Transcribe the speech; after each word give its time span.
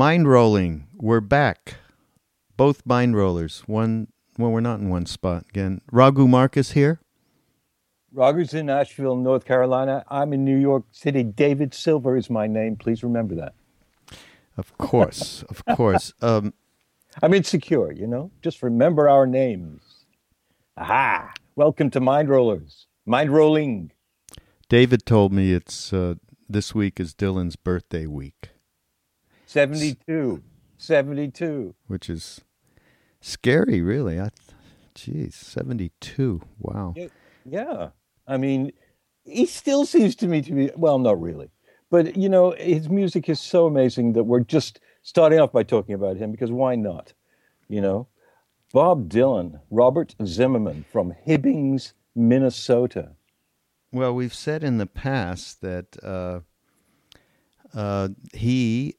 Mind 0.00 0.30
rolling. 0.30 0.86
We're 0.94 1.20
back. 1.20 1.74
Both 2.56 2.86
mind 2.86 3.16
rollers. 3.16 3.64
One. 3.66 4.08
Well, 4.38 4.50
we're 4.50 4.62
not 4.62 4.80
in 4.80 4.88
one 4.88 5.04
spot 5.04 5.44
again. 5.50 5.82
Raghu 5.92 6.26
Markus 6.26 6.70
here. 6.70 7.02
Raghu's 8.10 8.54
in 8.54 8.70
Asheville, 8.70 9.16
North 9.16 9.44
Carolina. 9.44 10.02
I'm 10.08 10.32
in 10.32 10.42
New 10.42 10.56
York 10.56 10.84
City. 10.90 11.22
David 11.22 11.74
Silver 11.74 12.16
is 12.16 12.30
my 12.30 12.46
name. 12.46 12.76
Please 12.76 13.02
remember 13.02 13.34
that. 13.34 13.52
Of 14.56 14.74
course, 14.78 15.44
of 15.50 15.62
course. 15.76 16.14
Um, 16.22 16.54
I'm 17.22 17.34
insecure, 17.34 17.92
you 17.92 18.06
know. 18.06 18.30
Just 18.40 18.62
remember 18.62 19.06
our 19.06 19.26
names. 19.26 19.82
Aha! 20.78 21.30
Welcome 21.56 21.90
to 21.90 22.00
Mind 22.00 22.30
Rollers. 22.30 22.86
Mind 23.04 23.34
rolling. 23.34 23.92
David 24.70 25.04
told 25.04 25.34
me 25.34 25.52
it's 25.52 25.92
uh, 25.92 26.14
this 26.48 26.74
week 26.74 26.98
is 26.98 27.12
Dylan's 27.12 27.56
birthday 27.56 28.06
week. 28.06 28.48
72. 29.50 30.44
72. 30.78 31.74
Which 31.88 32.08
is 32.08 32.40
scary, 33.20 33.80
really. 33.80 34.20
I, 34.20 34.28
geez, 34.94 35.34
72. 35.34 36.40
Wow. 36.60 36.94
Yeah. 37.44 37.88
I 38.28 38.36
mean, 38.36 38.70
he 39.24 39.46
still 39.46 39.84
seems 39.84 40.14
to 40.16 40.28
me 40.28 40.40
to 40.42 40.52
be, 40.52 40.70
well, 40.76 41.00
not 41.00 41.20
really. 41.20 41.50
But, 41.90 42.16
you 42.16 42.28
know, 42.28 42.52
his 42.52 42.88
music 42.88 43.28
is 43.28 43.40
so 43.40 43.66
amazing 43.66 44.12
that 44.12 44.22
we're 44.22 44.38
just 44.38 44.78
starting 45.02 45.40
off 45.40 45.50
by 45.50 45.64
talking 45.64 45.96
about 45.96 46.16
him 46.16 46.30
because 46.30 46.52
why 46.52 46.76
not? 46.76 47.12
You 47.68 47.80
know, 47.80 48.06
Bob 48.72 49.08
Dylan, 49.08 49.60
Robert 49.68 50.14
Zimmerman 50.24 50.84
from 50.92 51.12
Hibbings, 51.26 51.94
Minnesota. 52.14 53.16
Well, 53.90 54.14
we've 54.14 54.32
said 54.32 54.62
in 54.62 54.78
the 54.78 54.86
past 54.86 55.60
that 55.60 55.96
uh, 56.04 56.40
uh, 57.74 58.10
he 58.32 58.94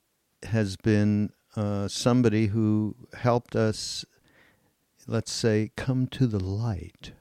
has 0.45 0.75
been 0.77 1.31
uh, 1.55 1.87
somebody 1.87 2.47
who 2.47 2.95
helped 3.13 3.55
us, 3.55 4.05
let's 5.07 5.31
say, 5.31 5.71
come 5.75 6.07
to 6.07 6.27
the 6.27 6.43
light. 6.43 7.11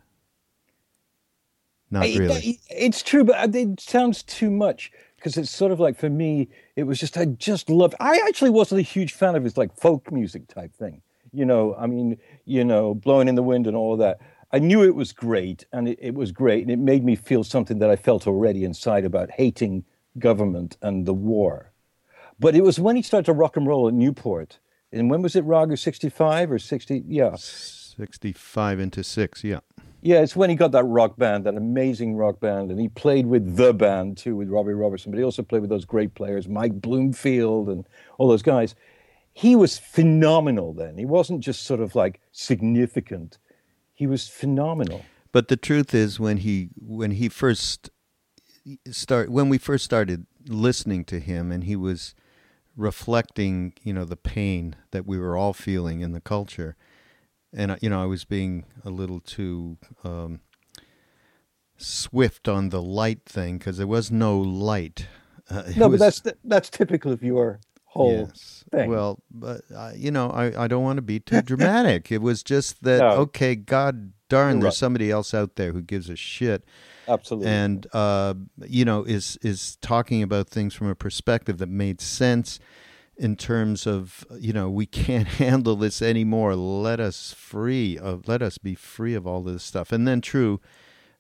Not 1.91 2.03
really. 2.03 2.61
It's 2.71 3.03
true, 3.03 3.25
but 3.25 3.55
it 3.55 3.81
sounds 3.81 4.23
too 4.23 4.51
much 4.51 4.93
because 5.17 5.37
it's 5.37 5.51
sort 5.51 5.73
of 5.73 5.81
like 5.81 5.99
for 5.99 6.09
me, 6.09 6.49
it 6.77 6.85
was 6.85 6.99
just 6.99 7.17
I 7.19 7.27
just 7.27 7.69
loved. 7.69 7.95
I 8.01 8.21
actually 8.27 8.51
wasn't 8.51 8.81
a 8.81 8.83
huge 8.83 9.13
fan 9.13 9.35
of 9.35 9.45
his 9.45 9.57
like 9.57 9.77
folk 9.77 10.11
music 10.13 10.49
type 10.49 10.75
thing. 10.75 11.03
You 11.33 11.45
know, 11.45 11.75
I 11.79 11.87
mean, 11.87 12.19
you 12.45 12.65
know, 12.65 12.95
blowing 12.95 13.29
in 13.29 13.35
the 13.35 13.43
wind 13.43 13.67
and 13.67 13.77
all 13.77 13.97
that. 13.99 14.21
I 14.53 14.59
knew 14.59 14.83
it 14.83 14.97
was 14.97 15.13
great, 15.13 15.65
and 15.73 15.89
it, 15.89 15.99
it 16.01 16.15
was 16.15 16.33
great, 16.33 16.63
and 16.63 16.73
it 16.73 16.79
made 16.79 17.05
me 17.05 17.15
feel 17.15 17.45
something 17.45 17.79
that 17.79 17.91
I 17.91 17.95
felt 17.95 18.27
already 18.27 18.65
inside 18.65 19.05
about 19.05 19.31
hating 19.31 19.85
government 20.19 20.77
and 20.83 21.07
the 21.07 21.15
war. 21.15 21.70
But 22.41 22.57
it 22.57 22.63
was 22.63 22.81
when 22.81 22.97
he 22.97 23.03
started 23.03 23.27
to 23.27 23.33
rock 23.35 23.57
and 23.57 23.67
roll 23.67 23.87
at 23.87 23.95
Newport. 23.95 24.59
And 24.93 25.11
when 25.11 25.23
was 25.23 25.37
it, 25.37 25.45
Raghu? 25.45 25.77
65 25.77 26.51
or 26.51 26.59
60? 26.59 27.05
Yeah. 27.07 27.37
65 27.37 28.81
into 28.81 29.05
6, 29.05 29.45
yeah. 29.45 29.61
Yeah, 30.03 30.23
it's 30.23 30.35
when 30.35 30.49
he 30.49 30.57
got 30.57 30.73
that 30.73 30.85
rock 30.85 31.19
band, 31.19 31.45
that 31.45 31.57
amazing 31.57 32.17
rock 32.17 32.41
band, 32.41 32.71
and 32.71 32.81
he 32.81 32.89
played 32.89 33.27
with 33.27 33.57
the 33.57 33.75
band 33.75 34.17
too, 34.17 34.35
with 34.35 34.49
Robbie 34.49 34.73
Robertson, 34.73 35.13
but 35.13 35.19
he 35.19 35.25
also 35.25 35.43
played 35.43 35.61
with 35.61 35.69
those 35.69 35.85
great 35.85 36.15
players, 36.15 36.49
Mike 36.49 36.81
Bloomfield 36.81 37.69
and 37.69 37.87
all 38.17 38.27
those 38.27 38.43
guys. 38.43 38.75
He 39.35 39.55
was 39.55 39.79
phenomenal 39.79 40.73
then. 40.73 40.97
He 40.97 41.05
wasn't 41.05 41.41
just 41.41 41.65
sort 41.65 41.81
of 41.81 41.95
like 41.95 42.21
significant. 42.33 43.39
He 43.93 44.07
was 44.07 44.27
phenomenal. 44.27 45.05
But 45.33 45.49
the 45.49 45.57
truth 45.57 45.95
is 45.95 46.19
when 46.19 46.39
he 46.39 46.71
when 46.81 47.13
he 47.13 47.29
first 47.29 47.91
start 48.91 49.31
when 49.31 49.51
we 49.51 49.59
first 49.59 49.85
started 49.85 50.27
listening 50.47 51.05
to 51.05 51.21
him 51.21 51.53
and 51.53 51.65
he 51.65 51.77
was 51.77 52.15
reflecting, 52.81 53.75
you 53.83 53.93
know, 53.93 54.05
the 54.05 54.17
pain 54.17 54.77
that 54.91 55.07
we 55.07 55.19
were 55.19 55.37
all 55.37 55.53
feeling 55.53 56.01
in 56.01 56.13
the 56.13 56.21
culture 56.21 56.77
and 57.53 57.77
you 57.81 57.91
know 57.91 58.03
I 58.03 58.07
was 58.07 58.25
being 58.25 58.65
a 58.85 58.91
little 58.91 59.21
too 59.21 59.79
um, 60.05 60.41
swift 61.77 62.49
on 62.49 62.69
the 62.69 62.83
light 62.83 63.25
thing 63.27 63.59
because 63.59 63.79
there 63.79 63.87
was 63.87 64.11
no 64.11 64.39
light. 64.39 65.07
Uh, 65.49 65.65
no, 65.77 65.89
was, 65.89 65.99
but 65.99 66.05
that's 66.05 66.39
that's 66.45 66.71
typical 66.71 67.13
of 67.13 67.23
your 67.23 67.61
whole 67.85 68.29
yes. 68.29 68.65
thing. 68.71 68.91
Well, 68.91 69.21
but 69.31 69.63
uh, 69.75 69.93
you 69.97 70.11
know 70.11 70.31
I 70.31 70.65
I 70.65 70.69
don't 70.69 70.85
want 70.85 70.99
to 70.99 71.03
be 71.03 71.21
too 71.21 71.43
dramatic. 71.43 72.13
it 72.13 72.23
was 72.23 72.43
just 72.43 72.83
that 72.85 72.99
no. 73.01 73.11
okay, 73.23 73.57
God 73.57 74.13
darn, 74.29 74.61
there's 74.61 74.77
somebody 74.77 75.11
else 75.11 75.35
out 75.35 75.57
there 75.57 75.73
who 75.73 75.83
gives 75.83 76.09
a 76.09 76.17
shit. 76.17 76.65
Absolutely. 77.09 77.51
And 77.51 77.87
uh, 77.93 78.35
you 78.67 78.85
know 78.85 79.05
is 79.05 79.39
is 79.43 79.77
talking 79.81 80.23
about 80.23 80.49
things 80.49 80.75
from 80.75 80.89
a 80.89 80.95
perspective 80.95 81.59
that 81.59 81.69
made 81.69 82.01
sense 82.01 82.59
in 83.21 83.37
terms 83.37 83.87
of 83.87 84.25
you 84.39 84.53
know 84.53 84.69
we 84.71 84.87
can't 85.05 85.29
handle 85.29 85.77
this 85.77 86.03
anymore 86.03 86.57
let 86.57 86.99
us 86.99 87.35
free 87.35 87.99
of 87.99 88.27
let 88.27 88.43
us 88.43 88.59
be 88.59 88.75
free 88.75 89.15
of 89.15 89.27
all 89.27 89.43
this 89.43 89.63
stuff 89.63 89.93
and 89.93 90.09
then 90.09 90.21
true 90.21 90.61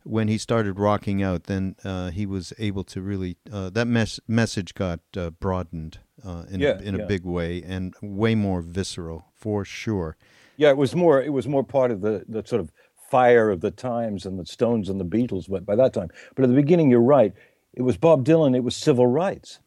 when 0.02 0.28
he 0.28 0.38
started 0.38 0.78
rocking 0.78 1.22
out 1.22 1.44
then 1.44 1.76
uh, 1.84 2.10
he 2.10 2.24
was 2.24 2.54
able 2.58 2.82
to 2.82 3.02
really 3.02 3.36
uh, 3.52 3.68
that 3.68 3.86
mes- 3.86 4.18
message 4.26 4.74
got 4.74 5.00
uh, 5.14 5.28
broadened 5.28 5.98
uh, 6.24 6.44
in, 6.50 6.60
yeah, 6.60 6.70
a, 6.70 6.78
in 6.78 6.94
yeah. 6.97 7.02
a 7.02 7.06
big 7.06 7.24
way 7.24 7.62
and 7.62 7.94
way 8.00 8.34
more 8.34 8.62
visceral 8.62 9.26
for 9.34 9.62
sure 9.62 10.16
yeah 10.56 10.70
it 10.70 10.76
was 10.78 10.94
more 10.94 11.22
it 11.22 11.32
was 11.34 11.47
more 11.47 11.62
part 11.62 11.91
of 11.91 12.00
the 12.00 12.24
the 12.26 12.42
sort 12.47 12.60
of 12.60 12.72
fire 13.10 13.50
of 13.50 13.60
the 13.60 13.71
times 13.71 14.25
and 14.25 14.38
the 14.38 14.47
stones 14.47 14.88
and 14.88 15.00
the 15.00 15.04
beatles 15.04 15.48
went 15.48 15.66
by 15.66 15.76
that 15.76 15.93
time 15.93 16.09
but 16.34 16.44
at 16.44 16.48
the 16.48 16.54
beginning 16.54 16.91
you're 16.91 17.00
right 17.00 17.34
it 17.75 17.82
was 17.82 17.97
bob 17.97 18.25
dylan 18.25 18.56
it 18.56 18.65
was 18.65 18.76
civil 18.76 19.06
rights 19.06 19.59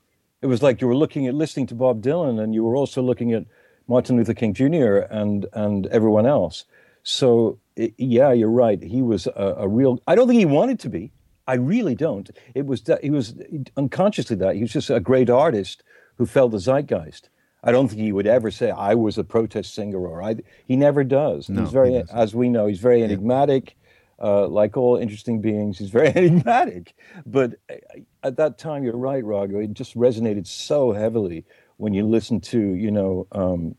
it 0.43 0.47
was 0.47 0.61
like 0.61 0.81
you 0.81 0.87
were 0.87 0.95
looking 0.95 1.25
at 1.25 1.33
listening 1.33 1.67
to 1.67 1.75
Bob 1.75 2.01
Dylan 2.03 2.37
and 2.37 2.53
you 2.53 2.65
were 2.65 2.75
also 2.75 3.01
looking 3.01 3.31
at 3.31 3.45
Martin 3.87 4.17
Luther 4.17 4.33
King 4.33 4.53
Jr. 4.53 4.97
and 5.09 5.45
and 5.53 5.87
everyone 5.87 6.25
else. 6.25 6.65
So 7.03 7.59
it, 7.77 7.93
yeah, 7.97 8.33
you're 8.33 8.49
right. 8.49 8.83
He 8.83 9.01
was 9.01 9.25
a, 9.27 9.55
a, 9.59 9.67
real. 9.67 9.99
I 10.05 10.15
don't 10.15 10.27
think 10.27 10.39
he 10.39 10.45
wanted 10.45 10.81
to 10.81 10.89
be. 10.89 11.11
I 11.47 11.55
really 11.55 11.95
don't. 11.95 12.29
It 12.55 12.65
was 12.65 12.81
that 12.83 13.01
he 13.01 13.09
was 13.09 13.35
unconsciously 13.77 14.35
that 14.37 14.55
he 14.55 14.61
was 14.61 14.73
just 14.73 14.89
a 14.89 14.99
great 14.99 15.29
artist 15.29 15.81
who 16.17 16.25
felt 16.25 16.51
the 16.51 16.59
zeitgeist. 16.59 17.29
I 17.63 17.71
don't 17.71 17.87
think 17.87 18.01
he 18.01 18.11
would 18.11 18.27
ever 18.27 18.51
say 18.51 18.71
I 18.71 18.93
was 18.93 19.17
a 19.17 19.23
protest 19.23 19.73
singer 19.73 20.05
or 20.05 20.21
I. 20.21 20.35
He 20.65 20.75
never 20.75 21.03
does. 21.03 21.49
No, 21.49 21.61
he's 21.61 21.71
very, 21.71 21.93
he 21.93 22.03
as 22.11 22.35
we 22.35 22.49
know, 22.49 22.67
he's 22.67 22.79
very 22.79 23.03
enigmatic. 23.03 23.77
Uh, 24.21 24.47
like 24.47 24.77
all 24.77 24.95
interesting 24.95 25.41
beings, 25.41 25.79
he's 25.79 25.89
very 25.89 26.07
enigmatic. 26.15 26.93
But 27.25 27.55
uh, 27.69 27.75
at 28.21 28.37
that 28.37 28.57
time, 28.57 28.83
you're 28.83 28.95
right, 28.95 29.23
Raghu. 29.23 29.59
It 29.59 29.73
just 29.73 29.95
resonated 29.97 30.47
so 30.47 30.91
heavily 30.91 31.45
when 31.77 31.93
you 31.93 32.05
listen 32.05 32.39
to, 32.39 32.59
you 32.59 32.91
know, 32.91 33.27
um, 33.31 33.75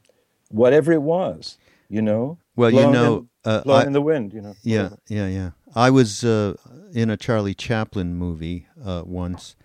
whatever 0.49 0.93
it 0.93 1.03
was, 1.03 1.59
you 1.89 2.03
know. 2.03 2.39
Well, 2.57 2.71
you 2.71 2.91
know, 2.91 3.29
in, 3.45 3.51
uh, 3.51 3.63
I, 3.67 3.85
in 3.85 3.93
the 3.93 4.03
wind, 4.03 4.33
you 4.33 4.41
know. 4.41 4.55
Yeah, 4.63 4.83
whatever. 4.85 5.01
yeah, 5.09 5.27
yeah. 5.29 5.51
I 5.75 5.91
was 5.91 6.25
uh, 6.25 6.55
in 6.93 7.11
a 7.11 7.17
Charlie 7.17 7.55
Chaplin 7.55 8.15
movie 8.15 8.67
uh, 8.85 9.03
once, 9.05 9.57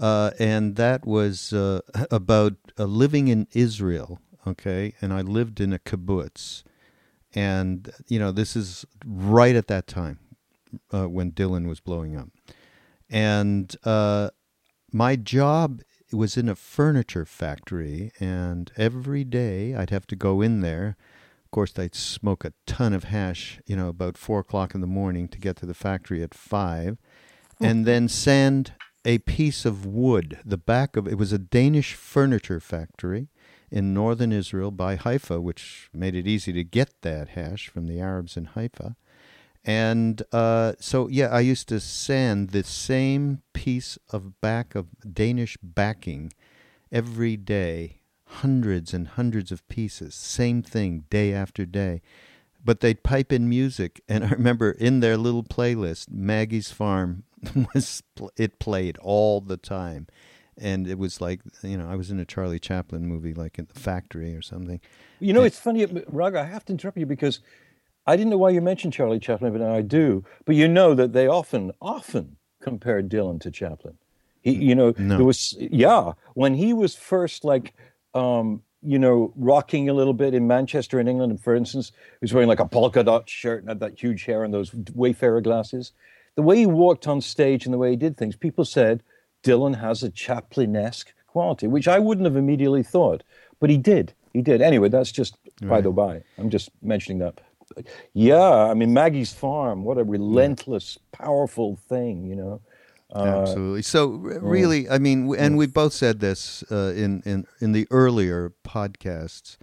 uh, 0.00 0.30
and 0.38 0.76
that 0.76 1.06
was 1.06 1.52
uh, 1.52 1.80
about 2.10 2.54
uh, 2.82 2.86
living 2.86 3.28
in 3.28 3.46
Israel. 3.52 4.20
Okay, 4.46 4.94
and 5.00 5.12
I 5.12 5.20
lived 5.20 5.60
in 5.60 5.72
a 5.72 5.78
kibbutz, 5.78 6.64
and 7.32 7.90
you 8.08 8.18
know, 8.18 8.32
this 8.32 8.56
is 8.56 8.84
right 9.06 9.54
at 9.54 9.68
that 9.68 9.86
time 9.86 10.18
when 10.90 11.30
Dylan 11.30 11.68
was 11.68 11.80
blowing 11.80 12.16
up 12.16 12.28
and 13.12 13.76
uh, 13.84 14.30
my 14.90 15.14
job 15.16 15.82
was 16.10 16.36
in 16.36 16.48
a 16.48 16.56
furniture 16.56 17.26
factory, 17.26 18.10
and 18.18 18.72
every 18.76 19.22
day 19.22 19.74
I'd 19.74 19.90
have 19.90 20.06
to 20.08 20.16
go 20.16 20.40
in 20.40 20.62
there. 20.62 20.96
Of 21.44 21.50
course, 21.50 21.78
I'd 21.78 21.94
smoke 21.94 22.44
a 22.44 22.54
ton 22.66 22.94
of 22.94 23.04
hash, 23.04 23.60
you 23.66 23.76
know, 23.76 23.88
about 23.88 24.16
four 24.16 24.40
o'clock 24.40 24.74
in 24.74 24.80
the 24.80 24.86
morning 24.86 25.28
to 25.28 25.38
get 25.38 25.56
to 25.56 25.66
the 25.66 25.74
factory 25.74 26.22
at 26.22 26.34
five, 26.34 26.96
and 27.60 27.84
then 27.86 28.08
sand 28.08 28.72
a 29.04 29.18
piece 29.18 29.64
of 29.64 29.86
wood. 29.86 30.38
The 30.44 30.56
back 30.56 30.96
of 30.96 31.06
it 31.08 31.18
was 31.18 31.32
a 31.32 31.38
Danish 31.38 31.94
furniture 31.94 32.60
factory 32.60 33.28
in 33.70 33.94
northern 33.94 34.32
Israel 34.32 34.70
by 34.70 34.96
Haifa, 34.96 35.40
which 35.40 35.88
made 35.92 36.14
it 36.14 36.26
easy 36.26 36.52
to 36.52 36.64
get 36.64 37.00
that 37.02 37.30
hash 37.30 37.68
from 37.68 37.86
the 37.86 38.00
Arabs 38.00 38.36
in 38.36 38.44
Haifa. 38.46 38.96
And 39.64 40.22
uh, 40.32 40.74
so, 40.80 41.08
yeah, 41.08 41.28
I 41.28 41.40
used 41.40 41.68
to 41.68 41.80
sand 41.80 42.50
the 42.50 42.64
same 42.64 43.42
piece 43.52 43.98
of 44.10 44.40
back 44.40 44.74
of 44.74 44.88
Danish 45.10 45.56
backing 45.62 46.32
every 46.90 47.36
day, 47.36 48.00
hundreds 48.26 48.92
and 48.92 49.06
hundreds 49.08 49.52
of 49.52 49.66
pieces, 49.68 50.14
same 50.14 50.62
thing 50.62 51.04
day 51.10 51.32
after 51.32 51.64
day. 51.64 52.02
But 52.64 52.80
they'd 52.80 53.02
pipe 53.02 53.32
in 53.32 53.48
music, 53.48 54.02
and 54.08 54.24
I 54.24 54.30
remember 54.30 54.70
in 54.70 55.00
their 55.00 55.16
little 55.16 55.42
playlist, 55.42 56.10
Maggie's 56.10 56.70
Farm 56.70 57.24
was 57.74 58.02
it 58.36 58.58
played 58.58 58.98
all 58.98 59.40
the 59.40 59.56
time, 59.56 60.06
and 60.56 60.86
it 60.86 60.98
was 60.98 61.20
like 61.20 61.40
you 61.62 61.76
know 61.76 61.88
I 61.88 61.96
was 61.96 62.10
in 62.10 62.20
a 62.20 62.24
Charlie 62.24 62.60
Chaplin 62.60 63.06
movie, 63.06 63.34
like 63.34 63.58
in 63.58 63.66
the 63.72 63.78
factory 63.78 64.34
or 64.36 64.42
something. 64.42 64.80
You 65.18 65.32
know, 65.32 65.40
and, 65.40 65.48
it's 65.48 65.58
funny, 65.58 65.86
Raghu. 65.86 66.38
I 66.38 66.44
have 66.44 66.64
to 66.66 66.72
interrupt 66.72 66.98
you 66.98 67.06
because 67.06 67.40
I 68.06 68.16
didn't 68.16 68.30
know 68.30 68.38
why 68.38 68.50
you 68.50 68.60
mentioned 68.60 68.92
Charlie 68.92 69.20
Chaplin, 69.20 69.52
but 69.52 69.60
now 69.60 69.74
I 69.74 69.82
do. 69.82 70.24
But 70.44 70.56
you 70.56 70.68
know 70.68 70.94
that 70.94 71.12
they 71.12 71.26
often, 71.26 71.72
often 71.80 72.36
compared 72.60 73.08
Dylan 73.08 73.40
to 73.42 73.50
Chaplin. 73.50 73.96
He, 74.40 74.52
you 74.52 74.74
know, 74.74 74.92
no. 74.98 75.16
there 75.16 75.24
was, 75.24 75.54
yeah, 75.58 76.12
when 76.34 76.54
he 76.54 76.72
was 76.72 76.96
first 76.96 77.44
like 77.44 77.74
um, 78.14 78.62
you 78.82 78.98
know, 78.98 79.32
rocking 79.36 79.88
a 79.88 79.94
little 79.94 80.12
bit 80.12 80.34
in 80.34 80.46
Manchester 80.46 80.98
in 80.98 81.08
England, 81.08 81.40
for 81.40 81.54
instance, 81.54 81.92
he 81.94 82.18
was 82.22 82.34
wearing 82.34 82.48
like 82.48 82.60
a 82.60 82.66
polka 82.66 83.04
dot 83.04 83.28
shirt 83.28 83.60
and 83.60 83.68
had 83.68 83.80
that 83.80 84.00
huge 84.00 84.24
hair 84.24 84.44
and 84.44 84.52
those 84.52 84.72
Wayfarer 84.94 85.40
glasses. 85.40 85.92
The 86.34 86.42
way 86.42 86.58
he 86.58 86.66
walked 86.66 87.06
on 87.06 87.20
stage 87.20 87.64
and 87.64 87.72
the 87.72 87.78
way 87.78 87.90
he 87.90 87.96
did 87.96 88.16
things, 88.16 88.36
people 88.36 88.64
said 88.64 89.02
Dylan 89.42 89.80
has 89.80 90.02
a 90.02 90.10
Chaplin-esque 90.10 91.12
quality, 91.26 91.66
which 91.66 91.88
I 91.88 91.98
wouldn't 91.98 92.24
have 92.24 92.36
immediately 92.36 92.82
thought, 92.82 93.22
but 93.60 93.70
he 93.70 93.78
did. 93.78 94.14
He 94.32 94.42
did. 94.42 94.62
Anyway, 94.62 94.88
that's 94.88 95.12
just 95.12 95.36
by 95.62 95.80
the 95.80 95.90
by. 95.90 96.22
I'm 96.38 96.50
just 96.50 96.70
mentioning 96.82 97.18
that. 97.18 97.40
Yeah, 98.14 98.50
I 98.70 98.74
mean 98.74 98.92
Maggie's 98.92 99.32
Farm. 99.32 99.84
What 99.84 99.98
a 99.98 100.04
relentless, 100.04 100.98
powerful 101.12 101.76
thing, 101.88 102.26
you 102.26 102.36
know. 102.36 102.60
Uh, 103.14 103.24
Absolutely. 103.24 103.82
So 103.82 104.06
really, 104.06 104.88
I 104.88 104.98
mean, 104.98 105.34
and 105.36 105.58
we've 105.58 105.72
both 105.74 105.92
said 105.92 106.20
this 106.20 106.64
uh, 106.70 106.92
in 106.96 107.22
in 107.26 107.46
in 107.60 107.72
the 107.72 107.86
earlier 107.90 108.52
podcasts 108.64 109.58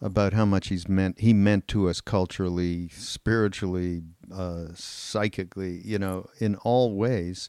about 0.00 0.32
how 0.32 0.44
much 0.44 0.68
he's 0.68 0.88
meant 0.88 1.20
he 1.20 1.32
meant 1.32 1.68
to 1.68 1.88
us 1.88 2.00
culturally, 2.00 2.88
spiritually, 2.88 4.02
uh, 4.34 4.66
psychically, 4.74 5.80
you 5.84 5.98
know, 5.98 6.26
in 6.40 6.56
all 6.56 6.96
ways, 6.96 7.48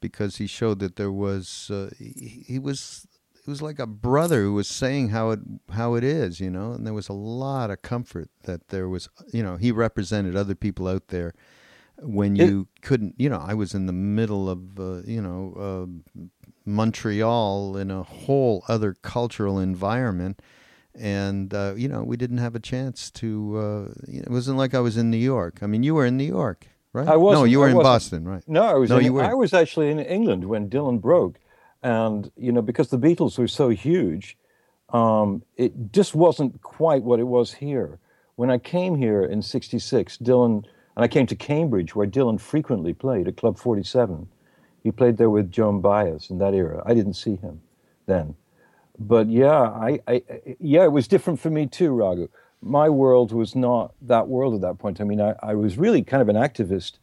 because 0.00 0.36
he 0.36 0.46
showed 0.46 0.78
that 0.78 0.96
there 0.96 1.12
was 1.12 1.70
uh, 1.70 1.90
he, 1.98 2.44
he 2.46 2.58
was 2.58 3.06
it 3.34 3.50
was 3.50 3.60
like 3.60 3.78
a 3.78 3.86
brother 3.86 4.40
who 4.42 4.54
was 4.54 4.66
saying 4.66 5.10
how 5.10 5.30
it 5.30 5.40
how 5.72 5.92
it 5.94 6.04
is, 6.04 6.40
you 6.40 6.48
know, 6.48 6.72
and 6.72 6.86
there 6.86 6.94
was 6.94 7.10
a 7.10 7.12
lot 7.12 7.70
of 7.70 7.82
comfort 7.82 8.30
that 8.44 8.68
there 8.68 8.88
was, 8.88 9.10
you 9.30 9.42
know, 9.42 9.56
he 9.56 9.70
represented 9.70 10.34
other 10.34 10.54
people 10.54 10.88
out 10.88 11.08
there 11.08 11.34
when 12.06 12.36
you 12.36 12.68
it, 12.74 12.82
couldn't, 12.82 13.14
you 13.18 13.28
know, 13.28 13.42
I 13.44 13.54
was 13.54 13.74
in 13.74 13.86
the 13.86 13.92
middle 13.92 14.48
of, 14.48 14.78
uh, 14.78 15.02
you 15.06 15.20
know, 15.20 15.88
uh, 15.88 16.20
Montreal 16.64 17.76
in 17.76 17.90
a 17.90 18.02
whole 18.02 18.64
other 18.68 18.94
cultural 19.02 19.58
environment. 19.58 20.40
And, 20.94 21.52
uh, 21.52 21.74
you 21.76 21.88
know, 21.88 22.02
we 22.04 22.16
didn't 22.16 22.38
have 22.38 22.54
a 22.54 22.60
chance 22.60 23.10
to, 23.12 23.58
uh, 23.58 23.94
it 24.06 24.30
wasn't 24.30 24.58
like 24.58 24.74
I 24.74 24.80
was 24.80 24.96
in 24.96 25.10
New 25.10 25.16
York. 25.16 25.58
I 25.62 25.66
mean, 25.66 25.82
you 25.82 25.94
were 25.94 26.06
in 26.06 26.16
New 26.16 26.24
York, 26.24 26.68
right? 26.92 27.08
I 27.08 27.16
was 27.16 27.34
No, 27.34 27.44
you 27.44 27.58
were 27.58 27.68
in 27.68 27.76
Boston, 27.76 28.26
right? 28.26 28.44
No, 28.46 28.62
I 28.62 28.74
was, 28.74 28.90
no, 28.90 28.98
in, 28.98 29.04
you 29.04 29.12
were. 29.12 29.24
I 29.24 29.34
was 29.34 29.52
actually 29.52 29.90
in 29.90 29.98
England 29.98 30.44
when 30.44 30.70
Dylan 30.70 31.00
broke. 31.00 31.40
And, 31.82 32.30
you 32.36 32.52
know, 32.52 32.62
because 32.62 32.88
the 32.88 32.98
Beatles 32.98 33.38
were 33.38 33.48
so 33.48 33.68
huge, 33.70 34.38
um, 34.90 35.42
it 35.56 35.92
just 35.92 36.14
wasn't 36.14 36.62
quite 36.62 37.02
what 37.02 37.18
it 37.18 37.26
was 37.26 37.54
here. 37.54 37.98
When 38.36 38.50
I 38.50 38.58
came 38.58 38.94
here 38.96 39.22
in 39.22 39.42
66, 39.42 40.18
Dylan 40.18 40.64
and 40.96 41.04
I 41.04 41.08
came 41.08 41.26
to 41.26 41.36
Cambridge, 41.36 41.94
where 41.94 42.06
Dylan 42.06 42.40
frequently 42.40 42.92
played 42.92 43.26
at 43.26 43.36
Club 43.36 43.58
47. 43.58 44.28
He 44.82 44.92
played 44.92 45.16
there 45.16 45.30
with 45.30 45.50
Joan 45.50 45.80
Baez 45.80 46.30
in 46.30 46.38
that 46.38 46.54
era. 46.54 46.82
I 46.86 46.94
didn't 46.94 47.14
see 47.14 47.36
him 47.36 47.60
then. 48.06 48.36
But 48.98 49.28
yeah, 49.28 49.62
I, 49.62 49.98
I 50.06 50.22
yeah, 50.60 50.84
it 50.84 50.92
was 50.92 51.08
different 51.08 51.40
for 51.40 51.50
me 51.50 51.66
too, 51.66 51.92
Raghu. 51.92 52.28
My 52.62 52.88
world 52.88 53.32
was 53.32 53.56
not 53.56 53.94
that 54.02 54.28
world 54.28 54.54
at 54.54 54.60
that 54.60 54.78
point. 54.78 55.00
I 55.00 55.04
mean, 55.04 55.20
I, 55.20 55.34
I 55.42 55.54
was 55.54 55.76
really 55.76 56.02
kind 56.02 56.22
of 56.22 56.28
an 56.28 56.36
activist, 56.36 56.98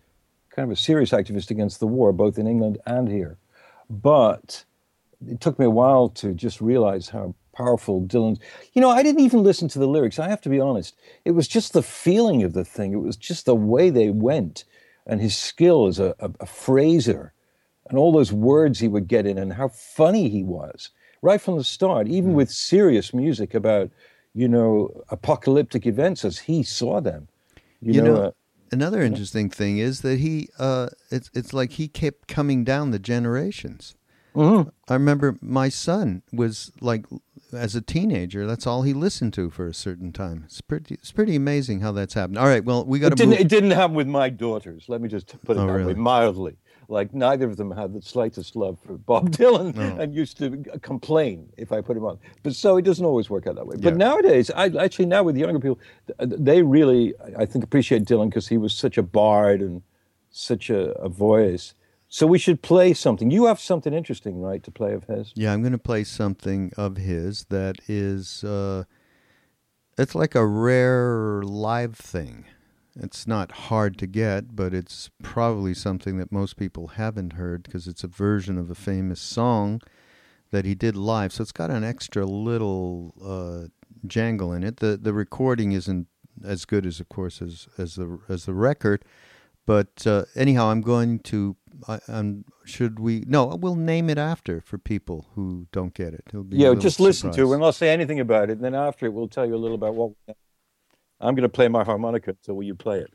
kind 0.55 0.71
of 0.71 0.71
a 0.71 0.79
serious 0.79 1.11
activist 1.11 1.51
against 1.51 1.79
the 1.79 1.87
war, 1.87 2.13
both 2.13 2.37
in 2.37 2.47
England 2.47 2.77
and 2.85 3.09
here. 3.09 3.37
But 3.89 4.63
it 5.27 5.41
took 5.41 5.59
me 5.59 5.65
a 5.65 5.69
while 5.69 6.09
to 6.09 6.33
just 6.33 6.61
realize 6.61 7.09
how 7.09 7.35
powerful 7.53 8.01
Dylan. 8.01 8.39
You 8.73 8.81
know, 8.81 8.89
I 8.89 9.03
didn't 9.03 9.21
even 9.21 9.43
listen 9.43 9.67
to 9.69 9.79
the 9.79 9.87
lyrics. 9.87 10.19
I 10.19 10.29
have 10.29 10.41
to 10.41 10.49
be 10.49 10.59
honest. 10.59 10.95
It 11.25 11.31
was 11.31 11.47
just 11.47 11.73
the 11.73 11.83
feeling 11.83 12.43
of 12.43 12.53
the 12.53 12.65
thing. 12.65 12.93
It 12.93 12.97
was 12.97 13.17
just 13.17 13.45
the 13.45 13.55
way 13.55 13.89
they 13.89 14.09
went, 14.09 14.63
and 15.05 15.21
his 15.21 15.35
skill 15.35 15.87
as 15.87 15.99
a, 15.99 16.15
a, 16.19 16.27
a 16.39 16.45
phraser, 16.45 17.31
and 17.89 17.97
all 17.97 18.11
those 18.11 18.31
words 18.31 18.79
he 18.79 18.87
would 18.87 19.07
get 19.07 19.25
in, 19.25 19.37
and 19.37 19.53
how 19.53 19.67
funny 19.67 20.29
he 20.29 20.43
was 20.43 20.91
right 21.21 21.41
from 21.41 21.57
the 21.57 21.63
start, 21.63 22.07
even 22.07 22.31
mm. 22.31 22.35
with 22.35 22.49
serious 22.49 23.13
music 23.13 23.53
about, 23.53 23.89
you 24.33 24.47
know, 24.47 25.03
apocalyptic 25.09 25.85
events 25.85 26.25
as 26.25 26.39
he 26.39 26.63
saw 26.63 26.99
them. 26.99 27.27
You, 27.81 27.93
you 27.93 28.01
know. 28.01 28.15
know 28.15 28.21
uh, 28.23 28.31
another 28.71 29.01
interesting 29.01 29.49
thing 29.49 29.77
is 29.77 30.01
that 30.01 30.19
he, 30.19 30.49
uh, 30.59 30.89
it's 31.09 31.29
it's 31.33 31.53
like 31.53 31.73
he 31.73 31.87
kept 31.87 32.27
coming 32.27 32.63
down 32.63 32.91
the 32.91 32.99
generations. 32.99 33.95
Mm-hmm. 34.35 34.69
I 34.87 34.93
remember 34.93 35.37
my 35.41 35.69
son 35.69 36.21
was 36.31 36.71
like 36.79 37.05
as 37.53 37.75
a 37.75 37.81
teenager, 37.81 38.45
that's 38.45 38.65
all 38.65 38.83
he 38.83 38.93
listened 38.93 39.33
to 39.33 39.49
for 39.49 39.67
a 39.67 39.73
certain 39.73 40.11
time. 40.11 40.43
It's 40.45 40.61
pretty, 40.61 40.95
it's 40.95 41.11
pretty 41.11 41.35
amazing 41.35 41.81
how 41.81 41.91
that's 41.91 42.13
happened. 42.13 42.37
All 42.37 42.47
right, 42.47 42.63
well, 42.63 42.85
we 42.85 42.99
got 42.99 43.09
to. 43.09 43.13
It 43.13 43.17
didn't. 43.17 43.39
It 43.39 43.47
didn't 43.47 43.71
happen 43.71 43.95
with 43.95 44.07
my 44.07 44.29
daughters. 44.29 44.85
Let 44.87 45.01
me 45.01 45.09
just 45.09 45.27
put 45.45 45.57
it 45.57 45.59
oh, 45.59 45.67
that 45.67 45.73
really? 45.73 45.93
way, 45.93 45.99
mildly. 45.99 46.57
Like 46.87 47.13
neither 47.13 47.45
of 47.45 47.55
them 47.55 47.71
had 47.71 47.93
the 47.93 48.01
slightest 48.01 48.55
love 48.55 48.77
for 48.85 48.93
Bob 48.97 49.31
Dylan, 49.37 49.77
oh. 49.77 50.01
and 50.01 50.13
used 50.13 50.37
to 50.37 50.57
complain 50.81 51.49
if 51.57 51.71
I 51.71 51.81
put 51.81 51.95
him 51.95 52.05
on. 52.05 52.19
But 52.43 52.53
so 52.55 52.77
it 52.77 52.83
doesn't 52.83 53.05
always 53.05 53.29
work 53.29 53.47
out 53.47 53.55
that 53.55 53.65
way. 53.65 53.75
Yeah. 53.77 53.91
But 53.91 53.97
nowadays, 53.97 54.51
I 54.51 54.65
actually 54.67 55.05
now 55.05 55.23
with 55.23 55.35
the 55.35 55.41
younger 55.41 55.59
people, 55.59 55.79
they 56.19 56.61
really, 56.61 57.13
I 57.37 57.45
think, 57.45 57.63
appreciate 57.63 58.03
Dylan 58.03 58.29
because 58.29 58.47
he 58.47 58.57
was 58.57 58.73
such 58.73 58.97
a 58.97 59.03
bard 59.03 59.61
and 59.61 59.81
such 60.31 60.69
a, 60.69 60.91
a 60.93 61.09
voice 61.09 61.73
so 62.13 62.27
we 62.27 62.37
should 62.37 62.61
play 62.61 62.93
something. 62.93 63.31
You 63.31 63.45
have 63.45 63.57
something 63.57 63.93
interesting, 63.93 64.41
right, 64.41 64.61
to 64.63 64.69
play 64.69 64.93
of 64.93 65.05
his? 65.05 65.31
Yeah, 65.33 65.53
I'm 65.53 65.61
going 65.61 65.71
to 65.71 65.77
play 65.77 66.03
something 66.03 66.73
of 66.75 66.97
his 66.97 67.45
that 67.45 67.77
is, 67.87 68.43
uh, 68.43 68.83
it's 69.97 70.13
like 70.13 70.35
a 70.35 70.45
rare 70.45 71.41
live 71.41 71.95
thing. 71.95 72.43
It's 72.99 73.25
not 73.25 73.53
hard 73.53 73.97
to 73.99 74.07
get, 74.07 74.57
but 74.57 74.73
it's 74.73 75.09
probably 75.23 75.73
something 75.73 76.17
that 76.17 76.33
most 76.33 76.57
people 76.57 76.87
haven't 76.87 77.33
heard 77.33 77.63
because 77.63 77.87
it's 77.87 78.03
a 78.03 78.09
version 78.09 78.57
of 78.57 78.69
a 78.69 78.75
famous 78.75 79.21
song 79.21 79.79
that 80.51 80.65
he 80.65 80.75
did 80.75 80.97
live. 80.97 81.31
So 81.31 81.43
it's 81.43 81.53
got 81.53 81.71
an 81.71 81.85
extra 81.85 82.25
little 82.25 83.15
uh, 83.23 83.69
jangle 84.05 84.51
in 84.51 84.65
it. 84.65 84.77
The 84.77 84.97
the 85.01 85.13
recording 85.13 85.71
isn't 85.71 86.07
as 86.43 86.65
good 86.65 86.85
as, 86.85 86.99
of 86.99 87.07
course, 87.07 87.41
as 87.41 87.69
as 87.77 87.95
the 87.95 88.19
as 88.27 88.43
the 88.43 88.53
record. 88.53 89.05
But 89.65 90.05
uh, 90.05 90.25
anyhow, 90.35 90.69
I'm 90.71 90.81
going 90.81 91.19
to 91.19 91.55
I, 91.87 91.99
um, 92.07 92.45
should 92.65 92.99
we? 92.99 93.23
No, 93.27 93.45
we'll 93.45 93.75
name 93.75 94.09
it 94.09 94.17
after 94.17 94.61
for 94.61 94.77
people 94.77 95.27
who 95.35 95.67
don't 95.71 95.93
get 95.93 96.13
it. 96.13 96.23
yeah, 96.49 96.73
just 96.75 96.99
listen 96.99 97.31
to 97.31 97.41
it. 97.41 97.45
We'll 97.45 97.59
not 97.59 97.75
say 97.75 97.89
anything 97.89 98.19
about 98.19 98.49
it. 98.49 98.53
And 98.53 98.63
then 98.63 98.75
after 98.75 99.05
it, 99.05 99.13
we'll 99.13 99.27
tell 99.27 99.45
you 99.45 99.55
a 99.55 99.57
little 99.57 99.75
about 99.75 99.95
what. 99.95 100.11
I'm 101.19 101.35
going 101.35 101.43
to 101.43 101.49
play 101.49 101.67
my 101.67 101.83
harmonica, 101.83 102.35
so 102.41 102.53
will 102.53 102.63
you 102.63 102.73
play 102.73 102.99
it? 102.99 103.11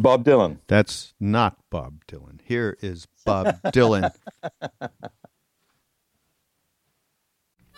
Bob 0.00 0.24
Dylan. 0.24 0.58
That's 0.66 1.12
not 1.20 1.58
Bob 1.68 2.06
Dylan. 2.08 2.40
Here 2.42 2.76
is 2.80 3.06
Bob 3.26 3.60
Dylan. 3.66 4.10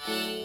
but 0.06 0.41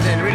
nothing 0.00 0.29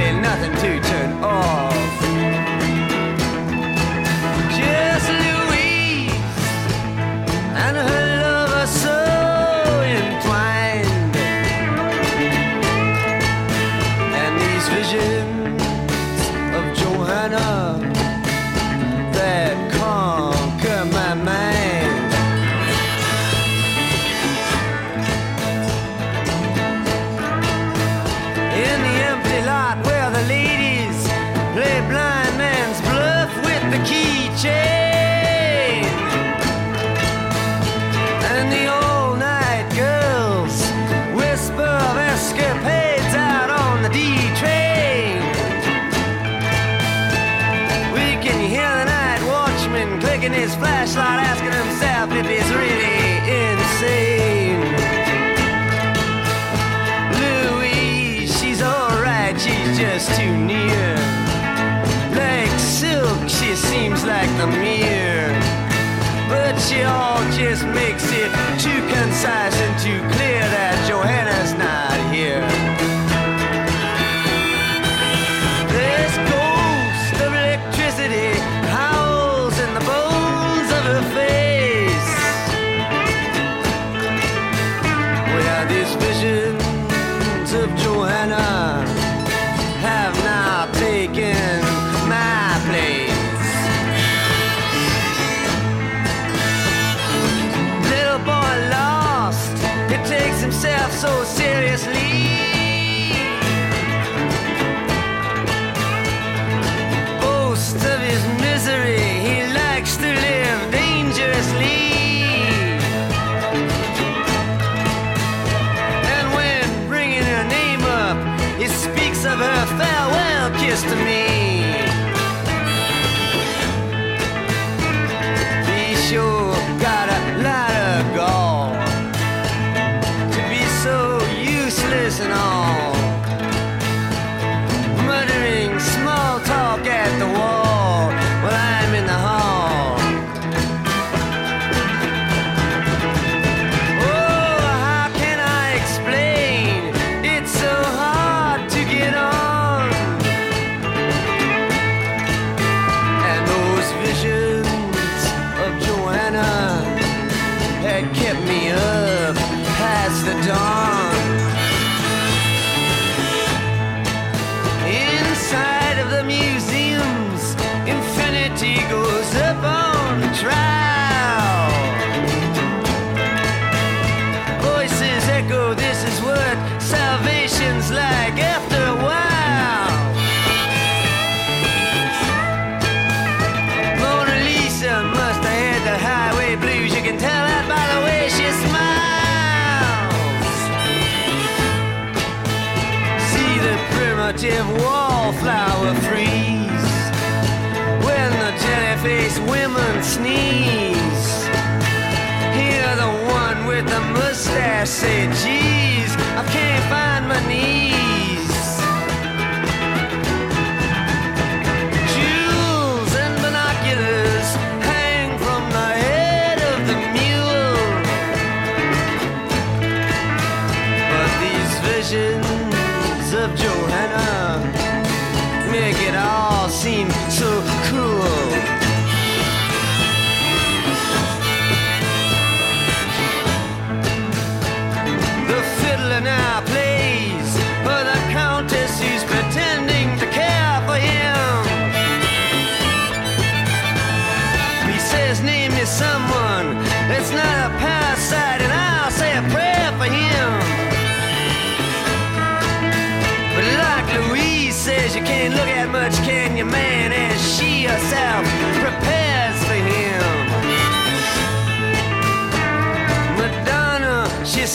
this 67.56 67.64
makes 67.74 68.12
it 68.12 68.45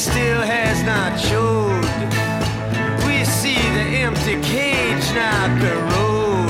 still 0.00 0.40
has 0.40 0.82
not 0.82 1.20
showed. 1.20 1.84
We 3.06 3.22
see 3.26 3.60
the 3.76 3.86
empty 4.00 4.40
cage, 4.40 5.06
not 5.14 5.50
the 5.60 5.76
road. 5.92 6.48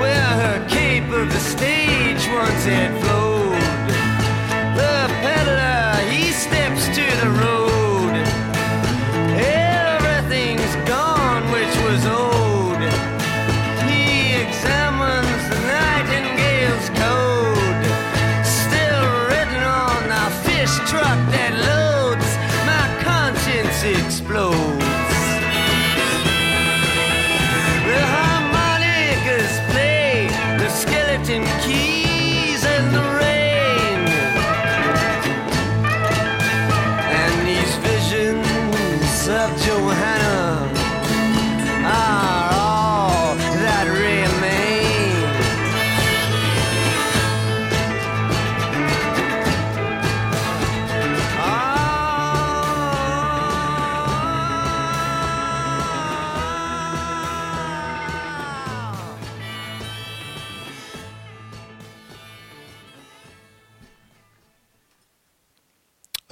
Well, 0.00 0.32
her 0.40 0.68
cape 0.68 1.08
of 1.12 1.32
the 1.32 1.38
stage 1.38 2.26
once 2.34 2.64
had 2.64 2.90
flown. 3.02 3.09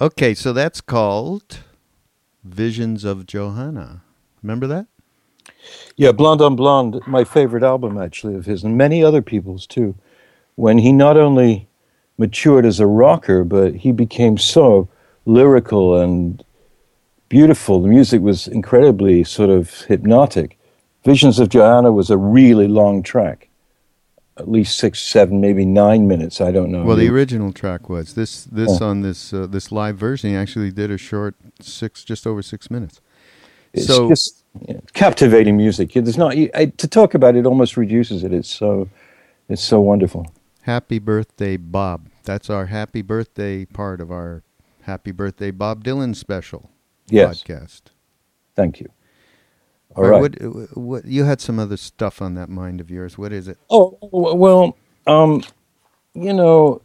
Okay, 0.01 0.33
so 0.33 0.53
that's 0.53 0.81
called 0.81 1.59
Visions 2.45 3.03
of 3.03 3.27
Johanna. 3.27 4.03
Remember 4.45 4.69
that? 4.69 4.87
Yeah, 5.97 6.13
Blonde 6.13 6.41
on 6.41 6.55
Blonde, 6.55 7.01
my 7.05 7.25
favorite 7.25 7.65
album 7.65 7.99
actually 7.99 8.37
of 8.37 8.47
his, 8.47 8.63
and 8.63 8.79
many 8.79 9.03
other 9.03 9.23
people's 9.23 9.67
too. 9.67 9.97
When 10.55 10.79
he 10.79 10.93
not 10.93 11.17
only 11.17 11.67
matured 12.17 12.65
as 12.65 12.79
a 12.79 12.87
rocker, 12.87 13.43
but 13.43 13.75
he 13.75 13.91
became 13.91 14.39
so 14.39 14.89
lyrical 15.27 16.01
and 16.01 16.45
beautiful. 17.29 17.83
The 17.83 17.89
music 17.89 18.21
was 18.23 18.47
incredibly 18.47 19.25
sort 19.25 19.51
of 19.51 19.81
hypnotic. 19.83 20.57
Visions 21.05 21.41
of 21.41 21.49
Johanna 21.49 21.91
was 21.91 22.09
a 22.09 22.17
really 22.17 22.69
long 22.69 23.03
track 23.03 23.48
at 24.39 24.49
least 24.49 24.79
six, 24.79 25.01
seven, 25.01 25.41
maybe 25.41 25.65
nine 25.65 26.07
minutes. 26.07 26.41
I 26.41 26.53
don't 26.53 26.71
know. 26.71 26.85
Well, 26.85 26.97
the 26.97 27.09
original 27.09 27.53
track 27.53 27.89
was 27.89 28.15
this. 28.15 28.45
This 28.45 28.81
on 28.81 29.03
this 29.03 29.33
uh, 29.33 29.47
this 29.47 29.73
live 29.73 29.97
version 29.97 30.31
he 30.31 30.37
actually 30.37 30.71
did 30.71 30.91
a 30.91 30.99
short 30.99 31.35
six, 31.61 32.05
just 32.05 32.27
over 32.27 32.43
six 32.43 32.71
minutes. 32.71 33.01
It's 33.73 33.87
so 33.87 34.09
just 34.09 34.45
captivating 34.95 35.57
music. 35.57 35.93
There's 35.93 36.17
not 36.17 36.35
I, 36.55 36.73
to 36.77 36.89
talk 36.89 37.15
about 37.15 37.37
it. 37.37 37.47
Almost 37.47 37.77
reduces 37.77 38.25
it. 38.25 38.33
It's 38.33 38.49
so 38.49 38.89
it's 39.49 39.63
so 39.63 39.81
wonderful. 39.81 40.33
Happy 40.63 40.99
birthday, 40.99 41.57
Bob. 41.57 42.09
That's 42.25 42.51
our 42.51 42.67
happy 42.67 43.03
birthday 43.03 43.65
part 43.65 44.01
of 44.01 44.13
our 44.13 44.43
happy 44.83 45.13
birthday 45.13 45.51
Bob 45.51 45.83
Dylan 45.83 46.15
special 46.15 46.71
yes. 47.09 47.43
podcast. 47.43 47.83
Thank 48.55 48.81
you. 48.81 48.89
All 49.97 50.05
right. 50.05 50.21
What, 50.21 50.77
what, 50.77 51.05
you 51.07 51.25
had 51.25 51.41
some 51.41 51.59
other 51.59 51.77
stuff 51.77 52.21
on 52.23 52.35
that 52.35 52.49
mind 52.49 52.81
of 52.81 52.91
yours. 52.91 53.19
What 53.19 53.33
is 53.33 53.49
it? 53.49 53.59
Oh, 53.71 53.99
well, 54.01 54.77
um, 55.07 55.43
you 56.15 56.33
know, 56.33 56.83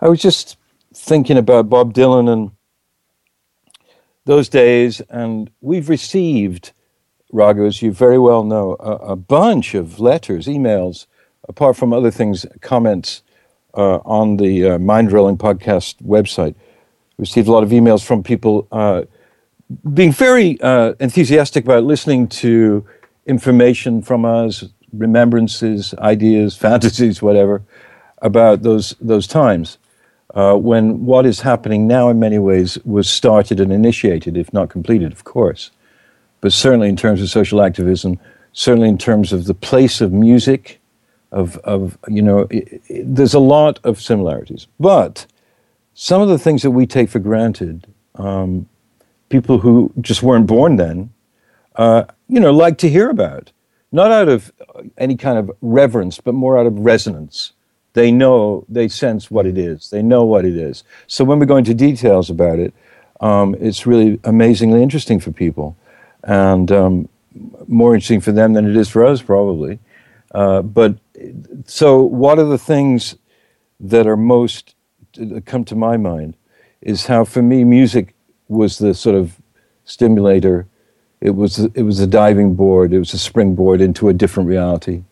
I 0.00 0.08
was 0.08 0.20
just 0.20 0.56
thinking 0.92 1.38
about 1.38 1.68
Bob 1.68 1.94
Dylan 1.94 2.30
and 2.30 2.50
those 4.24 4.48
days, 4.48 5.00
and 5.10 5.50
we've 5.60 5.88
received, 5.88 6.72
Raghu, 7.32 7.66
as 7.66 7.82
you 7.82 7.92
very 7.92 8.18
well 8.18 8.42
know, 8.42 8.76
a, 8.80 8.92
a 9.12 9.16
bunch 9.16 9.74
of 9.74 10.00
letters, 10.00 10.46
emails, 10.46 11.06
apart 11.48 11.76
from 11.76 11.92
other 11.92 12.10
things, 12.10 12.46
comments 12.60 13.22
uh, 13.74 13.96
on 14.04 14.38
the 14.38 14.70
uh, 14.70 14.78
Mind 14.78 15.12
Rolling 15.12 15.36
podcast 15.36 16.02
website. 16.02 16.54
We 17.16 17.22
received 17.22 17.48
a 17.48 17.52
lot 17.52 17.62
of 17.62 17.70
emails 17.70 18.04
from 18.04 18.22
people 18.22 18.66
uh, 18.72 19.02
being 19.92 20.12
very 20.12 20.60
uh, 20.60 20.94
enthusiastic 21.00 21.64
about 21.64 21.84
listening 21.84 22.28
to 22.28 22.84
information 23.26 24.02
from 24.02 24.24
us, 24.24 24.64
remembrances, 24.92 25.94
ideas, 25.98 26.56
fantasies, 26.64 27.22
whatever, 27.22 27.62
about 28.22 28.62
those 28.62 28.94
those 29.00 29.26
times 29.26 29.78
uh, 30.34 30.56
when 30.56 31.04
what 31.04 31.24
is 31.26 31.40
happening 31.40 31.86
now, 31.86 32.08
in 32.08 32.18
many 32.18 32.38
ways, 32.38 32.78
was 32.84 33.08
started 33.08 33.60
and 33.60 33.72
initiated, 33.72 34.36
if 34.36 34.52
not 34.52 34.68
completed, 34.68 35.12
of 35.12 35.24
course, 35.24 35.70
but 36.40 36.52
certainly 36.52 36.88
in 36.88 36.96
terms 36.96 37.22
of 37.22 37.30
social 37.30 37.62
activism, 37.62 38.18
certainly 38.52 38.88
in 38.88 38.98
terms 38.98 39.32
of 39.32 39.44
the 39.44 39.54
place 39.54 40.00
of 40.00 40.12
music, 40.12 40.80
of 41.30 41.56
of 41.58 41.96
you 42.08 42.20
know, 42.20 42.40
it, 42.50 42.82
it, 42.88 43.14
there's 43.14 43.34
a 43.34 43.38
lot 43.38 43.78
of 43.84 44.00
similarities, 44.00 44.66
but 44.80 45.26
some 45.94 46.20
of 46.20 46.28
the 46.28 46.38
things 46.38 46.62
that 46.62 46.72
we 46.72 46.86
take 46.86 47.08
for 47.08 47.20
granted. 47.20 47.86
Um, 48.16 48.68
people 49.28 49.58
who 49.58 49.92
just 50.00 50.22
weren't 50.22 50.46
born 50.46 50.76
then, 50.76 51.10
uh, 51.76 52.04
you 52.28 52.40
know, 52.40 52.52
like 52.52 52.78
to 52.78 52.88
hear 52.88 53.10
about. 53.10 53.52
Not 53.92 54.10
out 54.10 54.28
of 54.28 54.52
any 54.98 55.16
kind 55.16 55.38
of 55.38 55.50
reverence, 55.60 56.18
but 56.20 56.34
more 56.34 56.58
out 56.58 56.66
of 56.66 56.78
resonance. 56.80 57.52
They 57.92 58.10
know, 58.10 58.64
they 58.68 58.88
sense 58.88 59.30
what 59.30 59.46
it 59.46 59.56
is. 59.56 59.90
They 59.90 60.02
know 60.02 60.24
what 60.24 60.44
it 60.44 60.56
is. 60.56 60.82
So 61.06 61.24
when 61.24 61.38
we 61.38 61.46
go 61.46 61.56
into 61.56 61.74
details 61.74 62.28
about 62.28 62.58
it, 62.58 62.74
um, 63.20 63.54
it's 63.60 63.86
really 63.86 64.18
amazingly 64.24 64.82
interesting 64.82 65.20
for 65.20 65.30
people, 65.30 65.76
and 66.24 66.70
um, 66.72 67.08
more 67.68 67.94
interesting 67.94 68.20
for 68.20 68.32
them 68.32 68.52
than 68.52 68.68
it 68.68 68.76
is 68.76 68.88
for 68.88 69.04
us, 69.04 69.22
probably. 69.22 69.78
Uh, 70.34 70.62
but 70.62 70.96
so, 71.66 72.02
what 72.02 72.38
are 72.40 72.44
the 72.44 72.58
things 72.58 73.16
that 73.78 74.06
are 74.06 74.16
most 74.16 74.74
that 75.14 75.46
come 75.46 75.64
to 75.66 75.76
my 75.76 75.96
mind? 75.96 76.36
Is 76.82 77.06
how, 77.06 77.24
for 77.24 77.40
me, 77.40 77.64
music 77.64 78.13
was 78.48 78.78
the 78.78 78.94
sort 78.94 79.16
of 79.16 79.40
stimulator. 79.84 80.66
It 81.20 81.34
was 81.34 81.58
it 81.58 81.82
was 81.82 82.00
a 82.00 82.06
diving 82.06 82.54
board. 82.54 82.92
It 82.92 82.98
was 82.98 83.14
a 83.14 83.18
springboard 83.18 83.80
into 83.80 84.08
a 84.08 84.14
different 84.14 84.48
reality. 84.48 85.04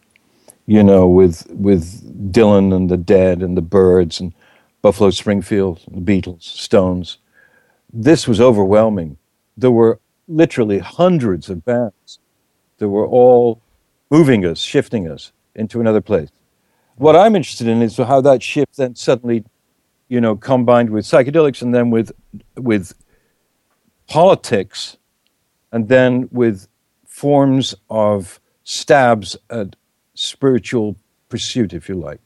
You 0.67 0.83
know, 0.83 1.09
with 1.09 1.47
with 1.51 2.33
Dylan 2.33 2.75
and 2.75 2.89
the 2.91 2.97
Dead 2.97 3.43
and 3.43 3.57
the 3.57 3.63
Byrds 3.63 4.21
and 4.21 4.33
Buffalo 4.83 5.11
Springfield, 5.11 5.81
the 5.91 6.01
Beatles, 6.01 6.43
Stones. 6.43 7.19
This 7.93 8.27
was 8.27 8.41
overwhelming. 8.41 9.19
There 9.57 9.71
were 9.71 10.01
literally 10.27 10.79
hundreds 10.79 11.51
of 11.51 11.65
bands 11.65 12.19
that 12.79 12.89
were 12.89 13.07
all 13.07 13.61
moving 14.11 14.45
us, 14.45 14.61
shifting 14.61 15.09
us 15.09 15.33
into 15.55 15.81
another 15.81 16.01
place. 16.01 16.31
What 16.97 17.17
I'm 17.17 17.37
interested 17.37 17.69
in 17.69 17.83
is 17.83 17.97
how 17.97 18.21
that 18.23 18.43
shift 18.43 18.77
then 18.77 18.95
suddenly, 18.95 19.45
you 20.09 20.21
know, 20.21 20.37
combined 20.37 20.91
with 20.91 21.05
psychedelics 21.05 21.63
and 21.63 21.75
then 21.75 21.91
with 21.91 22.13
with 22.57 22.95
politics 24.13 24.99
and 25.73 25.89
then 25.89 26.29
with 26.33 26.69
forms 27.07 27.75
of 27.89 28.39
stabs 28.63 29.39
at 29.49 29.75
spiritual 30.13 30.97
pursuit, 31.31 31.73
if 31.73 31.89
you 31.89 31.95
like. 31.95 32.21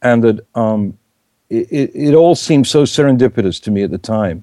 And 0.00 0.24
that 0.24 0.46
um, 0.54 0.96
it, 1.50 1.90
it 1.94 2.14
all 2.14 2.34
seemed 2.34 2.66
so 2.66 2.84
serendipitous 2.84 3.62
to 3.64 3.70
me 3.70 3.82
at 3.82 3.90
the 3.90 3.98
time. 3.98 4.42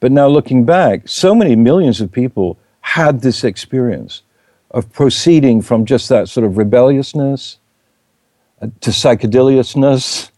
But 0.00 0.10
now 0.10 0.26
looking 0.26 0.64
back, 0.64 1.08
so 1.08 1.36
many 1.36 1.54
millions 1.54 2.00
of 2.00 2.10
people 2.10 2.58
had 2.80 3.20
this 3.20 3.44
experience 3.44 4.22
of 4.72 4.92
proceeding 4.92 5.62
from 5.62 5.84
just 5.84 6.08
that 6.08 6.28
sort 6.28 6.44
of 6.44 6.58
rebelliousness 6.58 7.58
uh, 8.60 8.66
to 8.80 8.90
psychedeliousness 8.90 10.30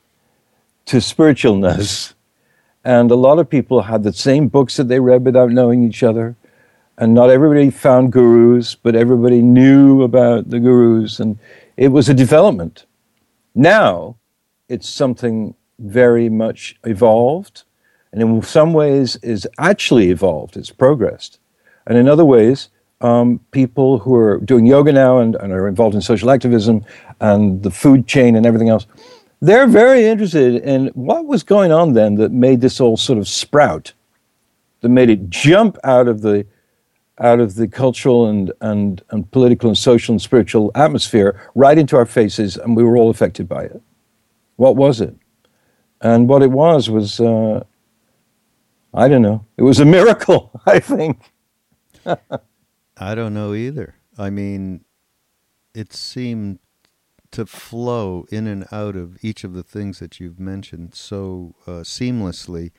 to 0.84 0.96
spiritualness 0.98 2.12
and 2.90 3.12
a 3.12 3.14
lot 3.28 3.38
of 3.38 3.48
people 3.48 3.82
had 3.82 4.02
the 4.02 4.12
same 4.12 4.48
books 4.48 4.76
that 4.76 4.88
they 4.88 4.98
read 4.98 5.24
without 5.24 5.52
knowing 5.52 5.84
each 5.84 6.02
other. 6.02 6.34
And 6.98 7.14
not 7.14 7.30
everybody 7.30 7.70
found 7.70 8.10
gurus, 8.10 8.74
but 8.74 8.96
everybody 8.96 9.42
knew 9.42 10.02
about 10.02 10.50
the 10.50 10.58
gurus. 10.58 11.20
And 11.20 11.38
it 11.76 11.88
was 11.88 12.08
a 12.08 12.14
development. 12.14 12.86
Now, 13.54 14.16
it's 14.68 14.88
something 14.88 15.54
very 15.78 16.28
much 16.28 16.80
evolved, 16.84 17.62
and 18.10 18.20
in 18.20 18.42
some 18.42 18.72
ways 18.72 19.14
is 19.22 19.46
actually 19.56 20.10
evolved, 20.10 20.56
it's 20.56 20.70
progressed. 20.70 21.38
And 21.86 21.96
in 21.96 22.08
other 22.08 22.24
ways, 22.24 22.70
um, 23.00 23.38
people 23.52 24.00
who 24.00 24.16
are 24.16 24.38
doing 24.38 24.66
yoga 24.66 24.92
now 24.92 25.20
and, 25.20 25.36
and 25.36 25.52
are 25.52 25.68
involved 25.68 25.94
in 25.94 26.02
social 26.02 26.30
activism 26.30 26.84
and 27.20 27.62
the 27.62 27.70
food 27.70 28.08
chain 28.08 28.34
and 28.34 28.44
everything 28.44 28.68
else 28.68 28.86
they're 29.40 29.66
very 29.66 30.06
interested 30.06 30.62
in 30.62 30.88
what 30.88 31.26
was 31.26 31.42
going 31.42 31.72
on 31.72 31.94
then 31.94 32.16
that 32.16 32.30
made 32.32 32.60
this 32.60 32.80
all 32.80 32.96
sort 32.96 33.18
of 33.18 33.26
sprout, 33.26 33.92
that 34.80 34.90
made 34.90 35.10
it 35.10 35.30
jump 35.30 35.78
out 35.84 36.08
of 36.08 36.20
the 36.22 36.46
out 37.20 37.38
of 37.38 37.54
the 37.54 37.68
cultural 37.68 38.26
and, 38.26 38.50
and, 38.62 39.02
and 39.10 39.30
political 39.30 39.68
and 39.68 39.76
social 39.76 40.14
and 40.14 40.22
spiritual 40.22 40.70
atmosphere 40.74 41.38
right 41.54 41.76
into 41.76 41.94
our 41.94 42.06
faces, 42.06 42.56
and 42.56 42.74
we 42.74 42.82
were 42.82 42.96
all 42.96 43.10
affected 43.10 43.46
by 43.46 43.62
it. 43.62 43.82
What 44.56 44.74
was 44.76 45.02
it? 45.02 45.14
And 46.00 46.28
what 46.28 46.42
it 46.42 46.50
was 46.50 46.88
was, 46.88 47.20
uh, 47.20 47.62
I 48.94 49.06
don't 49.06 49.20
know, 49.20 49.44
it 49.58 49.62
was 49.62 49.80
a 49.80 49.84
miracle, 49.84 50.50
I 50.66 50.80
think. 50.80 51.18
I 52.96 53.14
don't 53.14 53.34
know 53.34 53.52
either. 53.52 53.96
I 54.16 54.30
mean, 54.30 54.84
it 55.74 55.92
seemed 55.92 56.58
to 57.32 57.46
flow 57.46 58.26
in 58.30 58.46
and 58.46 58.66
out 58.72 58.96
of 58.96 59.22
each 59.22 59.44
of 59.44 59.54
the 59.54 59.62
things 59.62 59.98
that 59.98 60.18
you've 60.18 60.40
mentioned 60.40 60.94
so 60.94 61.54
uh, 61.66 61.82
seamlessly. 61.82 62.72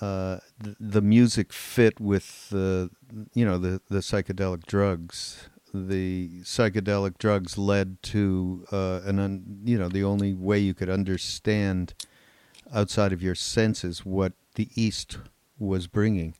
Uh, 0.00 0.38
the, 0.80 1.02
music 1.02 1.52
fit 1.52 2.00
with 2.00 2.48
the, 2.50 2.90
you 3.32 3.44
know, 3.44 3.58
the, 3.58 3.80
the 3.88 4.00
psychedelic 4.00 4.66
drugs. 4.66 5.48
The 5.72 6.40
psychedelic 6.42 7.18
drugs 7.18 7.56
led 7.56 8.02
to 8.04 8.66
uh, 8.72 9.00
an, 9.04 9.18
un, 9.18 9.60
you 9.64 9.78
know, 9.78 9.88
the 9.88 10.02
only 10.02 10.34
way 10.34 10.58
you 10.58 10.74
could 10.74 10.88
understand 10.88 11.94
outside 12.72 13.12
of 13.12 13.22
your 13.22 13.36
senses 13.36 14.04
what 14.04 14.32
the 14.54 14.68
East 14.74 15.18
was 15.58 15.86
bringing. 15.86 16.34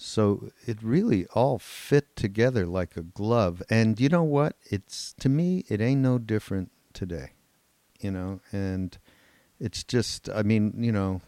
So 0.00 0.52
it 0.64 0.80
really 0.80 1.26
all 1.34 1.58
fit 1.58 2.14
together 2.14 2.64
like 2.64 2.96
a 2.96 3.02
glove. 3.02 3.64
And 3.68 3.98
you 4.00 4.08
know 4.08 4.22
what? 4.22 4.54
It's 4.64 5.12
to 5.18 5.28
me, 5.28 5.64
it 5.68 5.80
ain't 5.80 6.00
no 6.00 6.18
different 6.18 6.70
today. 6.92 7.32
You 7.98 8.12
know, 8.12 8.40
and 8.52 8.96
it's 9.58 9.82
just, 9.82 10.30
I 10.30 10.42
mean, 10.44 10.72
you 10.78 10.92
know, 10.92 11.20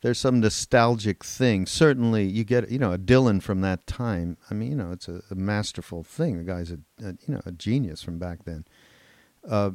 there's 0.00 0.18
some 0.18 0.40
nostalgic 0.40 1.22
thing. 1.22 1.66
Certainly, 1.66 2.24
you 2.24 2.42
get, 2.42 2.70
you 2.70 2.78
know, 2.78 2.94
a 2.94 2.98
Dylan 2.98 3.42
from 3.42 3.60
that 3.60 3.86
time. 3.86 4.38
I 4.50 4.54
mean, 4.54 4.70
you 4.70 4.76
know, 4.76 4.90
it's 4.90 5.06
a, 5.06 5.20
a 5.30 5.34
masterful 5.34 6.02
thing. 6.02 6.38
The 6.38 6.44
guy's 6.44 6.70
a, 6.70 6.78
a, 7.04 7.10
you 7.26 7.34
know, 7.34 7.42
a 7.44 7.52
genius 7.52 8.02
from 8.02 8.18
back 8.18 8.44
then. 8.46 8.64
Uh, 9.46 9.72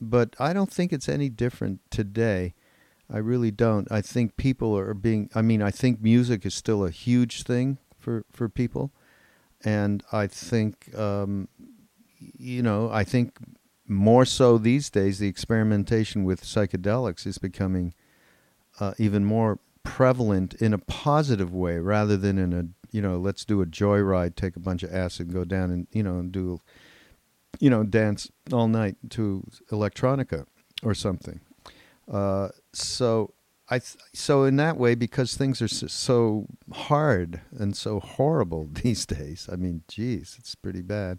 but 0.00 0.36
I 0.38 0.52
don't 0.52 0.70
think 0.70 0.92
it's 0.92 1.08
any 1.08 1.28
different 1.28 1.80
today. 1.90 2.54
I 3.12 3.18
really 3.18 3.50
don't. 3.50 3.90
I 3.90 4.00
think 4.00 4.36
people 4.36 4.76
are 4.76 4.94
being. 4.94 5.30
I 5.34 5.42
mean, 5.42 5.62
I 5.62 5.70
think 5.70 6.00
music 6.00 6.44
is 6.44 6.54
still 6.54 6.84
a 6.84 6.90
huge 6.90 7.44
thing 7.44 7.78
for 7.98 8.24
for 8.32 8.48
people, 8.48 8.92
and 9.64 10.02
I 10.12 10.26
think, 10.26 10.96
um, 10.96 11.48
you 12.18 12.62
know, 12.62 12.90
I 12.90 13.04
think 13.04 13.38
more 13.86 14.24
so 14.24 14.58
these 14.58 14.90
days, 14.90 15.18
the 15.18 15.28
experimentation 15.28 16.24
with 16.24 16.42
psychedelics 16.42 17.26
is 17.26 17.38
becoming 17.38 17.94
uh, 18.80 18.94
even 18.98 19.24
more 19.24 19.60
prevalent 19.84 20.54
in 20.54 20.74
a 20.74 20.78
positive 20.78 21.54
way 21.54 21.78
rather 21.78 22.16
than 22.16 22.38
in 22.38 22.52
a 22.52 22.64
you 22.90 23.00
know 23.00 23.18
let's 23.18 23.44
do 23.44 23.62
a 23.62 23.66
joyride, 23.66 24.34
take 24.34 24.56
a 24.56 24.60
bunch 24.60 24.82
of 24.82 24.92
acid, 24.92 25.32
go 25.32 25.44
down 25.44 25.70
and 25.70 25.86
you 25.92 26.02
know 26.02 26.18
and 26.18 26.32
do 26.32 26.60
you 27.60 27.70
know 27.70 27.84
dance 27.84 28.30
all 28.52 28.66
night 28.68 28.96
to 29.10 29.44
electronica 29.70 30.46
or 30.82 30.94
something. 30.94 31.40
Uh, 32.10 32.48
so 32.72 33.34
I 33.68 33.78
th- 33.78 33.96
so 34.12 34.44
in 34.44 34.56
that 34.56 34.76
way 34.76 34.94
because 34.94 35.34
things 35.34 35.60
are 35.60 35.68
so, 35.68 36.46
hard 36.72 37.40
and 37.58 37.76
so 37.76 38.00
horrible 38.00 38.68
these 38.72 39.06
days. 39.06 39.48
I 39.50 39.56
mean, 39.56 39.82
geez, 39.88 40.36
it's 40.38 40.54
pretty 40.54 40.82
bad. 40.82 41.18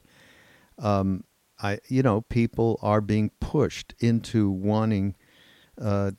Um, 0.80 1.24
I 1.60 1.80
you 1.88 2.04
know 2.04 2.22
people 2.22 2.80
are 2.82 3.02
being 3.02 3.32
pushed 3.40 3.96
into 4.00 4.50
wanting 4.50 5.16
uh, 5.82 6.12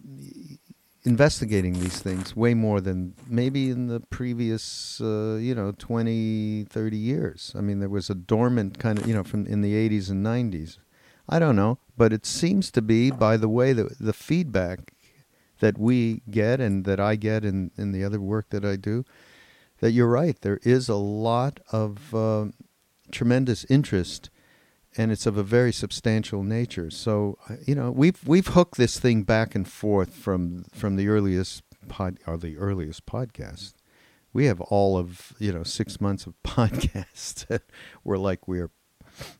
investigating 1.04 1.74
these 1.74 2.00
things 2.00 2.34
way 2.34 2.54
more 2.54 2.80
than 2.80 3.14
maybe 3.26 3.70
in 3.70 3.86
the 3.86 4.00
previous 4.00 5.00
uh, 5.00 5.38
you 5.40 5.54
know 5.54 5.72
20 5.78 6.66
30 6.68 6.96
years 6.96 7.54
i 7.56 7.60
mean 7.60 7.78
there 7.78 7.88
was 7.88 8.10
a 8.10 8.14
dormant 8.14 8.78
kind 8.78 8.98
of 8.98 9.06
you 9.06 9.14
know 9.14 9.22
from 9.22 9.46
in 9.46 9.60
the 9.60 9.74
80s 9.74 10.10
and 10.10 10.26
90s 10.26 10.78
i 11.28 11.38
don't 11.38 11.56
know 11.56 11.78
but 11.96 12.12
it 12.12 12.26
seems 12.26 12.70
to 12.70 12.82
be 12.82 13.10
by 13.10 13.36
the 13.36 13.48
way 13.48 13.72
that 13.72 13.98
the 13.98 14.12
feedback 14.12 14.94
that 15.60 15.78
we 15.78 16.22
get 16.30 16.60
and 16.60 16.84
that 16.84 17.00
i 17.00 17.16
get 17.16 17.44
in, 17.44 17.70
in 17.76 17.92
the 17.92 18.04
other 18.04 18.20
work 18.20 18.50
that 18.50 18.64
i 18.64 18.76
do 18.76 19.04
that 19.80 19.92
you're 19.92 20.08
right 20.08 20.40
there 20.42 20.58
is 20.62 20.88
a 20.88 20.96
lot 20.96 21.60
of 21.72 22.14
uh, 22.14 22.46
tremendous 23.10 23.64
interest 23.64 24.30
and 24.96 25.12
it's 25.12 25.26
of 25.26 25.36
a 25.36 25.42
very 25.42 25.72
substantial 25.72 26.42
nature. 26.42 26.90
So 26.90 27.38
uh, 27.48 27.56
you 27.64 27.74
know 27.74 27.90
we've 27.90 28.20
we've 28.26 28.48
hooked 28.48 28.76
this 28.76 28.98
thing 28.98 29.22
back 29.22 29.54
and 29.54 29.66
forth 29.66 30.14
from 30.14 30.64
from 30.74 30.96
the 30.96 31.08
earliest 31.08 31.62
pod 31.88 32.18
or 32.26 32.36
the 32.36 32.58
earliest 32.58 33.06
podcast. 33.06 33.74
We 34.32 34.46
have 34.46 34.60
all 34.60 34.98
of 34.98 35.32
you 35.38 35.52
know 35.52 35.62
six 35.62 36.00
months 36.00 36.26
of 36.26 36.34
podcasts. 36.44 37.60
we're 38.04 38.18
like 38.18 38.48
we're 38.48 38.70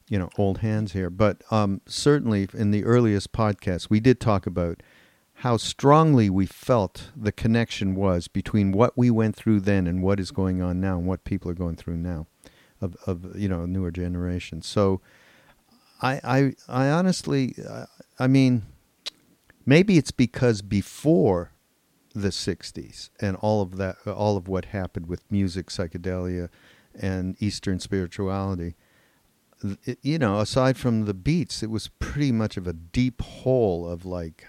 you 0.09 0.19
know 0.19 0.31
old 0.37 0.59
hands 0.59 0.93
here, 0.93 1.11
but 1.11 1.43
um, 1.51 1.81
certainly 1.87 2.49
in 2.55 2.71
the 2.71 2.85
earliest 2.85 3.33
podcast 3.33 3.91
we 3.91 4.01
did 4.01 4.21
talk 4.21 4.47
about 4.47 4.83
how 5.35 5.57
strongly 5.57 6.29
we 6.29 6.47
felt 6.47 7.11
the 7.17 7.31
connection 7.31 7.95
was 7.95 8.27
between 8.27 8.73
what 8.73 8.99
we 8.99 9.09
went 9.09 9.37
through 9.37 9.61
then 9.61 9.87
and 9.87 10.03
what 10.03 10.19
is 10.19 10.33
going 10.33 10.61
on 10.61 10.81
now 10.81 10.99
and 10.99 11.07
what 11.07 11.23
people 11.23 11.49
are 11.49 11.55
going 11.55 11.77
through 11.77 11.97
now 11.97 12.27
of 12.81 12.97
of 13.07 13.37
you 13.37 13.49
know 13.49 13.67
newer 13.67 13.91
generations. 13.91 14.67
So 14.67 15.01
I, 16.01 16.21
I, 16.23 16.55
I 16.69 16.91
honestly, 16.91 17.57
I 18.19 18.27
mean, 18.27 18.67
maybe 19.67 19.99
it's 19.99 20.13
because 20.13 20.63
before 20.63 21.53
the 22.15 22.29
'60s 22.29 23.11
and 23.21 23.37
all 23.37 23.63
of 23.63 23.77
that, 23.77 23.97
all 24.07 24.37
of 24.37 24.49
what 24.49 24.67
happened 24.67 25.07
with 25.07 25.31
music, 25.31 25.67
psychedelia, 25.67 26.49
and 26.95 27.37
Eastern 27.41 27.81
spirituality, 27.81 28.69
it, 28.69 28.77
you 30.03 30.19
know, 30.19 30.41
aside 30.41 30.77
from 30.77 31.05
the 31.05 31.15
beats, 31.15 31.63
it 31.63 31.71
was 31.71 31.89
pretty 31.99 32.33
much 32.33 32.57
of 32.57 32.67
a 32.67 32.73
deep 32.73 33.23
hole 33.23 33.89
of 33.89 34.05
like, 34.05 34.47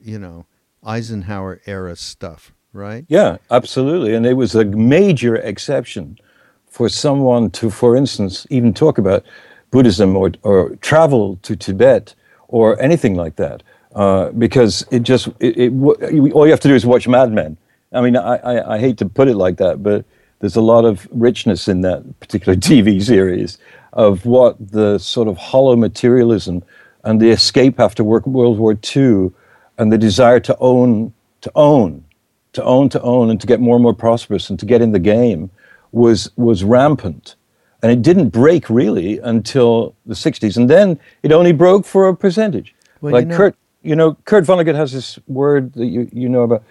you 0.00 0.18
know, 0.18 0.46
Eisenhower 0.84 1.60
era 1.66 1.96
stuff, 1.96 2.52
right? 2.72 3.04
Yeah, 3.08 3.38
absolutely. 3.50 4.14
And 4.14 4.26
it 4.26 4.34
was 4.34 4.54
a 4.54 4.64
major 4.64 5.36
exception 5.36 6.18
for 6.66 6.88
someone 6.88 7.50
to, 7.50 7.70
for 7.70 7.96
instance, 7.96 8.46
even 8.50 8.74
talk 8.74 8.98
about 8.98 9.24
Buddhism 9.70 10.16
or, 10.16 10.32
or 10.42 10.76
travel 10.76 11.38
to 11.42 11.56
Tibet 11.56 12.14
or 12.48 12.80
anything 12.80 13.14
like 13.14 13.36
that. 13.36 13.62
Uh, 13.94 14.30
because 14.30 14.86
it 14.90 15.02
just, 15.02 15.28
it, 15.38 15.56
it, 15.58 16.32
all 16.32 16.46
you 16.46 16.50
have 16.50 16.60
to 16.60 16.68
do 16.68 16.74
is 16.74 16.86
watch 16.86 17.06
Mad 17.06 17.30
Men. 17.30 17.58
I 17.92 18.00
mean, 18.00 18.16
I, 18.16 18.36
I, 18.36 18.74
I 18.74 18.78
hate 18.78 18.96
to 18.98 19.06
put 19.06 19.28
it 19.28 19.36
like 19.36 19.58
that, 19.58 19.82
but 19.82 20.06
there's 20.40 20.56
a 20.56 20.62
lot 20.62 20.86
of 20.86 21.06
richness 21.10 21.68
in 21.68 21.82
that 21.82 22.18
particular 22.20 22.56
TV 22.58 23.02
series 23.02 23.58
of 23.92 24.24
what 24.24 24.56
the 24.72 24.98
sort 24.98 25.28
of 25.28 25.36
hollow 25.36 25.76
materialism 25.76 26.62
and 27.04 27.20
the 27.20 27.30
escape 27.30 27.78
after 27.80 28.04
World 28.04 28.26
War 28.26 28.78
II 28.96 29.30
and 29.78 29.92
the 29.92 29.98
desire 29.98 30.40
to 30.40 30.56
own, 30.60 31.12
to 31.40 31.50
own, 31.54 32.04
to 32.52 32.62
own, 32.62 32.88
to 32.90 33.00
own, 33.02 33.30
and 33.30 33.40
to 33.40 33.46
get 33.46 33.60
more 33.60 33.76
and 33.76 33.82
more 33.82 33.94
prosperous 33.94 34.50
and 34.50 34.58
to 34.58 34.66
get 34.66 34.80
in 34.82 34.92
the 34.92 34.98
game 34.98 35.50
was, 35.90 36.30
was 36.36 36.64
rampant. 36.64 37.34
And 37.82 37.90
it 37.90 38.02
didn't 38.02 38.28
break 38.28 38.70
really 38.70 39.18
until 39.18 39.94
the 40.06 40.14
60s. 40.14 40.56
And 40.56 40.70
then 40.70 41.00
it 41.22 41.32
only 41.32 41.52
broke 41.52 41.84
for 41.84 42.08
a 42.08 42.16
percentage. 42.16 42.74
Well, 43.00 43.12
like 43.12 43.24
you 43.24 43.30
know, 43.30 43.36
Kurt, 43.36 43.56
you 43.82 43.96
know, 43.96 44.14
Kurt 44.24 44.44
Vonnegut 44.44 44.76
has 44.76 44.92
this 44.92 45.18
word 45.26 45.72
that 45.74 45.86
you, 45.86 46.08
you 46.12 46.28
know 46.28 46.42
about, 46.42 46.62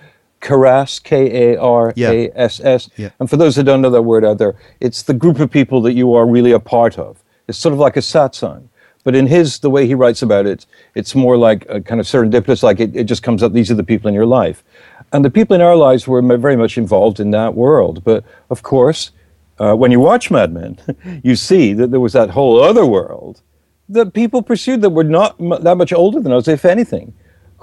Karass, 0.41 1.01
K 1.01 1.54
A 1.54 1.62
R 1.62 1.93
A 2.12 2.32
S 2.36 2.60
S. 2.60 2.89
And 3.19 3.30
for 3.30 3.38
those 3.38 3.56
that 3.56 3.63
don't 3.63 3.82
know 3.82 3.89
that 3.91 4.01
word 4.01 4.25
out 4.25 4.38
there, 4.38 4.56
it's 4.80 5.04
the 5.04 5.13
group 5.13 5.39
of 5.39 5.49
people 5.49 5.82
that 5.82 5.93
you 5.93 6.13
are 6.15 6.25
really 6.27 6.51
a 6.51 6.60
part 6.60 6.97
of. 6.97 7.23
It's 7.47 7.58
sort 7.58 7.73
of 7.73 7.80
like 7.80 7.97
a 7.97 8.01
satsang. 8.01 8.67
But 9.04 9.15
in 9.15 9.25
his, 9.27 9.60
the 9.60 9.69
way 9.69 9.88
he 9.88 9.95
writes 9.95 10.21
about 10.21 10.45
it, 10.45 10.65
it's 10.93 11.15
more 11.15 11.36
like 11.36 11.65
a 11.69 11.82
kind 11.82 11.99
of 11.99 12.06
serendipitous, 12.06 12.62
like 12.62 12.80
it, 12.80 12.95
it 12.95 13.06
just 13.06 13.23
comes 13.23 13.41
up, 13.41 13.51
these 13.51 13.71
are 13.71 13.75
the 13.75 13.84
people 13.84 14.08
in 14.08 14.13
your 14.13 14.27
life. 14.27 14.63
And 15.12 15.25
the 15.25 15.32
people 15.32 15.56
in 15.56 15.62
our 15.62 15.75
lives 15.75 16.08
were 16.08 16.21
very 16.38 16.56
much 16.56 16.77
involved 16.77 17.19
in 17.19 17.32
that 17.32 17.56
world. 17.56 18.04
But 18.04 18.23
of 18.51 18.62
course, 18.62 19.12
uh, 19.60 19.75
when 19.75 19.91
you 19.91 19.99
watch 19.99 20.30
Mad 20.30 20.54
Men, 20.54 20.77
you 21.23 21.36
see 21.36 21.73
that 21.73 21.91
there 21.91 21.99
was 21.99 22.13
that 22.13 22.30
whole 22.30 22.62
other 22.62 22.86
world 22.86 23.41
that 23.89 24.13
people 24.13 24.41
pursued 24.41 24.82
that 24.82 24.91
were 24.91 25.04
not 25.04 25.36
m- 25.39 25.62
that 25.63 25.75
much 25.75 25.91
older 25.91 26.19
than 26.21 26.32
us, 26.32 26.47
if 26.47 26.63
anything, 26.63 27.13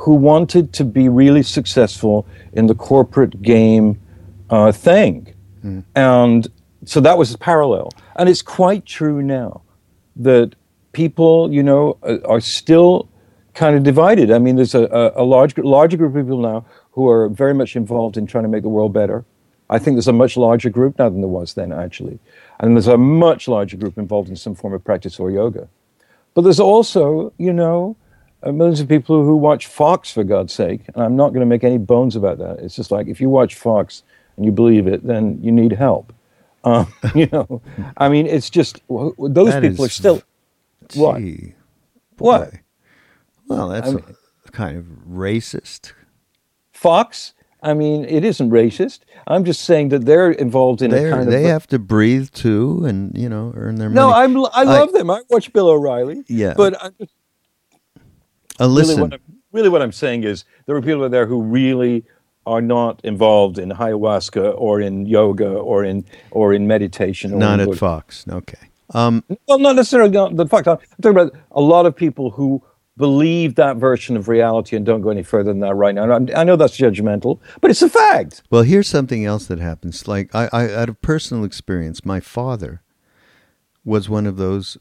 who 0.02 0.14
wanted 0.14 0.72
to 0.72 0.84
be 0.84 1.08
really 1.08 1.42
successful 1.42 2.26
in 2.52 2.66
the 2.66 2.74
corporate 2.74 3.42
game 3.42 4.00
uh, 4.50 4.72
thing. 4.72 5.34
Mm. 5.64 5.84
And 5.94 6.48
so 6.84 7.00
that 7.00 7.18
was 7.18 7.34
parallel. 7.36 7.90
And 8.16 8.28
it's 8.28 8.42
quite 8.42 8.86
true 8.86 9.22
now 9.22 9.62
that 10.16 10.54
people, 10.92 11.52
you 11.52 11.62
know, 11.62 11.98
are 12.24 12.40
still 12.40 13.08
kind 13.54 13.76
of 13.76 13.82
divided. 13.82 14.30
I 14.30 14.38
mean, 14.38 14.56
there's 14.56 14.74
a, 14.74 15.12
a 15.16 15.24
large, 15.24 15.56
larger 15.58 15.96
group 15.96 16.14
of 16.14 16.24
people 16.24 16.40
now 16.40 16.64
who 16.92 17.08
are 17.08 17.28
very 17.28 17.54
much 17.54 17.76
involved 17.76 18.16
in 18.16 18.26
trying 18.26 18.44
to 18.44 18.48
make 18.48 18.62
the 18.62 18.68
world 18.68 18.92
better 18.92 19.24
I 19.70 19.78
think 19.78 19.96
there's 19.96 20.08
a 20.08 20.12
much 20.12 20.36
larger 20.36 20.70
group 20.70 20.98
now 20.98 21.08
than 21.08 21.20
there 21.20 21.28
was 21.28 21.54
then, 21.54 21.72
actually. 21.72 22.18
And 22.58 22.74
there's 22.74 22.86
a 22.86 22.96
much 22.96 23.48
larger 23.48 23.76
group 23.76 23.98
involved 23.98 24.28
in 24.28 24.36
some 24.36 24.54
form 24.54 24.72
of 24.72 24.82
practice 24.82 25.20
or 25.20 25.30
yoga. 25.30 25.68
But 26.34 26.42
there's 26.42 26.60
also, 26.60 27.32
you 27.38 27.52
know, 27.52 27.96
uh, 27.96 28.07
millions 28.44 28.80
of 28.80 28.88
people 28.88 29.24
who 29.24 29.36
watch 29.36 29.66
Fox, 29.66 30.10
for 30.10 30.24
God's 30.24 30.52
sake. 30.52 30.82
And 30.94 31.02
I'm 31.02 31.16
not 31.16 31.30
going 31.30 31.40
to 31.40 31.46
make 31.46 31.64
any 31.64 31.78
bones 31.78 32.16
about 32.16 32.38
that. 32.38 32.60
It's 32.60 32.76
just 32.76 32.90
like 32.90 33.08
if 33.08 33.20
you 33.20 33.28
watch 33.28 33.54
Fox 33.54 34.02
and 34.36 34.44
you 34.44 34.52
believe 34.52 34.86
it, 34.86 35.06
then 35.06 35.38
you 35.42 35.52
need 35.52 35.72
help. 35.72 36.12
Um, 36.64 36.92
you 37.14 37.28
know, 37.32 37.62
I 37.96 38.08
mean, 38.08 38.26
it's 38.26 38.50
just 38.50 38.82
those 38.88 39.52
that 39.52 39.62
people 39.62 39.84
are 39.84 39.88
still. 39.88 40.22
Gee, 40.88 40.98
what? 40.98 41.20
Boy. 41.20 41.50
What? 42.18 42.54
Well, 43.46 43.68
that's 43.68 43.88
I 43.88 43.92
mean, 43.92 44.04
kind 44.50 44.76
of 44.76 44.84
racist. 45.08 45.92
Fox? 46.72 47.32
I 47.62 47.74
mean, 47.74 48.04
it 48.04 48.24
isn't 48.24 48.50
racist. 48.50 49.00
I'm 49.26 49.44
just 49.44 49.62
saying 49.62 49.88
that 49.90 50.04
they're 50.04 50.30
involved 50.30 50.82
in 50.82 50.90
they're, 50.90 51.08
a 51.08 51.10
kind 51.12 51.32
they 51.32 51.36
of. 51.36 51.42
They 51.42 51.48
have 51.48 51.66
to 51.68 51.78
breathe 51.78 52.30
too, 52.30 52.84
and 52.84 53.16
you 53.16 53.28
know, 53.28 53.52
earn 53.56 53.76
their 53.76 53.88
no, 53.88 54.08
money. 54.10 54.34
No, 54.34 54.44
I'm. 54.44 54.50
I 54.52 54.62
love 54.64 54.92
them. 54.92 55.10
I 55.10 55.22
watch 55.30 55.52
Bill 55.52 55.68
O'Reilly. 55.68 56.24
Yeah, 56.28 56.54
but 56.56 56.80
I, 56.82 56.90
uh, 58.60 58.66
listen. 58.66 58.96
Really 58.96 59.02
what, 59.02 59.14
I'm, 59.14 59.36
really, 59.52 59.68
what 59.68 59.82
I'm 59.82 59.92
saying 59.92 60.24
is 60.24 60.44
there 60.66 60.76
are 60.76 60.82
people 60.82 61.04
out 61.04 61.10
there 61.10 61.26
who 61.26 61.42
really 61.42 62.04
are 62.46 62.62
not 62.62 63.00
involved 63.04 63.58
in 63.58 63.70
ayahuasca 63.70 64.54
or 64.56 64.80
in 64.80 65.06
yoga 65.06 65.50
or 65.50 65.84
in 65.84 66.04
or 66.30 66.54
in 66.54 66.66
meditation. 66.66 67.34
Or 67.34 67.38
not 67.38 67.60
in 67.60 67.70
at 67.70 67.76
Fox. 67.76 68.24
Okay. 68.28 68.68
Um, 68.94 69.22
well, 69.46 69.58
not 69.58 69.76
necessarily 69.76 70.10
the 70.10 70.46
fact. 70.46 70.66
I'm 70.66 70.78
talking 71.02 71.18
about 71.18 71.32
a 71.50 71.60
lot 71.60 71.84
of 71.84 71.94
people 71.94 72.30
who 72.30 72.62
believe 72.96 73.54
that 73.54 73.76
version 73.76 74.16
of 74.16 74.28
reality 74.28 74.76
and 74.76 74.84
don't 74.84 75.02
go 75.02 75.10
any 75.10 75.22
further 75.22 75.50
than 75.50 75.60
that 75.60 75.74
right 75.74 75.94
now. 75.94 76.12
I 76.34 76.42
know 76.44 76.56
that's 76.56 76.76
judgmental, 76.76 77.38
but 77.60 77.70
it's 77.70 77.82
a 77.82 77.88
fact. 77.88 78.42
Well, 78.50 78.62
here's 78.62 78.88
something 78.88 79.24
else 79.24 79.46
that 79.46 79.60
happens. 79.60 80.08
Like 80.08 80.34
I, 80.34 80.48
I 80.52 80.74
out 80.74 80.88
of 80.88 81.00
personal 81.00 81.44
experience, 81.44 82.04
my 82.04 82.18
father 82.20 82.82
was 83.84 84.08
one 84.08 84.26
of 84.26 84.36
those 84.36 84.78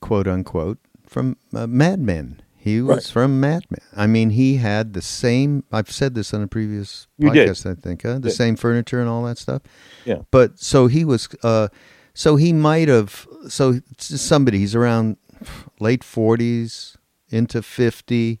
quote 0.00 0.26
unquote 0.26 0.78
from 1.06 1.36
uh, 1.54 1.66
Mad 1.66 2.00
Men. 2.00 2.40
He 2.66 2.82
was 2.82 2.96
right. 2.96 3.12
from 3.12 3.38
Mad 3.38 3.64
Men. 3.70 3.80
I 3.94 4.08
mean, 4.08 4.30
he 4.30 4.56
had 4.56 4.92
the 4.92 5.00
same. 5.00 5.62
I've 5.70 5.88
said 5.88 6.16
this 6.16 6.34
on 6.34 6.42
a 6.42 6.48
previous 6.48 7.06
you 7.16 7.30
podcast, 7.30 7.62
did. 7.62 7.78
I 7.78 7.80
think. 7.80 8.02
Huh? 8.02 8.18
The 8.18 8.32
same 8.32 8.56
furniture 8.56 8.98
and 9.00 9.08
all 9.08 9.22
that 9.22 9.38
stuff. 9.38 9.62
Yeah. 10.04 10.22
But 10.32 10.58
so 10.58 10.88
he 10.88 11.04
was. 11.04 11.28
Uh, 11.44 11.68
so 12.12 12.34
he 12.34 12.52
might 12.52 12.88
have. 12.88 13.28
So 13.48 13.80
somebody. 13.98 14.58
He's 14.58 14.74
around 14.74 15.16
late 15.78 16.02
forties, 16.02 16.98
into 17.30 17.62
50 17.62 18.40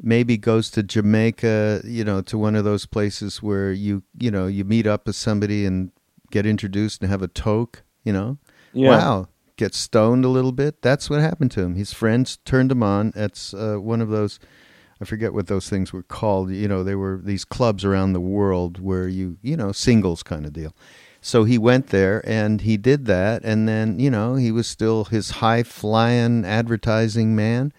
maybe 0.00 0.36
goes 0.36 0.70
to 0.70 0.82
Jamaica, 0.82 1.80
you 1.84 2.04
know, 2.04 2.20
to 2.22 2.36
one 2.36 2.54
of 2.54 2.64
those 2.64 2.84
places 2.84 3.42
where 3.42 3.72
you, 3.72 4.02
you 4.18 4.30
know, 4.30 4.46
you 4.46 4.64
meet 4.64 4.86
up 4.86 5.06
with 5.06 5.16
somebody 5.16 5.64
and 5.64 5.90
get 6.30 6.44
introduced 6.44 7.00
and 7.00 7.10
have 7.10 7.22
a 7.22 7.28
toke, 7.28 7.82
you 8.04 8.12
know. 8.12 8.38
Yeah. 8.72 8.90
Wow. 8.90 9.28
Get 9.56 9.74
stoned 9.74 10.24
a 10.24 10.28
little 10.28 10.52
bit. 10.52 10.82
That's 10.82 11.08
what 11.10 11.20
happened 11.20 11.50
to 11.52 11.62
him. 11.62 11.74
His 11.74 11.92
friends 11.92 12.38
turned 12.44 12.70
him 12.72 12.82
on. 12.82 13.12
It's 13.16 13.54
uh, 13.54 13.76
one 13.76 14.00
of 14.00 14.08
those. 14.08 14.38
I 15.00 15.04
forget 15.04 15.34
what 15.34 15.46
those 15.46 15.68
things 15.68 15.92
were 15.92 16.02
called. 16.02 16.50
You 16.50 16.68
know, 16.68 16.82
they 16.82 16.94
were 16.94 17.20
these 17.22 17.44
clubs 17.44 17.84
around 17.84 18.12
the 18.14 18.20
world 18.20 18.80
where 18.80 19.08
you, 19.08 19.36
you 19.42 19.56
know, 19.56 19.72
singles 19.72 20.22
kind 20.22 20.46
of 20.46 20.52
deal. 20.52 20.74
So 21.20 21.44
he 21.44 21.58
went 21.58 21.88
there 21.88 22.22
and 22.28 22.60
he 22.60 22.76
did 22.76 23.06
that, 23.06 23.44
and 23.44 23.68
then 23.68 23.98
you 23.98 24.10
know 24.10 24.36
he 24.36 24.52
was 24.52 24.66
still 24.66 25.04
his 25.04 25.30
high 25.30 25.64
flying 25.64 26.44
advertising 26.44 27.34
man. 27.34 27.72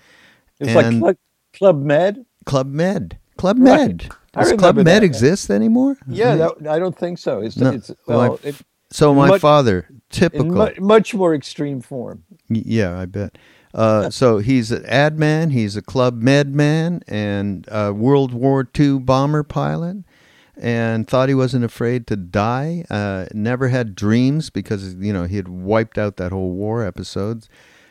It's 0.59 0.73
like 0.75 0.99
Club, 0.99 1.17
Club 1.53 1.81
Med. 1.83 2.25
Club 2.45 2.67
Med, 2.67 3.17
Club 3.37 3.57
Med. 3.57 4.09
I 4.35 4.43
Does 4.43 4.53
Club 4.53 4.75
Med 4.75 4.85
that. 4.87 5.03
exist 5.03 5.49
anymore? 5.49 5.97
Yeah, 6.07 6.35
that, 6.35 6.67
I 6.67 6.77
don't 6.77 6.95
think 6.97 7.17
so. 7.19 7.39
It's, 7.41 7.57
No. 7.57 7.71
it's 7.71 7.91
Well, 8.05 8.19
well, 8.19 8.39
it, 8.43 8.55
So 8.91 9.13
my 9.13 9.27
Much- 9.29 9.41
father, 9.41 9.87
typical. 10.09 10.45
mu- 10.45 10.71
much 10.79 11.13
more 11.13 11.33
extreme 11.35 11.81
form. 11.81 12.23
Yeah, 12.49 12.99
I 12.99 13.05
bet. 13.05 13.37
Uh, 13.73 14.09
so 14.09 14.39
he's 14.39 14.71
an 14.71 14.85
ad 14.85 15.19
man, 15.19 15.51
he's 15.51 15.75
a 15.75 15.81
Club 15.81 16.21
Med 16.21 16.53
man, 16.55 17.01
and 17.07 17.67
a 17.69 17.93
World 17.93 18.33
War 18.33 18.67
II 18.77 18.99
bomber 18.99 19.43
pilot, 19.43 19.97
and 20.55 21.07
thought 21.07 21.29
he 21.29 21.35
wasn't 21.35 21.63
afraid 21.63 22.07
to 22.07 22.15
die. 22.15 22.85
Uh, 22.89 23.25
never 23.33 23.67
had 23.67 23.93
dreams 23.93 24.49
because 24.49 24.95
you 24.95 25.13
know 25.13 25.25
he 25.25 25.35
had 25.35 25.47
wiped 25.47 25.97
out 25.97 26.17
that 26.17 26.31
whole 26.31 26.51
war 26.51 26.83
episodes. 26.83 27.49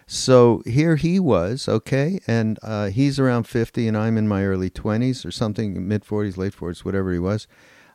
So 0.08 0.62
here 0.64 0.94
he 0.96 1.18
was, 1.18 1.68
okay, 1.68 2.20
and 2.28 2.58
uh, 2.62 2.86
he's 2.86 3.18
around 3.18 3.44
fifty, 3.44 3.86
and 3.86 3.96
I'm 3.96 4.16
in 4.16 4.26
my 4.26 4.44
early 4.44 4.70
twenties 4.70 5.24
or 5.24 5.30
something, 5.30 5.86
mid 5.86 6.04
forties, 6.04 6.36
late 6.36 6.54
forties, 6.54 6.84
whatever 6.84 7.12
he 7.12 7.18
was. 7.18 7.46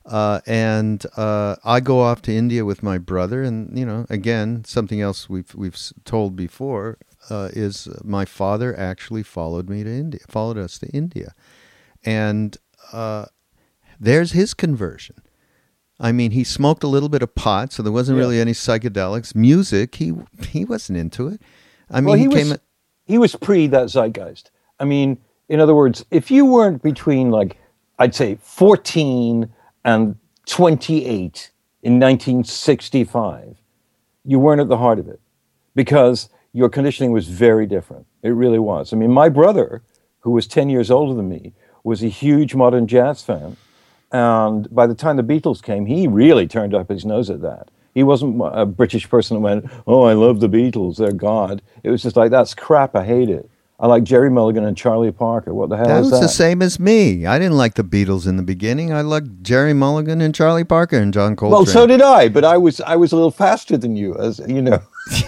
Uh, 0.06 0.42
and 0.48 1.06
uh, 1.16 1.56
I 1.64 1.80
go 1.80 2.00
off 2.02 2.22
to 2.24 2.34
India 2.34 2.66
with 2.66 2.82
my 2.82 2.98
brother, 2.98 3.44
and 3.44 3.78
you 3.78 3.86
know, 3.86 4.06
again, 4.10 4.64
something 4.66 5.00
else 5.00 5.30
we've 5.30 5.54
we've 5.54 5.78
told 6.06 6.36
before 6.36 6.98
uh, 7.30 7.50
is 7.54 7.88
my 8.04 8.26
father 8.26 8.78
actually 8.78 9.24
followed 9.24 9.70
me 9.70 9.84
to 9.84 9.90
India, 9.90 10.22
followed 10.28 10.58
us 10.58 10.80
to 10.80 10.88
India, 10.88 11.34
and 12.04 12.58
uh, 12.92 13.26
there's 14.00 14.32
his 14.32 14.54
conversion. 14.56 15.18
I 16.00 16.12
mean, 16.12 16.32
he 16.32 16.44
smoked 16.44 16.84
a 16.84 16.88
little 16.88 17.10
bit 17.10 17.22
of 17.22 17.36
pot, 17.36 17.72
so 17.72 17.84
there 17.84 17.92
wasn't 17.92 18.18
Yeah. 18.18 18.24
really 18.24 18.42
any 18.42 18.54
psychedelics. 18.54 19.36
Music, 19.36 19.94
he 19.96 20.14
he 20.50 20.66
wasn't 20.66 20.98
into 20.98 21.28
it. 21.28 21.42
I 21.92 22.02
mean, 22.02 22.06
well, 22.08 22.16
he, 22.16 22.24
he, 22.24 22.30
came. 22.30 22.50
was 22.50 22.60
he 23.06 23.18
was 23.20 23.36
pre 23.36 23.68
that 23.68 23.90
zeitgeist. 23.92 24.50
I 24.80 24.86
mean, 24.86 25.20
in 25.48 25.60
other 25.60 25.76
words, 25.76 26.04
if 26.10 26.32
you 26.32 26.46
weren't 26.46 26.82
between 26.82 27.30
like 27.30 27.58
I'd 28.00 28.16
say 28.16 28.40
14 28.42 29.54
and 29.84 30.16
28 30.46 31.52
in 31.84 32.00
1965, 32.00 33.58
you 34.24 34.40
weren't 34.40 34.62
at 34.62 34.70
the 34.70 34.78
heart 34.78 35.00
of 35.00 35.08
it 35.08 35.20
because 35.76 36.30
your 36.54 36.70
conditioning 36.70 37.12
was 37.12 37.28
very 37.28 37.66
different. 37.66 38.06
It 38.24 38.30
really 38.30 38.60
was. 38.60 38.94
I 38.94 38.98
mean, 38.98 39.12
my 39.12 39.30
brother, 39.30 39.82
who 40.20 40.32
was 40.32 40.48
10 40.48 40.70
years 40.70 40.92
older 40.92 41.14
than 41.14 41.30
me, 41.30 41.54
was 41.84 42.04
a 42.04 42.08
huge 42.08 42.54
modern 42.54 42.88
jazz 42.88 43.24
fan. 43.24 43.58
And 44.12 44.74
by 44.74 44.88
the 44.88 44.96
time 44.96 45.18
the 45.18 45.24
Beatles 45.24 45.64
came, 45.64 45.86
he 45.86 46.08
really 46.08 46.48
turned 46.48 46.76
up 46.76 46.90
his 46.90 47.06
nose 47.06 47.30
at 47.30 47.42
that. 47.42 47.70
He 47.94 48.04
wasn't 48.04 48.42
a 48.54 48.66
British 48.66 49.10
person 49.10 49.36
that 49.36 49.42
went, 49.42 49.72
Oh, 49.88 50.04
I 50.04 50.14
love 50.14 50.40
the 50.40 50.50
Beatles, 50.50 50.98
they're 50.98 51.12
God. 51.12 51.62
It 51.84 51.90
was 51.90 52.04
just 52.04 52.16
like, 52.16 52.32
That's 52.32 52.54
crap, 52.54 52.96
I 52.96 53.06
hate 53.06 53.30
it. 53.30 53.50
I 53.82 53.88
like 53.88 54.04
Gerry 54.04 54.30
Mulligan 54.30 54.64
and 54.64 54.78
Charlie 54.78 55.12
Parker. 55.12 55.56
What 55.56 55.70
the 55.70 55.76
hell 55.76 55.88
that 55.88 55.98
is 55.98 56.02
was 56.04 56.12
that? 56.12 56.20
was 56.22 56.26
the 56.28 56.36
same 56.36 56.62
as 56.62 56.80
me. 56.80 57.26
I 57.26 57.40
didn't 57.40 57.58
like 57.58 57.74
the 57.74 57.84
Beatles 57.84 58.28
in 58.28 58.38
the 58.38 58.44
beginning. 58.44 58.94
I 58.94 59.02
liked 59.02 59.42
Gerry 59.42 59.74
Mulligan 59.74 60.22
and 60.22 60.36
Charlie 60.36 60.64
Parker 60.64 60.98
and 60.98 61.12
John 61.12 61.36
Coltrane. 61.36 61.52
Well, 61.58 61.66
so 61.66 61.88
did 61.88 62.00
I, 62.02 62.30
but 62.30 62.46
I 62.46 62.58
was 62.58 62.80
I 62.82 62.96
was 62.96 63.12
a 63.12 63.16
little 63.16 63.32
faster 63.32 63.78
than 63.78 63.96
you, 63.96 64.16
as 64.18 64.40
you 64.48 64.62
know. 64.62 64.80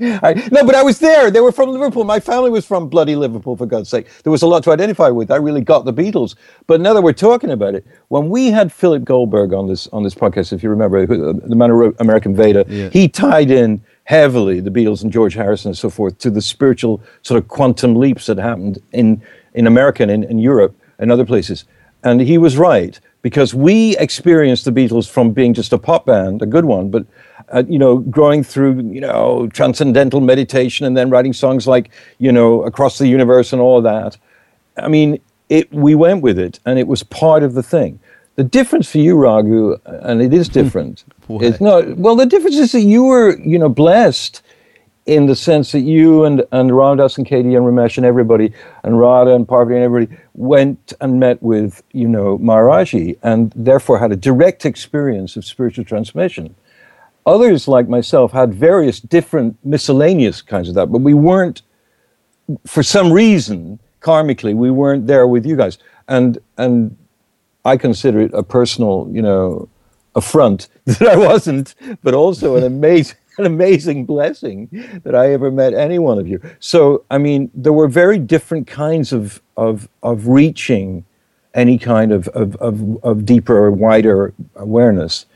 I, 0.00 0.34
no, 0.50 0.64
but 0.66 0.74
I 0.74 0.82
was 0.82 0.98
there. 0.98 1.30
They 1.30 1.40
were 1.40 1.52
from 1.52 1.68
Liverpool. 1.68 2.02
My 2.02 2.18
family 2.18 2.50
was 2.50 2.66
from 2.66 2.88
bloody 2.88 3.14
Liverpool, 3.14 3.56
for 3.56 3.64
God's 3.64 3.88
sake. 3.88 4.08
There 4.24 4.32
was 4.32 4.42
a 4.42 4.46
lot 4.48 4.64
to 4.64 4.72
identify 4.72 5.08
with. 5.08 5.30
I 5.30 5.36
really 5.36 5.60
got 5.60 5.84
the 5.84 5.92
Beatles. 5.92 6.34
But 6.66 6.80
now 6.80 6.94
that 6.94 7.02
we're 7.02 7.12
talking 7.12 7.50
about 7.50 7.76
it, 7.76 7.86
when 8.08 8.28
we 8.28 8.48
had 8.48 8.72
Philip 8.72 9.04
Goldberg 9.04 9.52
on 9.52 9.68
this 9.68 9.86
on 9.92 10.02
this 10.02 10.14
podcast, 10.14 10.52
if 10.52 10.64
you 10.64 10.70
remember, 10.70 11.06
the 11.06 11.54
man 11.54 11.70
who 11.70 11.76
wrote 11.76 11.96
American 12.00 12.34
Veda, 12.34 12.64
Yeah. 12.68 12.88
he 12.88 13.08
tied 13.08 13.52
in 13.52 13.84
heavily 14.04 14.60
the 14.60 14.70
Beatles 14.70 15.02
and 15.02 15.12
George 15.12 15.34
Harrison 15.34 15.70
and 15.70 15.78
so 15.78 15.90
forth 15.90 16.18
to 16.18 16.30
the 16.30 16.42
spiritual 16.42 17.02
sort 17.22 17.42
of 17.42 17.48
quantum 17.48 17.96
leaps 17.96 18.26
that 18.26 18.38
happened 18.38 18.78
in 18.92 19.22
in 19.54 19.66
America 19.66 20.02
and 20.02 20.10
in, 20.10 20.24
in 20.24 20.38
Europe 20.38 20.76
and 20.98 21.10
other 21.10 21.24
places. 21.24 21.64
And 22.02 22.20
he 22.20 22.38
was 22.38 22.56
right 22.56 22.98
because 23.22 23.54
we 23.54 23.96
experienced 23.96 24.66
the 24.66 24.70
Beatles 24.70 25.08
from 25.08 25.32
being 25.32 25.54
just 25.54 25.72
a 25.72 25.78
pop 25.78 26.04
band, 26.04 26.42
a 26.42 26.46
good 26.46 26.66
one, 26.66 26.90
but 26.90 27.06
uh, 27.52 27.62
you 27.68 27.78
know, 27.78 27.98
growing 27.98 28.42
through 28.42 28.76
you 28.90 29.00
know 29.00 29.48
transcendental 29.52 30.20
meditation 30.20 30.86
and 30.86 30.96
then 30.96 31.10
writing 31.10 31.32
songs 31.32 31.66
like 31.66 31.90
you 32.18 32.32
know 32.32 32.62
Across 32.62 32.98
the 32.98 33.08
Universe 33.08 33.52
and 33.52 33.60
all 33.60 33.78
of 33.78 33.84
that. 33.84 34.16
I 34.76 34.88
mean, 34.88 35.20
it 35.48 35.72
we 35.72 35.94
went 35.94 36.22
with 36.22 36.38
it, 36.38 36.60
and 36.66 36.78
it 36.78 36.86
was 36.86 37.02
part 37.02 37.42
of 37.42 37.54
the 37.54 37.62
thing. 37.62 38.00
The 38.36 38.44
difference 38.44 38.90
for 38.90 38.98
you, 38.98 39.16
Raghu, 39.16 39.76
and 39.84 40.20
it 40.20 40.34
is 40.34 40.48
hmm. 40.48 40.54
different. 40.54 41.04
What? 41.26 41.44
it's 41.44 41.60
not 41.60 41.96
well. 41.96 42.16
The 42.16 42.26
difference 42.26 42.56
is 42.56 42.72
that 42.72 42.80
you 42.80 43.04
were, 43.04 43.38
you 43.38 43.58
know, 43.58 43.68
blessed 43.68 44.42
in 45.06 45.26
the 45.26 45.36
sense 45.36 45.72
that 45.72 45.80
you 45.80 46.24
and 46.24 46.44
and 46.50 46.76
Ram 46.76 46.96
Dass 46.96 47.18
and 47.18 47.26
Katie 47.26 47.54
and 47.54 47.64
Ramesh 47.64 47.96
and 47.96 48.06
everybody 48.06 48.52
and 48.82 48.98
Radha 48.98 49.34
and 49.34 49.46
Parvati 49.46 49.76
and 49.76 49.84
everybody 49.84 50.20
went 50.34 50.92
and 51.00 51.20
met 51.20 51.42
with 51.42 51.82
you 51.92 52.08
know 52.08 52.38
Maharaji 52.38 53.18
and 53.22 53.52
therefore 53.54 53.98
had 53.98 54.12
a 54.12 54.16
direct 54.16 54.64
experience 54.64 55.36
of 55.36 55.44
spiritual 55.44 55.84
transmission. 55.84 56.54
Others 57.26 57.68
like 57.68 57.88
myself 57.88 58.32
had 58.32 58.52
various 58.52 59.00
different 59.00 59.56
miscellaneous 59.64 60.42
kinds 60.42 60.68
of 60.68 60.74
that, 60.74 60.86
but 60.86 60.98
we 60.98 61.14
weren't 61.14 61.62
for 62.66 62.82
some 62.82 63.12
reason 63.12 63.78
karmically 64.00 64.54
we 64.54 64.70
weren't 64.70 65.06
there 65.06 65.26
with 65.26 65.46
you 65.46 65.56
guys 65.56 65.78
and 66.08 66.38
and 66.58 66.96
I 67.64 67.76
consider 67.76 68.20
it 68.20 68.30
a 68.34 68.42
personal, 68.42 69.08
you 69.10 69.22
know, 69.22 69.68
affront 70.14 70.68
that 70.84 71.02
I 71.02 71.16
wasn't, 71.16 71.74
but 72.02 72.14
also 72.14 72.56
an 72.56 72.64
amazing, 72.64 73.16
an 73.38 73.46
amazing 73.46 74.04
blessing 74.04 74.68
that 75.02 75.14
I 75.14 75.32
ever 75.32 75.50
met 75.50 75.74
any 75.74 75.98
one 75.98 76.18
of 76.18 76.28
you. 76.28 76.40
So, 76.60 77.04
I 77.10 77.18
mean, 77.18 77.50
there 77.54 77.72
were 77.72 77.88
very 77.88 78.18
different 78.18 78.66
kinds 78.66 79.12
of 79.12 79.42
of 79.56 79.88
of 80.02 80.28
reaching 80.28 81.04
any 81.54 81.78
kind 81.78 82.12
of 82.12 82.28
of 82.28 82.56
of, 82.56 83.04
of 83.04 83.24
deeper 83.24 83.56
or 83.56 83.70
wider 83.70 84.32
awareness, 84.56 85.26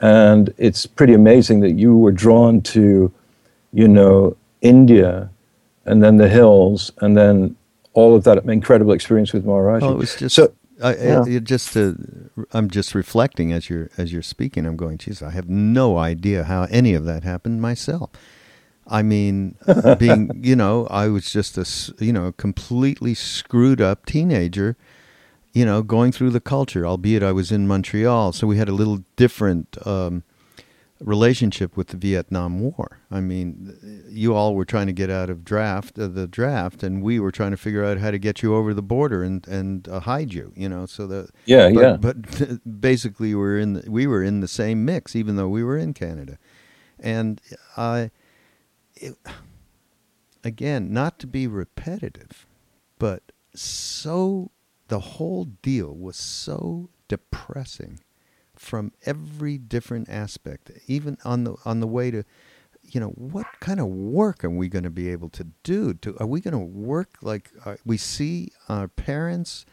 and 0.00 0.52
it's 0.56 0.86
pretty 0.86 1.14
amazing 1.14 1.60
that 1.60 1.72
you 1.72 1.96
were 1.96 2.12
drawn 2.12 2.60
to, 2.60 3.12
you 3.72 3.88
know, 3.88 4.36
India, 4.60 5.30
and 5.84 6.02
then 6.02 6.16
the 6.16 6.28
hills, 6.28 6.92
and 6.98 7.16
then 7.16 7.56
all 7.94 8.14
of 8.14 8.22
that 8.24 8.44
incredible 8.44 8.92
experience 8.92 9.32
with 9.32 9.44
Maharaji. 9.44 9.80
Well, 9.80 9.92
it 9.92 9.98
was 9.98 10.14
just. 10.14 10.36
so. 10.36 10.52
I, 10.82 10.94
yeah. 10.96 11.22
I, 11.26 11.38
just 11.38 11.72
to, 11.72 12.30
I'm 12.52 12.70
just 12.70 12.94
reflecting 12.94 13.52
as 13.52 13.68
you're 13.68 13.90
as 13.96 14.12
you're 14.12 14.22
speaking. 14.22 14.66
I'm 14.66 14.76
going, 14.76 14.98
geez, 14.98 15.22
I 15.22 15.30
have 15.30 15.48
no 15.48 15.98
idea 15.98 16.44
how 16.44 16.64
any 16.64 16.94
of 16.94 17.04
that 17.04 17.24
happened 17.24 17.60
myself. 17.60 18.10
I 18.86 19.02
mean, 19.02 19.56
being 19.98 20.30
you 20.42 20.56
know, 20.56 20.86
I 20.86 21.08
was 21.08 21.30
just 21.30 21.58
a 21.58 22.04
you 22.04 22.12
know 22.12 22.32
completely 22.32 23.14
screwed 23.14 23.80
up 23.80 24.06
teenager, 24.06 24.76
you 25.52 25.64
know, 25.64 25.82
going 25.82 26.12
through 26.12 26.30
the 26.30 26.40
culture. 26.40 26.86
Albeit 26.86 27.22
I 27.22 27.32
was 27.32 27.50
in 27.50 27.66
Montreal, 27.66 28.32
so 28.32 28.46
we 28.46 28.56
had 28.56 28.68
a 28.68 28.74
little 28.74 29.04
different 29.16 29.76
um, 29.86 30.22
relationship 31.00 31.76
with 31.76 31.88
the 31.88 31.96
Vietnam 31.96 32.60
War. 32.60 33.00
I 33.10 33.20
mean, 33.20 34.04
you 34.08 34.34
all 34.34 34.54
were 34.54 34.64
trying 34.64 34.86
to 34.88 34.92
get 34.92 35.10
out 35.10 35.30
of 35.30 35.44
draft 35.44 35.98
uh, 35.98 36.08
the 36.08 36.26
draft, 36.26 36.82
and 36.82 37.02
we 37.02 37.20
were 37.20 37.30
trying 37.30 37.52
to 37.52 37.56
figure 37.56 37.84
out 37.84 37.98
how 37.98 38.10
to 38.10 38.18
get 38.18 38.42
you 38.42 38.54
over 38.54 38.74
the 38.74 38.82
border 38.82 39.22
and 39.22 39.46
and 39.46 39.88
uh, 39.88 40.00
hide 40.00 40.32
you. 40.32 40.52
You 40.56 40.68
know, 40.68 40.86
so 40.86 41.06
the 41.06 41.28
Yeah, 41.44 41.70
but, 41.72 41.80
yeah. 41.80 41.96
But 41.96 42.80
basically, 42.80 43.34
we 43.34 43.40
were 43.40 43.58
in 43.58 43.74
the, 43.74 43.90
we 43.90 44.06
were 44.06 44.22
in 44.22 44.40
the 44.40 44.48
same 44.48 44.84
mix, 44.84 45.14
even 45.14 45.36
though 45.36 45.48
we 45.48 45.62
were 45.62 45.76
in 45.76 45.94
Canada, 45.94 46.38
and 46.98 47.40
I. 47.76 48.10
It, 49.00 49.14
again, 50.42 50.92
not 50.92 51.18
to 51.20 51.26
be 51.26 51.46
repetitive, 51.46 52.46
but 52.98 53.30
so 53.54 54.50
the 54.88 55.00
whole 55.00 55.44
deal 55.44 55.94
was 55.94 56.16
so 56.16 56.90
depressing 57.06 58.00
from 58.58 58.92
every 59.06 59.58
different 59.58 60.08
aspect, 60.08 60.70
even 60.86 61.18
on 61.24 61.44
the 61.44 61.56
on 61.64 61.80
the 61.80 61.86
way 61.86 62.10
to, 62.10 62.24
you 62.82 63.00
know, 63.00 63.08
what 63.10 63.46
kind 63.60 63.80
of 63.80 63.86
work 63.86 64.44
are 64.44 64.50
we 64.50 64.68
going 64.68 64.84
to 64.84 64.90
be 64.90 65.10
able 65.10 65.28
to 65.30 65.46
do? 65.62 65.94
To 65.94 66.16
are 66.18 66.26
we 66.26 66.40
going 66.40 66.52
to 66.52 66.58
work 66.58 67.10
like 67.22 67.50
uh, 67.64 67.76
we 67.84 67.96
see 67.96 68.52
our 68.68 68.88
parents? 68.88 69.64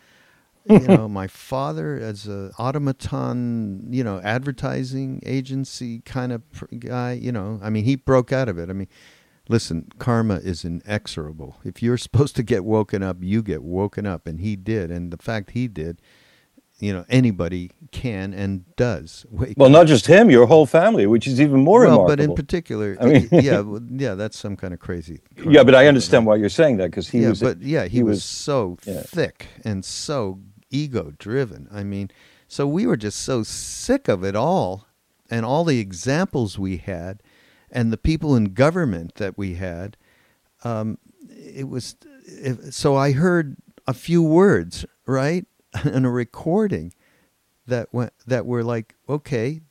you 0.68 0.80
know, 0.88 1.08
my 1.08 1.28
father 1.28 1.96
as 1.96 2.28
a 2.28 2.52
automaton, 2.58 3.88
you 3.92 4.04
know, 4.04 4.20
advertising 4.22 5.22
agency 5.26 6.00
kind 6.00 6.32
of 6.32 6.50
pr- 6.52 6.66
guy. 6.80 7.14
You 7.14 7.32
know, 7.32 7.60
I 7.62 7.70
mean, 7.70 7.86
he 7.86 7.96
broke 7.96 8.32
out 8.32 8.50
of 8.50 8.58
it. 8.58 8.70
I 8.70 8.74
mean, 8.74 8.88
listen, 9.48 9.88
karma 10.00 10.36
is 10.36 10.66
inexorable. 10.66 11.58
If 11.64 11.82
you're 11.84 11.98
supposed 12.00 12.36
to 12.38 12.44
get 12.44 12.66
woken 12.66 13.04
up, 13.04 13.18
you 13.22 13.42
get 13.44 13.64
woken 13.64 14.06
up, 14.06 14.28
and 14.28 14.40
he 14.40 14.56
did. 14.56 14.92
And 14.92 15.12
the 15.12 15.18
fact 15.18 15.52
he 15.52 15.68
did, 15.68 16.02
you 16.80 16.94
know 16.94 17.06
anybody 17.10 17.72
can 17.92 18.34
and 18.34 18.66
does. 18.76 19.26
Wake 19.30 19.54
Well, 19.58 19.70
not 19.70 19.88
just 19.88 20.08
him, 20.08 20.30
your 20.30 20.46
whole 20.46 20.66
family, 20.66 21.08
which 21.08 21.28
is 21.28 21.40
even 21.40 21.62
more 21.62 21.82
well, 21.82 21.92
remarkable. 21.92 22.16
but 22.16 22.20
in 22.20 22.36
particular, 22.36 22.98
I 23.00 23.06
mean- 23.06 23.30
yeah, 23.32 23.60
well, 23.62 23.82
yeah, 23.90 24.16
that's 24.16 24.38
some 24.38 24.56
kind 24.56 24.74
of 24.74 24.80
crazy. 24.80 25.22
yeah, 25.48 25.64
but 25.64 25.76
I 25.76 25.88
understand 25.88 26.26
why 26.26 26.36
you're 26.36 26.50
saying 26.50 26.78
that 26.78 26.92
because 26.92 27.10
he 27.10 27.20
yeah, 27.22 27.30
was. 27.30 27.40
but 27.42 27.62
yeah, 27.62 27.84
he, 27.84 27.98
he 27.98 28.04
was, 28.04 28.18
was- 28.18 28.24
so 28.26 28.78
yeah. 28.86 29.02
thick 29.04 29.48
and 29.64 29.86
so 29.86 30.40
ego 30.70 31.14
driven. 31.18 31.68
I 31.72 31.84
mean, 31.84 32.12
so 32.48 32.68
we 32.68 32.86
were 32.86 32.98
just 32.98 33.20
so 33.22 33.44
sick 33.44 34.08
of 34.08 34.24
it 34.24 34.36
all, 34.36 34.86
and 35.30 35.46
all 35.46 35.64
the 35.64 35.80
examples 35.80 36.60
we 36.60 36.78
had, 36.78 37.24
and 37.72 37.92
the 37.92 37.98
people 37.98 38.36
in 38.36 38.54
government 38.54 39.16
that 39.16 39.38
we 39.38 39.56
had. 39.56 39.98
Um, 40.64 40.98
it 41.30 41.70
was 41.70 41.96
it, 42.26 42.74
so 42.74 42.96
I 42.96 43.12
heard 43.12 43.56
a 43.88 43.94
few 43.94 44.24
words 44.24 44.86
right 45.06 45.46
in 45.86 46.06
a 46.06 46.12
recording 46.12 46.94
that 47.68 47.94
went 47.94 48.14
that 48.26 48.46
were 48.46 48.64
like, 48.64 48.96
okay, 49.10 49.62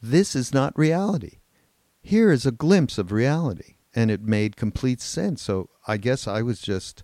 this 0.00 0.36
is 0.36 0.52
not 0.52 0.78
reality. 0.78 1.38
Here 2.02 2.30
is 2.30 2.46
a 2.46 2.52
glimpse 2.52 2.98
of 2.98 3.12
reality. 3.12 3.74
And 3.94 4.10
it 4.10 4.22
made 4.22 4.56
complete 4.56 5.00
sense. 5.00 5.42
So 5.42 5.70
I 5.88 5.96
guess 5.96 6.28
I 6.28 6.42
was 6.42 6.60
just, 6.60 7.02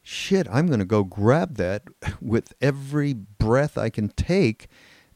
shit, 0.00 0.46
I'm 0.50 0.68
going 0.68 0.78
to 0.78 0.84
go 0.84 1.02
grab 1.02 1.56
that 1.56 1.82
with 2.20 2.54
every 2.60 3.12
breath 3.12 3.76
I 3.76 3.90
can 3.90 4.10
take 4.10 4.68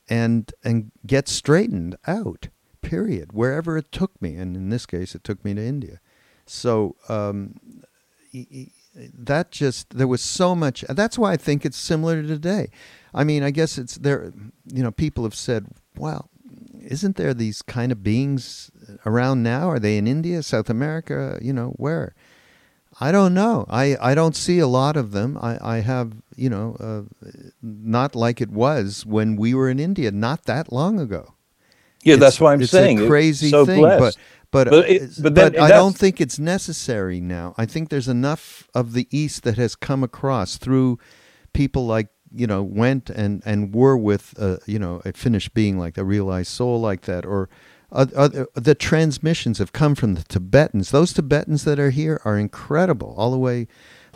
and, 0.08 0.52
and 0.64 0.90
get 1.06 1.28
straightened 1.28 1.96
out, 2.06 2.48
period, 2.82 3.32
wherever 3.32 3.78
it 3.78 3.92
took 3.92 4.20
me. 4.20 4.34
And 4.34 4.56
in 4.56 4.70
this 4.70 4.86
case, 4.86 5.14
it 5.14 5.22
took 5.22 5.44
me 5.44 5.54
to 5.54 5.64
India. 5.64 6.00
So 6.46 6.96
um, 7.08 7.54
that 8.94 9.50
just 9.50 9.90
there 9.96 10.06
was 10.06 10.22
so 10.22 10.54
much 10.54 10.84
that's 10.90 11.18
why 11.18 11.32
i 11.32 11.36
think 11.36 11.64
it's 11.66 11.76
similar 11.76 12.22
to 12.22 12.28
today. 12.28 12.68
I 13.12 13.24
mean 13.24 13.42
i 13.42 13.50
guess 13.50 13.76
it's 13.78 13.96
there 13.96 14.32
you 14.72 14.82
know 14.82 14.90
people 14.92 15.24
have 15.24 15.34
said 15.34 15.66
well 15.96 16.30
isn't 16.80 17.16
there 17.16 17.34
these 17.34 17.62
kind 17.62 17.90
of 17.92 18.02
beings 18.02 18.70
around 19.06 19.42
now? 19.42 19.70
Are 19.70 19.78
they 19.78 19.96
in 19.96 20.06
india 20.06 20.42
south 20.42 20.68
america 20.70 21.38
you 21.42 21.52
know 21.52 21.70
where? 21.76 22.14
I 23.00 23.10
don't 23.10 23.34
know. 23.34 23.66
I 23.68 23.96
i 24.00 24.14
don't 24.14 24.36
see 24.36 24.60
a 24.60 24.68
lot 24.68 24.96
of 24.96 25.10
them. 25.10 25.36
I 25.40 25.58
i 25.76 25.78
have 25.80 26.12
you 26.36 26.48
know 26.48 26.76
uh, 26.78 27.02
not 27.62 28.14
like 28.14 28.40
it 28.40 28.50
was 28.50 29.04
when 29.04 29.34
we 29.34 29.54
were 29.54 29.68
in 29.68 29.80
india 29.80 30.10
not 30.12 30.44
that 30.44 30.72
long 30.72 31.00
ago. 31.00 31.34
Yeah, 32.04 32.14
it's- 32.14 32.20
that's 32.20 32.40
why 32.40 32.52
I'm 32.52 32.60
it's 32.62 32.70
saying 32.70 33.00
a 33.02 33.06
crazy 33.08 33.50
so 33.50 33.64
thing, 33.66 33.80
blessed. 33.80 34.00
but 34.00 34.16
but 34.54 34.70
But 34.70 34.88
it- 34.88 35.02
but, 35.22 35.34
but 35.34 35.52
I 35.64 35.68
don't 35.80 35.96
think 35.98 36.20
it's 36.20 36.38
necessary 36.38 37.20
now. 37.20 37.54
I 37.58 37.66
think 37.66 37.88
there's 37.90 38.08
enough 38.08 38.68
of 38.74 38.92
the 38.94 39.06
East 39.10 39.42
that 39.44 39.56
has 39.58 39.74
come 39.76 40.02
across 40.04 40.56
through 40.64 40.98
people 41.52 41.84
like 41.96 42.08
you 42.42 42.46
know 42.46 42.62
went 42.62 43.10
and 43.10 43.42
and 43.44 43.74
were 43.74 43.96
with 43.96 44.34
uh, 44.38 44.56
you 44.66 44.78
know 44.78 45.02
a 45.04 45.12
finished 45.12 45.52
being 45.54 45.78
like 45.84 45.98
a 45.98 46.04
realized 46.04 46.50
soul 46.50 46.80
like 46.90 47.02
that 47.02 47.26
or. 47.26 47.48
Other, 47.96 48.48
the 48.56 48.74
transmissions 48.74 49.58
have 49.58 49.72
come 49.72 49.94
from 49.94 50.14
the 50.14 50.24
Tibetans. 50.24 50.90
Those 50.90 51.12
Tibetans 51.12 51.62
that 51.62 51.78
are 51.78 51.90
here 51.90 52.20
are 52.24 52.36
incredible, 52.36 53.14
all 53.16 53.30
the 53.30 53.38
way 53.38 53.68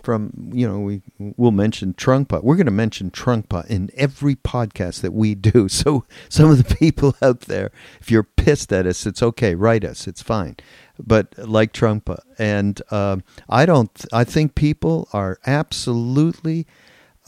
from 0.08 0.32
you 0.54 0.66
know 0.66 0.80
we 0.80 1.02
we'll 1.18 1.50
mention 1.50 1.92
Trungpa. 1.92 2.42
We're 2.42 2.56
going 2.56 2.64
to 2.64 2.72
mention 2.72 3.10
Trungpa 3.10 3.66
in 3.66 3.90
every 3.94 4.36
podcast 4.36 5.02
that 5.02 5.12
we 5.12 5.34
do. 5.34 5.68
So 5.78 6.06
some 6.30 6.50
of 6.50 6.56
the 6.56 6.74
people 6.76 7.14
out 7.20 7.42
there, 7.42 7.70
if 8.00 8.10
you're 8.10 8.22
pissed 8.22 8.72
at 8.72 8.86
us, 8.86 9.04
it's 9.04 9.22
okay. 9.22 9.54
Write 9.54 9.84
us. 9.84 10.06
It's 10.06 10.22
fine. 10.22 10.56
But 10.98 11.34
like 11.36 11.74
Trungpa, 11.74 12.20
and 12.38 12.80
um, 12.90 13.22
I 13.50 13.66
don't. 13.66 13.92
I 14.10 14.24
think 14.24 14.54
people 14.54 15.10
are 15.12 15.38
absolutely 15.46 16.66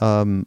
um, 0.00 0.46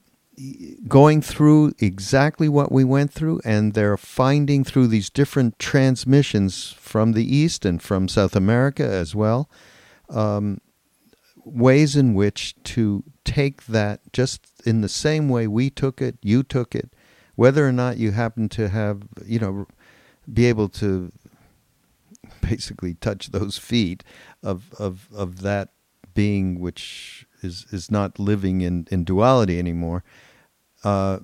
going 0.87 1.21
through 1.21 1.73
exactly 1.77 2.49
what 2.49 2.71
we 2.71 2.83
went 2.83 3.13
through, 3.13 3.41
and 3.45 3.75
they're 3.75 3.95
finding 3.95 4.63
through 4.63 4.87
these 4.87 5.11
different 5.11 5.59
transmissions 5.59 6.71
from 6.79 7.11
the 7.11 7.35
East 7.35 7.63
and 7.63 7.79
from 7.79 8.07
South 8.07 8.35
America 8.35 8.83
as 8.83 9.13
well 9.13 9.47
um, 10.09 10.59
ways 11.45 11.95
in 11.95 12.13
which 12.13 12.55
to 12.63 13.03
take 13.23 13.65
that 13.65 14.01
just 14.13 14.47
in 14.65 14.81
the 14.81 14.89
same 14.89 15.29
way 15.29 15.47
we 15.47 15.69
took 15.69 16.01
it, 16.01 16.17
you 16.21 16.43
took 16.43 16.75
it, 16.75 16.93
whether 17.35 17.67
or 17.67 17.71
not 17.71 17.97
you 17.97 18.11
happen 18.11 18.49
to 18.49 18.69
have, 18.69 19.03
you 19.25 19.39
know, 19.39 19.67
be 20.31 20.45
able 20.45 20.69
to 20.69 21.11
basically 22.41 22.93
touch 22.95 23.31
those 23.31 23.57
feet 23.57 24.03
of 24.41 24.73
of 24.79 25.07
of 25.13 25.41
that 25.41 25.69
being 26.13 26.59
which 26.59 27.25
is 27.41 27.65
is 27.71 27.89
not 27.89 28.19
living 28.19 28.61
in 28.61 28.87
in 28.91 29.03
duality 29.03 29.59
anymore. 29.59 30.03
Uh, 30.83 31.19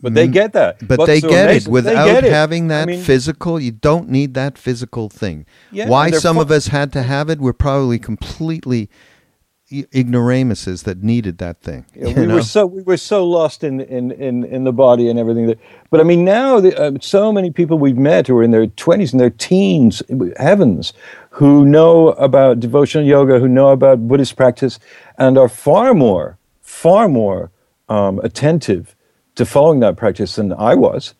but 0.00 0.14
they 0.14 0.28
get 0.28 0.52
that. 0.52 0.86
but 0.86 0.98
What's 0.98 1.08
they 1.08 1.20
so 1.20 1.28
get 1.28 1.62
they 1.62 1.70
without 1.70 2.06
get 2.06 2.24
it. 2.24 2.32
having 2.32 2.66
I 2.66 2.68
that 2.68 2.88
mean, 2.88 3.02
physical. 3.02 3.60
You 3.60 3.72
don't 3.72 4.08
need 4.08 4.34
that 4.34 4.58
physical 4.58 5.08
thing. 5.08 5.46
Yeah, 5.70 5.88
Why 5.88 6.10
some 6.10 6.36
fu- 6.36 6.42
of 6.42 6.50
us 6.50 6.68
had 6.68 6.92
to 6.94 7.02
have 7.02 7.30
it, 7.30 7.40
we're 7.40 7.52
probably 7.52 7.98
completely 7.98 8.88
ignoramuses 9.70 10.84
that 10.84 11.02
needed 11.02 11.38
that 11.38 11.60
thing. 11.60 11.86
Yeah, 11.94 12.14
we 12.14 12.26
know? 12.26 12.36
were 12.36 12.42
so 12.42 12.66
we 12.66 12.82
were 12.82 12.96
so 12.96 13.26
lost 13.26 13.64
in 13.64 13.80
in 13.80 14.12
in, 14.12 14.44
in 14.44 14.64
the 14.64 14.72
body 14.72 15.08
and 15.08 15.18
everything. 15.18 15.46
That, 15.46 15.58
but 15.90 16.00
I 16.00 16.04
mean, 16.04 16.24
now 16.24 16.60
the, 16.60 16.78
uh, 16.80 16.92
so 17.00 17.32
many 17.32 17.50
people 17.50 17.78
we've 17.78 17.96
met 17.96 18.28
who 18.28 18.36
are 18.38 18.42
in 18.44 18.52
their 18.52 18.66
twenties 18.66 19.12
and 19.12 19.20
their 19.20 19.30
teens, 19.30 20.02
heavens, 20.38 20.92
who 21.30 21.64
know 21.64 22.08
about 22.10 22.60
devotional 22.60 23.06
yoga, 23.06 23.38
who 23.40 23.48
know 23.48 23.68
about 23.68 24.06
Buddhist 24.06 24.36
practice, 24.36 24.78
and 25.18 25.36
are 25.36 25.48
far 25.48 25.94
more, 25.94 26.38
far 26.60 27.08
more 27.08 27.50
um, 27.88 28.20
attentive 28.20 28.95
to 29.36 29.46
following 29.46 29.80
that 29.80 29.96
practice 29.96 30.36
than 30.36 30.52
I 30.52 30.74
was. 30.74 31.14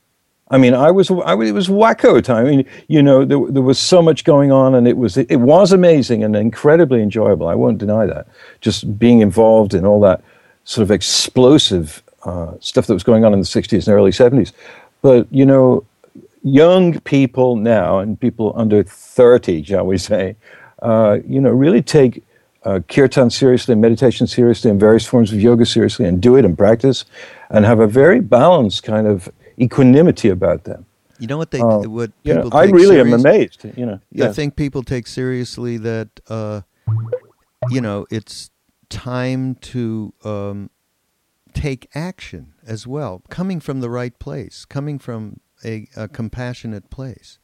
I 0.48 0.58
mean, 0.58 0.74
I 0.74 0.90
was, 0.90 1.10
I 1.10 1.32
it 1.32 1.52
was 1.52 1.68
wacko 1.68 2.22
time. 2.22 2.46
I 2.46 2.50
mean, 2.50 2.66
you 2.86 3.02
know, 3.02 3.24
there, 3.24 3.40
there 3.48 3.62
was 3.62 3.78
so 3.78 4.00
much 4.00 4.24
going 4.24 4.52
on, 4.52 4.76
and 4.76 4.86
it 4.86 4.96
was, 4.96 5.16
it, 5.16 5.40
was 5.40 5.72
amazing 5.72 6.22
and 6.22 6.36
incredibly 6.36 7.02
enjoyable. 7.02 7.48
I 7.48 7.54
won't 7.56 7.78
deny 7.78 8.06
that. 8.06 8.28
Just 8.60 8.96
being 8.96 9.22
involved 9.22 9.74
in 9.74 9.84
all 9.84 10.00
that 10.02 10.22
sort 10.64 10.82
of 10.84 10.92
explosive 10.92 12.00
uh, 12.22 12.54
stuff 12.60 12.86
that 12.86 12.94
was 12.94 13.02
going 13.02 13.24
on 13.24 13.32
in 13.32 13.40
the 13.40 13.46
'60s 13.46 13.88
and 13.88 13.88
early 13.88 14.12
'70s. 14.12 14.52
But 15.02 15.26
you 15.32 15.44
know, 15.44 15.84
young 16.46 17.00
people 17.00 17.56
now 17.56 17.98
and 17.98 18.18
people 18.18 18.52
under 18.54 18.84
30, 18.84 19.64
shall 19.64 19.84
we 19.84 19.98
say, 19.98 20.36
uh, 20.80 21.18
you 21.26 21.40
know, 21.40 21.50
really 21.50 21.82
take 21.82 22.22
uh, 22.66 22.80
kirtan 22.88 23.30
seriously, 23.30 23.74
meditation 23.76 24.26
seriously, 24.26 24.70
and 24.70 24.80
various 24.80 25.06
forms 25.06 25.32
of 25.32 25.40
yoga 25.40 25.64
seriously, 25.64 26.04
and 26.04 26.20
do 26.20 26.36
it 26.36 26.44
and 26.44 26.58
practice, 26.58 27.04
and 27.48 27.64
have 27.64 27.78
a 27.78 27.86
very 27.86 28.20
balanced 28.20 28.82
kind 28.82 29.06
of 29.06 29.28
equanimity 29.58 30.28
about 30.28 30.64
them. 30.64 30.84
You 31.18 31.28
know 31.28 31.38
what 31.38 31.52
they 31.52 31.60
Uh, 31.60 31.82
what 31.82 32.10
You 32.24 32.34
know, 32.34 32.42
people 32.42 32.58
I 32.58 32.64
really 32.64 33.00
am 33.00 33.12
amazed. 33.12 33.64
You 33.76 33.86
know, 33.86 34.00
I 34.20 34.32
think 34.32 34.56
people 34.56 34.82
take 34.82 35.06
seriously 35.06 35.78
that 35.78 36.08
uh, 36.28 36.62
you 37.70 37.80
know 37.80 38.06
it's 38.10 38.50
time 38.88 39.54
to 39.54 40.12
um, 40.24 40.70
take 41.54 41.88
action 41.94 42.54
as 42.66 42.86
well, 42.86 43.22
coming 43.30 43.60
from 43.60 43.80
the 43.80 43.88
right 43.88 44.18
place, 44.18 44.64
coming 44.64 44.98
from 44.98 45.40
a, 45.64 45.88
a 45.96 46.08
compassionate 46.08 46.90
place. 46.90 47.38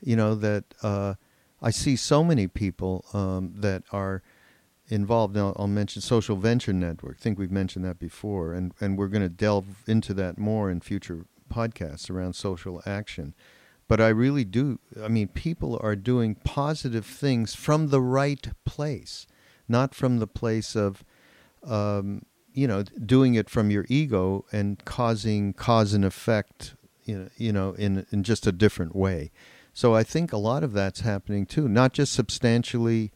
You 0.00 0.16
know 0.16 0.34
that 0.34 0.64
uh, 0.82 1.14
I 1.62 1.70
see 1.70 1.96
so 1.96 2.22
many 2.22 2.46
people 2.46 3.04
um, 3.14 3.54
that 3.56 3.82
are 3.90 4.22
involved. 4.92 5.34
Now, 5.34 5.54
I'll 5.56 5.66
mention 5.66 6.02
Social 6.02 6.36
Venture 6.36 6.72
Network. 6.72 7.16
I 7.18 7.22
think 7.22 7.38
we've 7.38 7.50
mentioned 7.50 7.84
that 7.84 7.98
before, 7.98 8.52
and 8.52 8.74
and 8.80 8.98
we're 8.98 9.08
going 9.08 9.22
to 9.22 9.28
delve 9.28 9.82
into 9.86 10.12
that 10.14 10.38
more 10.38 10.70
in 10.70 10.80
future 10.80 11.24
podcasts 11.52 12.10
around 12.10 12.34
social 12.34 12.82
action. 12.84 13.34
But 13.88 14.00
I 14.00 14.08
really 14.08 14.44
do. 14.44 14.78
I 15.02 15.08
mean, 15.08 15.28
people 15.28 15.78
are 15.82 15.96
doing 15.96 16.34
positive 16.34 17.06
things 17.06 17.54
from 17.54 17.88
the 17.88 18.00
right 18.00 18.46
place, 18.64 19.26
not 19.68 19.94
from 19.94 20.18
the 20.18 20.26
place 20.26 20.76
of, 20.76 21.04
um, 21.64 22.22
you 22.52 22.66
know, 22.66 22.82
doing 22.82 23.34
it 23.34 23.50
from 23.50 23.70
your 23.70 23.86
ego 23.88 24.44
and 24.52 24.82
causing 24.84 25.52
cause 25.54 25.94
and 25.94 26.04
effect. 26.04 26.74
You 27.04 27.18
know, 27.18 27.28
you 27.36 27.52
know, 27.52 27.72
in 27.72 28.06
in 28.12 28.22
just 28.22 28.46
a 28.46 28.52
different 28.52 28.94
way. 28.94 29.32
So 29.74 29.94
I 29.94 30.04
think 30.04 30.32
a 30.32 30.36
lot 30.36 30.62
of 30.62 30.74
that's 30.74 31.00
happening 31.00 31.46
too. 31.46 31.66
Not 31.66 31.94
just 31.94 32.12
substantially 32.12 33.10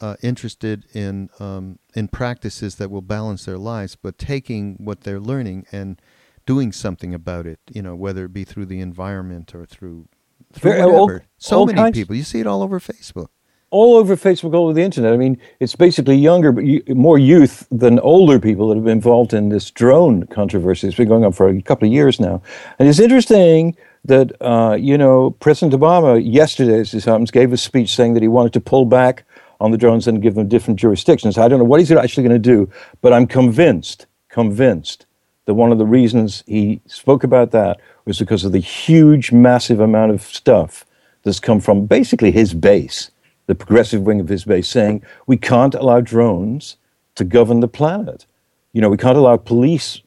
uh, 0.00 0.16
interested 0.22 0.84
in 0.94 1.30
um, 1.40 1.78
in 1.94 2.08
practices 2.08 2.76
that 2.76 2.90
will 2.90 3.02
balance 3.02 3.44
their 3.44 3.58
lives, 3.58 3.96
but 3.96 4.18
taking 4.18 4.74
what 4.78 5.02
they're 5.02 5.20
learning 5.20 5.66
and 5.72 6.00
doing 6.46 6.72
something 6.72 7.14
about 7.14 7.46
it. 7.46 7.58
You 7.72 7.82
know, 7.82 7.94
whether 7.96 8.24
it 8.26 8.32
be 8.32 8.44
through 8.44 8.66
the 8.66 8.80
environment 8.80 9.54
or 9.54 9.66
through, 9.66 10.08
through 10.52 10.72
Very- 10.72 10.82
all- 10.82 11.20
so 11.38 11.58
all 11.58 11.66
many 11.66 11.92
people. 11.92 12.14
You 12.14 12.22
see 12.24 12.40
it 12.40 12.46
all 12.46 12.62
over 12.62 12.78
Facebook. 12.80 13.28
all 13.70 13.96
over 13.96 14.16
Facebook, 14.16 14.54
all 14.54 14.64
over 14.66 14.72
the 14.74 14.82
internet. 14.82 15.12
I 15.12 15.16
mean, 15.16 15.38
it's 15.60 15.74
basically 15.74 16.16
younger, 16.16 16.52
but 16.52 16.64
more 16.96 17.18
youth 17.18 17.66
than 17.70 17.98
older 18.00 18.38
people 18.38 18.68
that 18.68 18.76
have 18.76 18.84
been 18.84 18.92
involved 18.98 19.34
in 19.34 19.48
this 19.48 19.70
drone 19.72 20.24
controversy. 20.28 20.86
It's 20.86 20.96
been 20.96 21.08
going 21.08 21.24
on 21.24 21.32
for 21.32 21.48
a 21.48 21.60
couple 21.62 21.86
of 21.88 21.92
years 21.92 22.20
now, 22.20 22.40
and 22.78 22.88
it's 22.88 23.00
interesting 23.00 23.76
that 24.04 24.30
uh, 24.40 24.76
you 24.78 24.96
know 24.96 25.30
President 25.40 25.78
Obama 25.80 26.22
yesterday, 26.24 26.78
as 26.80 26.92
this 26.92 27.04
happens, 27.06 27.30
gave 27.32 27.52
a 27.52 27.56
speech 27.56 27.94
saying 27.96 28.14
that 28.14 28.22
he 28.22 28.28
wanted 28.28 28.52
to 28.52 28.60
pull 28.60 28.84
back 28.84 29.24
on 29.60 29.70
the 29.70 29.78
drones 29.78 30.06
and 30.06 30.22
give 30.22 30.34
them 30.34 30.48
different 30.48 30.78
jurisdictions. 30.78 31.38
I 31.38 31.48
don't 31.48 31.58
know 31.58 31.64
what 31.64 31.80
he's 31.80 31.92
actually 31.92 32.24
going 32.24 32.40
to 32.42 32.50
do, 32.50 32.70
but 33.00 33.12
I'm 33.12 33.26
convinced, 33.26 34.06
convinced 34.28 35.06
that 35.46 35.54
one 35.54 35.72
of 35.72 35.78
the 35.78 35.86
reasons 35.86 36.44
he 36.46 36.80
spoke 36.86 37.24
about 37.24 37.52
that 37.52 37.80
was 38.04 38.18
because 38.18 38.44
of 38.44 38.52
the 38.52 38.58
huge, 38.58 39.32
massive 39.32 39.80
amount 39.80 40.12
of 40.12 40.22
stuff 40.22 40.84
that's 41.22 41.40
come 41.40 41.60
from 41.60 41.86
basically 41.86 42.30
his 42.30 42.54
base, 42.54 43.10
the 43.46 43.54
progressive 43.54 44.02
wing 44.02 44.20
of 44.20 44.28
his 44.28 44.44
base, 44.44 44.68
saying 44.68 45.02
we 45.26 45.36
can't 45.36 45.74
allow 45.74 46.00
drones 46.00 46.76
to 47.14 47.24
govern 47.24 47.60
the 47.60 47.68
planet. 47.68 48.26
You 48.72 48.80
know, 48.80 48.90
we 48.90 48.96
can't 48.96 49.16
allow 49.16 49.36
police 49.36 50.02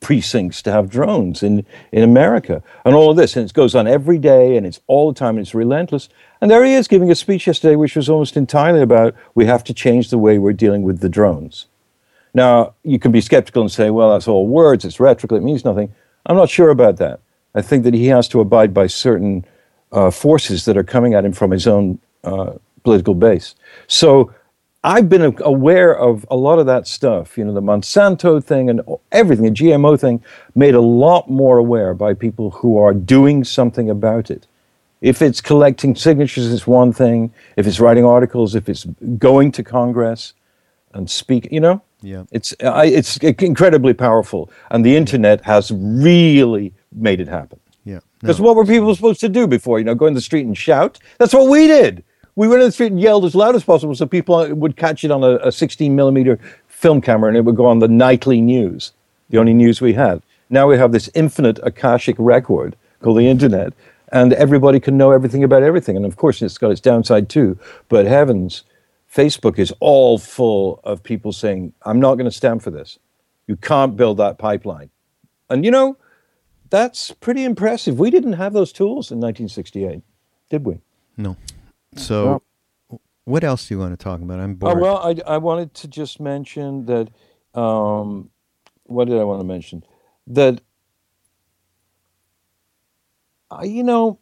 precincts 0.00 0.62
to 0.62 0.72
have 0.72 0.88
drones 0.88 1.42
in, 1.42 1.66
in 1.92 2.02
America 2.02 2.62
and 2.84 2.94
all 2.94 3.10
of 3.10 3.16
this. 3.16 3.36
And 3.36 3.44
it 3.44 3.52
goes 3.52 3.74
on 3.74 3.86
every 3.86 4.18
day 4.18 4.56
and 4.56 4.66
it's 4.66 4.80
all 4.86 5.12
the 5.12 5.18
time 5.18 5.36
and 5.36 5.40
it's 5.40 5.54
relentless. 5.54 6.08
And 6.40 6.50
there 6.50 6.64
he 6.64 6.74
is 6.74 6.88
giving 6.88 7.10
a 7.10 7.14
speech 7.14 7.46
yesterday, 7.46 7.76
which 7.76 7.96
was 7.96 8.08
almost 8.08 8.36
entirely 8.36 8.80
about 8.80 9.14
we 9.34 9.46
have 9.46 9.64
to 9.64 9.74
change 9.74 10.10
the 10.10 10.18
way 10.18 10.38
we're 10.38 10.52
dealing 10.52 10.82
with 10.82 11.00
the 11.00 11.08
drones. 11.08 11.66
Now, 12.34 12.74
you 12.84 12.98
can 12.98 13.10
be 13.10 13.20
skeptical 13.20 13.62
and 13.62 13.72
say, 13.72 13.90
well, 13.90 14.12
that's 14.12 14.28
all 14.28 14.46
words, 14.46 14.84
it's 14.84 15.00
rhetorical, 15.00 15.36
it 15.36 15.42
means 15.42 15.64
nothing. 15.64 15.92
I'm 16.26 16.36
not 16.36 16.50
sure 16.50 16.70
about 16.70 16.98
that. 16.98 17.20
I 17.54 17.62
think 17.62 17.84
that 17.84 17.94
he 17.94 18.06
has 18.06 18.28
to 18.28 18.40
abide 18.40 18.72
by 18.72 18.86
certain 18.86 19.44
uh, 19.90 20.10
forces 20.10 20.64
that 20.66 20.76
are 20.76 20.84
coming 20.84 21.14
at 21.14 21.24
him 21.24 21.32
from 21.32 21.50
his 21.50 21.66
own 21.66 21.98
uh, 22.22 22.52
political 22.84 23.14
base. 23.14 23.54
So 23.86 24.32
I've 24.84 25.08
been 25.08 25.34
aware 25.40 25.96
of 25.96 26.24
a 26.30 26.36
lot 26.36 26.60
of 26.60 26.66
that 26.66 26.86
stuff, 26.86 27.36
you 27.36 27.44
know, 27.44 27.52
the 27.52 27.60
Monsanto 27.60 28.42
thing 28.42 28.70
and 28.70 28.80
everything, 29.10 29.44
the 29.46 29.50
GMO 29.50 29.98
thing, 29.98 30.22
made 30.54 30.74
a 30.74 30.80
lot 30.80 31.28
more 31.28 31.58
aware 31.58 31.94
by 31.94 32.14
people 32.14 32.50
who 32.50 32.78
are 32.78 32.94
doing 32.94 33.42
something 33.42 33.90
about 33.90 34.30
it. 34.30 34.46
If 35.00 35.20
it's 35.20 35.40
collecting 35.40 35.96
signatures, 35.96 36.52
it's 36.52 36.66
one 36.66 36.92
thing. 36.92 37.32
If 37.56 37.66
it's 37.66 37.80
writing 37.80 38.04
articles, 38.04 38.54
if 38.54 38.68
it's 38.68 38.84
going 39.18 39.50
to 39.52 39.64
Congress 39.64 40.34
and 40.94 41.10
speak, 41.10 41.48
you 41.50 41.60
know, 41.60 41.82
Yeah. 42.00 42.24
it's 42.30 42.54
I, 42.62 42.86
it's 42.86 43.16
incredibly 43.18 43.94
powerful, 43.94 44.48
and 44.70 44.84
the 44.84 44.96
internet 44.96 45.40
has 45.44 45.72
really 45.72 46.72
made 46.92 47.20
it 47.20 47.26
happen. 47.28 47.58
Yeah. 47.84 48.00
Because 48.20 48.38
No. 48.38 48.46
what 48.46 48.56
were 48.56 48.64
people 48.64 48.94
supposed 48.94 49.20
to 49.20 49.28
do 49.28 49.46
before? 49.48 49.78
You 49.80 49.84
know, 49.86 49.94
go 49.96 50.06
in 50.06 50.14
the 50.14 50.20
street 50.20 50.46
and 50.46 50.56
shout. 50.56 50.98
That's 51.18 51.34
what 51.34 51.48
we 51.48 51.66
did. 51.66 52.04
We 52.38 52.46
went 52.46 52.62
in 52.62 52.68
the 52.68 52.72
street 52.72 52.92
and 52.92 53.00
yelled 53.00 53.24
as 53.24 53.34
loud 53.34 53.56
as 53.56 53.64
possible, 53.64 53.96
so 53.96 54.06
people 54.06 54.54
would 54.54 54.76
catch 54.76 55.02
it 55.02 55.10
on 55.10 55.24
a, 55.24 55.38
a 55.48 55.50
16 55.50 55.96
millimeter 55.96 56.38
film 56.68 57.00
camera, 57.00 57.26
and 57.26 57.36
it 57.36 57.44
would 57.44 57.56
go 57.56 57.66
on 57.66 57.80
the 57.80 57.88
nightly 57.88 58.40
news, 58.40 58.92
the 59.28 59.38
only 59.38 59.52
news 59.52 59.80
we 59.80 59.94
had. 59.94 60.22
Now 60.48 60.68
we 60.68 60.78
have 60.78 60.92
this 60.92 61.10
infinite 61.16 61.58
akashic 61.64 62.14
record 62.16 62.76
called 63.02 63.18
the 63.18 63.26
internet, 63.26 63.72
and 64.12 64.32
everybody 64.34 64.78
can 64.78 64.96
know 64.96 65.10
everything 65.10 65.42
about 65.42 65.64
everything. 65.64 65.96
And 65.96 66.06
of 66.06 66.14
course, 66.14 66.40
it's 66.40 66.58
got 66.58 66.70
its 66.70 66.80
downside 66.80 67.28
too. 67.28 67.58
But 67.88 68.06
heavens, 68.06 68.62
Facebook 69.12 69.58
is 69.58 69.74
all 69.80 70.16
full 70.16 70.78
of 70.84 71.02
people 71.02 71.32
saying, 71.32 71.72
"I'm 71.82 71.98
not 71.98 72.14
going 72.14 72.30
to 72.30 72.30
stand 72.30 72.62
for 72.62 72.70
this. 72.70 73.00
You 73.48 73.56
can't 73.56 73.96
build 73.96 74.16
that 74.18 74.38
pipeline." 74.38 74.90
And 75.50 75.64
you 75.64 75.72
know, 75.72 75.96
that's 76.70 77.10
pretty 77.10 77.42
impressive. 77.42 77.98
We 77.98 78.10
didn't 78.10 78.34
have 78.34 78.52
those 78.52 78.70
tools 78.72 79.10
in 79.10 79.18
1968, 79.18 80.02
did 80.50 80.64
we? 80.64 80.78
No. 81.16 81.36
So, 81.96 82.42
what 83.24 83.44
else 83.44 83.68
do 83.68 83.74
you 83.74 83.78
want 83.80 83.98
to 83.98 84.02
talk 84.02 84.20
about? 84.20 84.40
I'm 84.40 84.52
Oh, 84.62 84.70
bored. 84.74 84.80
well, 84.80 84.96
I, 84.98 85.34
I 85.34 85.38
wanted 85.38 85.74
to 85.74 85.88
just 85.88 86.20
mention 86.20 86.86
that. 86.86 87.08
Um, 87.54 88.30
what 88.84 89.06
did 89.08 89.18
I 89.18 89.24
want 89.24 89.40
to 89.40 89.44
mention? 89.46 89.82
That, 90.28 90.60
I, 93.50 93.64
you 93.64 93.82
know, 93.82 94.18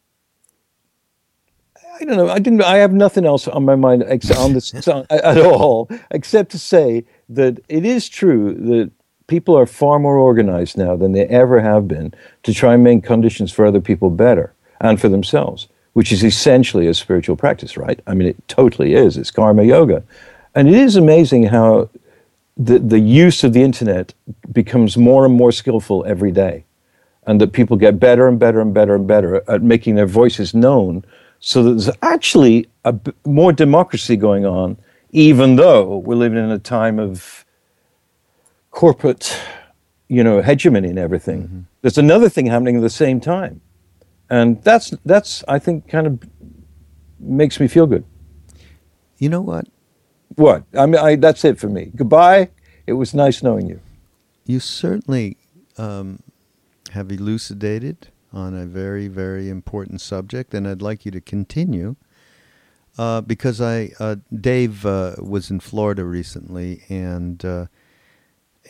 I 2.00 2.04
don't 2.04 2.16
know. 2.16 2.28
I 2.28 2.38
didn't. 2.38 2.62
I 2.62 2.76
have 2.76 2.92
nothing 2.92 3.24
else 3.24 3.48
on 3.48 3.64
my 3.64 3.74
mind 3.76 4.02
on 4.36 4.52
this 4.52 4.68
song 4.80 5.06
at 5.10 5.38
all, 5.38 5.88
except 6.10 6.50
to 6.52 6.58
say 6.58 7.04
that 7.28 7.58
it 7.68 7.84
is 7.84 8.08
true 8.08 8.54
that 8.54 8.90
people 9.26 9.56
are 9.58 9.66
far 9.66 9.98
more 9.98 10.16
organized 10.18 10.76
now 10.78 10.96
than 10.96 11.12
they 11.12 11.26
ever 11.26 11.60
have 11.60 11.88
been 11.88 12.12
to 12.44 12.52
try 12.54 12.74
and 12.74 12.84
make 12.84 13.02
conditions 13.02 13.50
for 13.52 13.64
other 13.66 13.80
people 13.80 14.10
better 14.10 14.52
and 14.80 15.00
for 15.00 15.08
themselves, 15.08 15.68
which 15.96 16.12
is 16.12 16.22
essentially 16.22 16.86
a 16.88 16.92
spiritual 16.92 17.36
practice, 17.36 17.78
right? 17.78 18.00
I 18.06 18.12
mean, 18.12 18.28
it 18.28 18.36
totally 18.48 18.92
is. 18.92 19.16
It's 19.16 19.30
karma 19.30 19.62
yoga, 19.62 20.02
and 20.54 20.68
it 20.68 20.74
is 20.74 20.94
amazing 20.94 21.44
how 21.44 21.88
the 22.58 22.78
the 22.78 22.98
use 22.98 23.42
of 23.42 23.54
the 23.54 23.62
internet 23.62 24.12
becomes 24.52 24.98
more 24.98 25.24
and 25.24 25.32
more 25.32 25.50
skillful 25.50 26.04
every 26.04 26.30
day 26.30 26.66
and 27.26 27.40
that 27.40 27.52
people 27.52 27.78
get 27.78 27.98
better 27.98 28.28
and 28.28 28.38
better 28.38 28.60
and 28.60 28.74
better 28.74 28.94
and 28.94 29.06
better 29.06 29.42
at 29.50 29.62
making 29.62 29.94
their 29.94 30.06
voices 30.06 30.52
known 30.52 31.02
so 31.40 31.62
that 31.62 31.70
there's 31.70 31.96
actually 32.02 32.68
a 32.84 32.92
b- 32.92 33.12
more 33.24 33.50
democracy 33.50 34.16
going 34.16 34.44
on 34.44 34.76
even 35.12 35.56
though 35.56 35.96
we're 35.96 36.14
living 36.14 36.44
in 36.44 36.50
a 36.50 36.58
time 36.58 36.98
of 36.98 37.46
corporate 38.70 39.34
you 40.08 40.22
know 40.22 40.42
hegemony 40.42 40.90
and 40.90 40.98
everything 40.98 41.42
mm-hmm. 41.44 41.60
there's 41.80 41.96
another 41.96 42.28
thing 42.28 42.44
happening 42.44 42.76
at 42.76 42.82
the 42.82 42.90
same 42.90 43.18
time 43.18 43.62
and 44.28 44.62
that's 44.62 44.90
that's 45.04 45.44
i 45.48 45.58
think 45.58 45.88
kind 45.88 46.06
of 46.06 46.18
makes 47.18 47.60
me 47.60 47.68
feel 47.68 47.86
good. 47.86 48.04
You 49.18 49.28
know 49.28 49.40
what? 49.40 49.66
what? 50.34 50.64
I 50.76 50.86
mean 50.86 51.00
I, 51.00 51.16
that's 51.16 51.44
it 51.44 51.58
for 51.58 51.68
me. 51.68 51.90
Goodbye. 51.94 52.50
It 52.86 52.94
was 52.94 53.14
nice 53.14 53.42
knowing 53.42 53.68
you. 53.68 53.80
You 54.44 54.60
certainly 54.60 55.38
um, 55.76 56.22
have 56.92 57.10
elucidated 57.10 58.08
on 58.32 58.54
a 58.54 58.64
very, 58.64 59.08
very 59.08 59.48
important 59.48 60.00
subject, 60.00 60.54
and 60.54 60.68
I'd 60.68 60.82
like 60.82 61.04
you 61.04 61.10
to 61.10 61.20
continue 61.20 61.96
uh, 62.98 63.22
because 63.22 63.60
I 63.60 63.90
uh, 63.98 64.16
Dave 64.40 64.86
uh, 64.86 65.16
was 65.18 65.50
in 65.50 65.60
Florida 65.60 66.04
recently, 66.04 66.82
and 66.88 67.44
uh, 67.44 67.66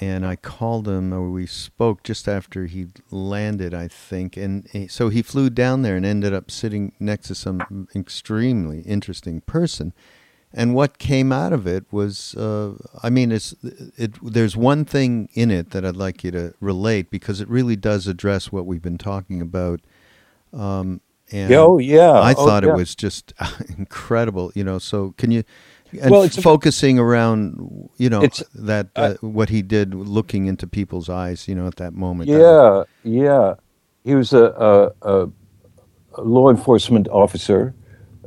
and 0.00 0.26
I 0.26 0.36
called 0.36 0.88
him, 0.88 1.12
or 1.12 1.30
we 1.30 1.46
spoke 1.46 2.02
just 2.02 2.28
after 2.28 2.66
he 2.66 2.88
landed, 3.10 3.74
I 3.74 3.88
think, 3.88 4.36
and 4.36 4.68
he, 4.72 4.88
so 4.88 5.08
he 5.08 5.22
flew 5.22 5.50
down 5.50 5.82
there 5.82 5.96
and 5.96 6.06
ended 6.06 6.34
up 6.34 6.50
sitting 6.50 6.92
next 7.00 7.28
to 7.28 7.34
some 7.34 7.88
extremely 7.94 8.80
interesting 8.82 9.40
person. 9.42 9.92
And 10.52 10.74
what 10.74 10.98
came 10.98 11.32
out 11.32 11.52
of 11.52 11.66
it 11.66 11.84
was, 11.92 12.34
uh, 12.36 12.74
I 13.02 13.10
mean, 13.10 13.32
it's 13.32 13.54
it. 13.98 14.14
There's 14.22 14.56
one 14.56 14.84
thing 14.86 15.28
in 15.34 15.50
it 15.50 15.70
that 15.70 15.84
I'd 15.84 15.96
like 15.96 16.24
you 16.24 16.30
to 16.32 16.54
relate 16.60 17.10
because 17.10 17.40
it 17.40 17.48
really 17.48 17.76
does 17.76 18.06
address 18.06 18.52
what 18.52 18.66
we've 18.66 18.82
been 18.82 18.98
talking 18.98 19.42
about. 19.42 19.80
Um, 20.52 21.00
and 21.32 21.52
oh 21.54 21.78
yeah 21.78 22.12
I 22.12 22.34
Oh, 22.36 22.46
thought 22.46 22.62
yeah. 22.62 22.70
it 22.70 22.74
was 22.74 22.94
just 22.94 23.32
incredible. 23.78 24.52
You 24.54 24.64
know, 24.64 24.78
so 24.78 25.14
can 25.18 25.30
you? 25.30 25.44
And 26.02 26.10
Well, 26.10 26.22
it's 26.22 26.40
focusing 26.40 26.98
around, 26.98 27.88
you 27.96 28.10
know, 28.10 28.22
It's- 28.22 28.42
that 28.54 28.88
uh, 28.96 29.14
what 29.20 29.48
he 29.48 29.62
did, 29.62 29.94
looking 29.94 30.46
into 30.46 30.66
people's 30.66 31.08
eyes, 31.08 31.48
you 31.48 31.54
know, 31.54 31.66
at 31.66 31.76
that 31.76 31.94
moment. 31.94 32.28
That- 32.30 32.38
Yeah, 33.04 33.22
yeah. 33.24 33.54
He 34.04 34.14
was 34.14 34.32
a, 34.32 34.44
a, 34.44 34.92
a, 35.02 35.28
a 36.14 36.22
law 36.22 36.50
enforcement 36.50 37.08
officer. 37.08 37.74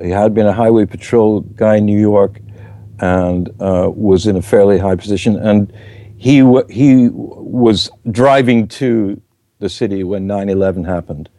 He 0.02 0.10
had 0.10 0.34
been 0.34 0.48
a 0.48 0.54
highway 0.54 0.86
patrol 0.86 1.42
guy 1.42 1.78
in 1.78 1.86
New 1.86 2.00
York, 2.00 2.40
and 3.00 3.50
uh, 3.62 3.90
was 3.94 4.26
in 4.28 4.36
a 4.36 4.42
fairly 4.42 4.78
high 4.78 4.96
position. 4.96 5.36
And 5.38 5.72
he 6.18 6.40
w- 6.40 6.66
he 6.70 7.10
was 7.14 7.90
driving 8.12 8.68
to 8.80 9.22
the 9.60 9.70
city 9.70 10.04
when 10.04 10.28
9/11 10.28 10.86
happened, 10.86 11.30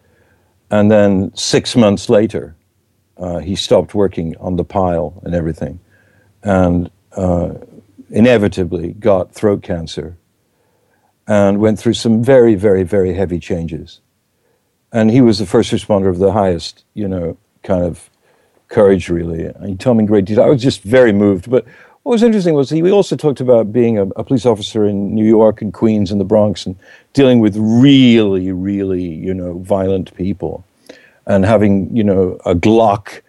and 0.71 0.91
then 0.91 1.33
six 1.35 1.77
months 1.77 2.09
later, 2.09 2.55
uh, 3.19 3.39
he 3.39 3.55
stopped 3.57 3.95
working 3.95 4.35
on 4.41 4.57
the 4.57 4.65
pile 4.65 5.21
and 5.25 5.35
everything, 5.35 5.81
and 6.43 6.91
uh, 7.17 7.55
inevitably 8.11 8.93
got 8.95 9.33
throat 9.33 9.63
cancer 9.63 10.17
and 11.27 11.61
went 11.61 11.79
through 11.79 11.95
some 11.95 12.25
very, 12.25 12.55
very, 12.55 12.83
very 12.83 13.15
heavy 13.15 13.39
changes. 13.39 14.01
And 14.93 15.11
he 15.11 15.21
was 15.21 15.39
the 15.39 15.47
first 15.47 15.71
responder 15.71 16.09
of 16.09 16.19
the 16.19 16.33
highest, 16.33 16.85
you 16.95 17.07
know, 17.07 17.37
kind 17.63 17.85
of 17.85 18.11
courage, 18.69 19.09
really. 19.09 19.45
And 19.45 19.69
he 19.69 19.77
told 19.77 19.97
me 19.97 20.03
in 20.03 20.07
great 20.07 20.25
detail. 20.25 20.45
I 20.45 20.49
was 20.49 20.63
just 20.63 20.83
very 20.83 21.13
moved. 21.13 21.49
But 21.49 21.65
what 22.03 22.13
was 22.13 22.23
interesting 22.23 22.55
was 22.55 22.71
he 22.71 22.83
also 22.91 23.15
talked 23.15 23.41
about 23.41 23.73
being 23.73 23.99
a, 23.99 24.07
a 24.17 24.25
police 24.25 24.47
officer 24.47 24.87
in 24.87 25.15
New 25.15 25.25
York 25.25 25.63
and 25.63 25.73
Queens 25.73 26.11
and 26.11 26.21
the 26.21 26.25
Bronx 26.25 26.67
and 26.67 26.77
dealing 27.13 27.39
with 27.39 27.57
really, 27.57 28.51
really, 28.51 29.05
you 29.05 29.35
know, 29.35 29.59
violent 29.59 30.15
people 30.17 30.65
and 31.27 31.45
having, 31.45 31.95
you 31.97 32.03
know, 32.03 32.41
a 32.45 32.55
Glock 32.55 33.21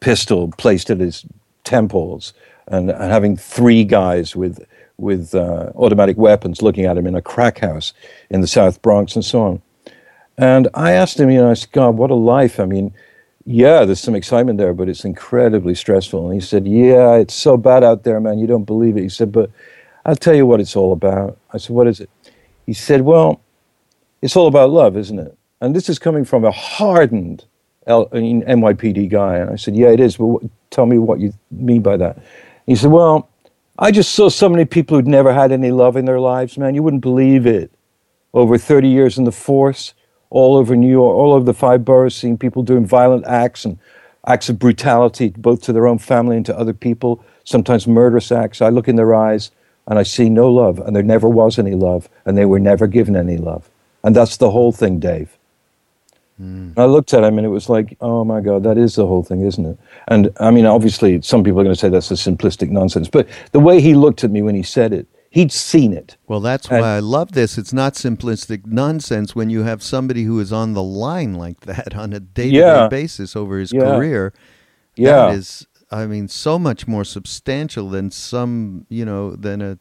pistol 0.00 0.52
placed 0.56 0.88
at 0.88 1.00
his 1.00 1.26
temples 1.68 2.32
and, 2.66 2.90
and 2.90 3.12
having 3.12 3.36
three 3.36 3.84
guys 3.84 4.34
with 4.34 4.64
with 4.96 5.32
uh, 5.32 5.70
automatic 5.76 6.16
weapons 6.16 6.60
looking 6.60 6.84
at 6.84 6.98
him 6.98 7.06
in 7.06 7.14
a 7.14 7.22
crack 7.22 7.58
house 7.58 7.92
in 8.30 8.40
the 8.40 8.48
South 8.48 8.82
Bronx 8.82 9.14
and 9.14 9.24
so 9.24 9.40
on. 9.42 9.62
And 10.36 10.66
I 10.74 10.90
asked 10.90 11.20
him, 11.20 11.30
you 11.30 11.40
know, 11.40 11.50
I 11.50 11.54
said, 11.54 11.70
God, 11.70 11.96
what 11.96 12.10
a 12.10 12.16
life. 12.16 12.58
I 12.58 12.64
mean, 12.64 12.92
yeah, 13.44 13.84
there's 13.84 14.00
some 14.00 14.14
excitement 14.14 14.58
there, 14.58 14.74
but 14.74 14.88
it's 14.88 15.04
incredibly 15.04 15.74
stressful. 15.74 16.24
And 16.24 16.34
he 16.34 16.40
said, 16.40 16.66
Yeah, 16.66 17.14
it's 17.14 17.34
so 17.34 17.56
bad 17.56 17.82
out 17.82 18.02
there, 18.02 18.20
man. 18.20 18.38
You 18.38 18.46
don't 18.46 18.64
believe 18.64 18.96
it. 18.96 19.02
He 19.02 19.08
said, 19.08 19.32
But 19.32 19.50
I'll 20.04 20.16
tell 20.16 20.34
you 20.34 20.44
what 20.46 20.60
it's 20.60 20.76
all 20.76 20.92
about. 20.92 21.38
I 21.52 21.58
said, 21.58 21.74
What 21.74 21.86
is 21.86 22.00
it? 22.00 22.10
He 22.66 22.74
said, 22.74 23.02
Well, 23.02 23.40
it's 24.20 24.36
all 24.36 24.48
about 24.48 24.70
love, 24.70 24.96
isn't 24.96 25.18
it? 25.18 25.36
And 25.60 25.74
this 25.74 25.88
is 25.88 25.98
coming 25.98 26.24
from 26.24 26.44
a 26.44 26.50
hardened 26.50 27.46
L- 27.86 28.08
NYPD 28.10 29.08
guy. 29.08 29.36
And 29.38 29.50
I 29.50 29.56
said, 29.56 29.74
Yeah, 29.74 29.88
it 29.88 30.00
is. 30.00 30.18
But 30.18 30.42
tell 30.70 30.86
me 30.86 30.98
what 30.98 31.20
you 31.20 31.34
mean 31.50 31.82
by 31.82 31.96
that. 31.98 32.18
He 32.66 32.76
said, 32.76 32.90
Well, 32.92 33.30
I 33.78 33.92
just 33.92 34.12
saw 34.14 34.28
so 34.30 34.48
many 34.48 34.66
people 34.66 34.96
who'd 34.96 35.08
never 35.08 35.34
had 35.34 35.52
any 35.52 35.70
love 35.72 35.96
in 35.96 36.06
their 36.06 36.20
lives, 36.20 36.58
man. 36.58 36.74
You 36.74 36.82
wouldn't 36.84 37.02
believe 37.02 37.46
it. 37.46 37.70
over 38.34 38.58
30 38.58 38.88
years 38.88 39.18
in 39.18 39.24
the 39.24 39.32
force, 39.32 39.94
all 40.30 40.56
over 40.56 40.76
New 40.76 40.90
York, 40.90 41.14
all 41.14 41.34
over 41.34 41.44
the 41.46 41.54
five 41.54 41.84
boroughs, 41.84 42.16
seeing 42.16 42.38
people 42.38 42.64
doing 42.64 42.86
violent 42.86 43.26
acts 43.26 43.64
and 43.64 43.78
acts 44.26 44.50
of 44.50 44.58
brutality, 44.58 45.30
both 45.36 45.62
to 45.62 45.72
their 45.74 45.86
own 45.88 45.98
family 45.98 46.36
and 46.36 46.46
to 46.46 46.58
other 46.58 46.74
people, 46.74 47.24
sometimes 47.44 47.88
murderous 47.88 48.32
acts. 48.32 48.62
I 48.62 48.70
look 48.70 48.88
in 48.88 48.96
their 48.96 49.14
eyes 49.14 49.52
and 49.88 49.98
I 50.00 50.04
see 50.04 50.30
no 50.30 50.50
love, 50.52 50.80
and 50.80 50.96
there 50.96 51.04
never 51.04 51.28
was 51.28 51.58
any 51.58 51.72
love, 51.74 52.08
and 52.26 52.38
they 52.38 52.46
were 52.46 52.60
never 52.60 52.88
given 52.88 53.16
any 53.16 53.38
love. 53.38 53.70
And 54.04 54.16
that's 54.16 54.38
the 54.38 54.50
whole 54.52 54.72
thing, 54.72 55.00
Dave. 55.00 55.37
Mm. 56.40 56.74
I 56.76 56.84
looked 56.84 57.14
at 57.14 57.24
him 57.24 57.38
and 57.38 57.46
it 57.46 57.50
was 57.50 57.68
like, 57.68 57.96
oh 58.00 58.24
my 58.24 58.40
God, 58.40 58.62
that 58.62 58.78
is 58.78 58.94
the 58.94 59.06
whole 59.06 59.22
thing, 59.22 59.40
isn't 59.42 59.64
it? 59.64 59.78
And 60.08 60.30
I 60.40 60.50
mean, 60.50 60.66
obviously, 60.66 61.20
some 61.22 61.42
people 61.42 61.60
are 61.60 61.64
going 61.64 61.74
to 61.74 61.80
say 61.80 61.88
that's 61.88 62.10
a 62.10 62.14
simplistic 62.14 62.70
nonsense, 62.70 63.08
but 63.08 63.28
the 63.52 63.60
way 63.60 63.80
he 63.80 63.94
looked 63.94 64.24
at 64.24 64.30
me 64.30 64.42
when 64.42 64.54
he 64.54 64.62
said 64.62 64.92
it, 64.92 65.08
he'd 65.30 65.52
seen 65.52 65.92
it. 65.92 66.16
Well, 66.26 66.40
that's 66.40 66.68
and, 66.68 66.80
why 66.80 66.96
I 66.96 67.00
love 67.00 67.32
this. 67.32 67.58
It's 67.58 67.72
not 67.72 67.94
simplistic 67.94 68.66
nonsense 68.66 69.34
when 69.34 69.50
you 69.50 69.64
have 69.64 69.82
somebody 69.82 70.24
who 70.24 70.38
is 70.40 70.52
on 70.52 70.74
the 70.74 70.82
line 70.82 71.34
like 71.34 71.60
that 71.60 71.94
on 71.94 72.12
a 72.12 72.20
day 72.20 72.50
to 72.50 72.60
day 72.60 72.88
basis 72.88 73.34
over 73.34 73.58
his 73.58 73.72
yeah. 73.72 73.80
career. 73.80 74.32
Yeah. 74.96 75.26
That 75.26 75.34
is, 75.34 75.66
I 75.90 76.06
mean, 76.06 76.28
so 76.28 76.58
much 76.58 76.86
more 76.86 77.04
substantial 77.04 77.88
than 77.88 78.10
some, 78.10 78.86
you 78.88 79.04
know, 79.04 79.36
than 79.36 79.60
a 79.62 79.78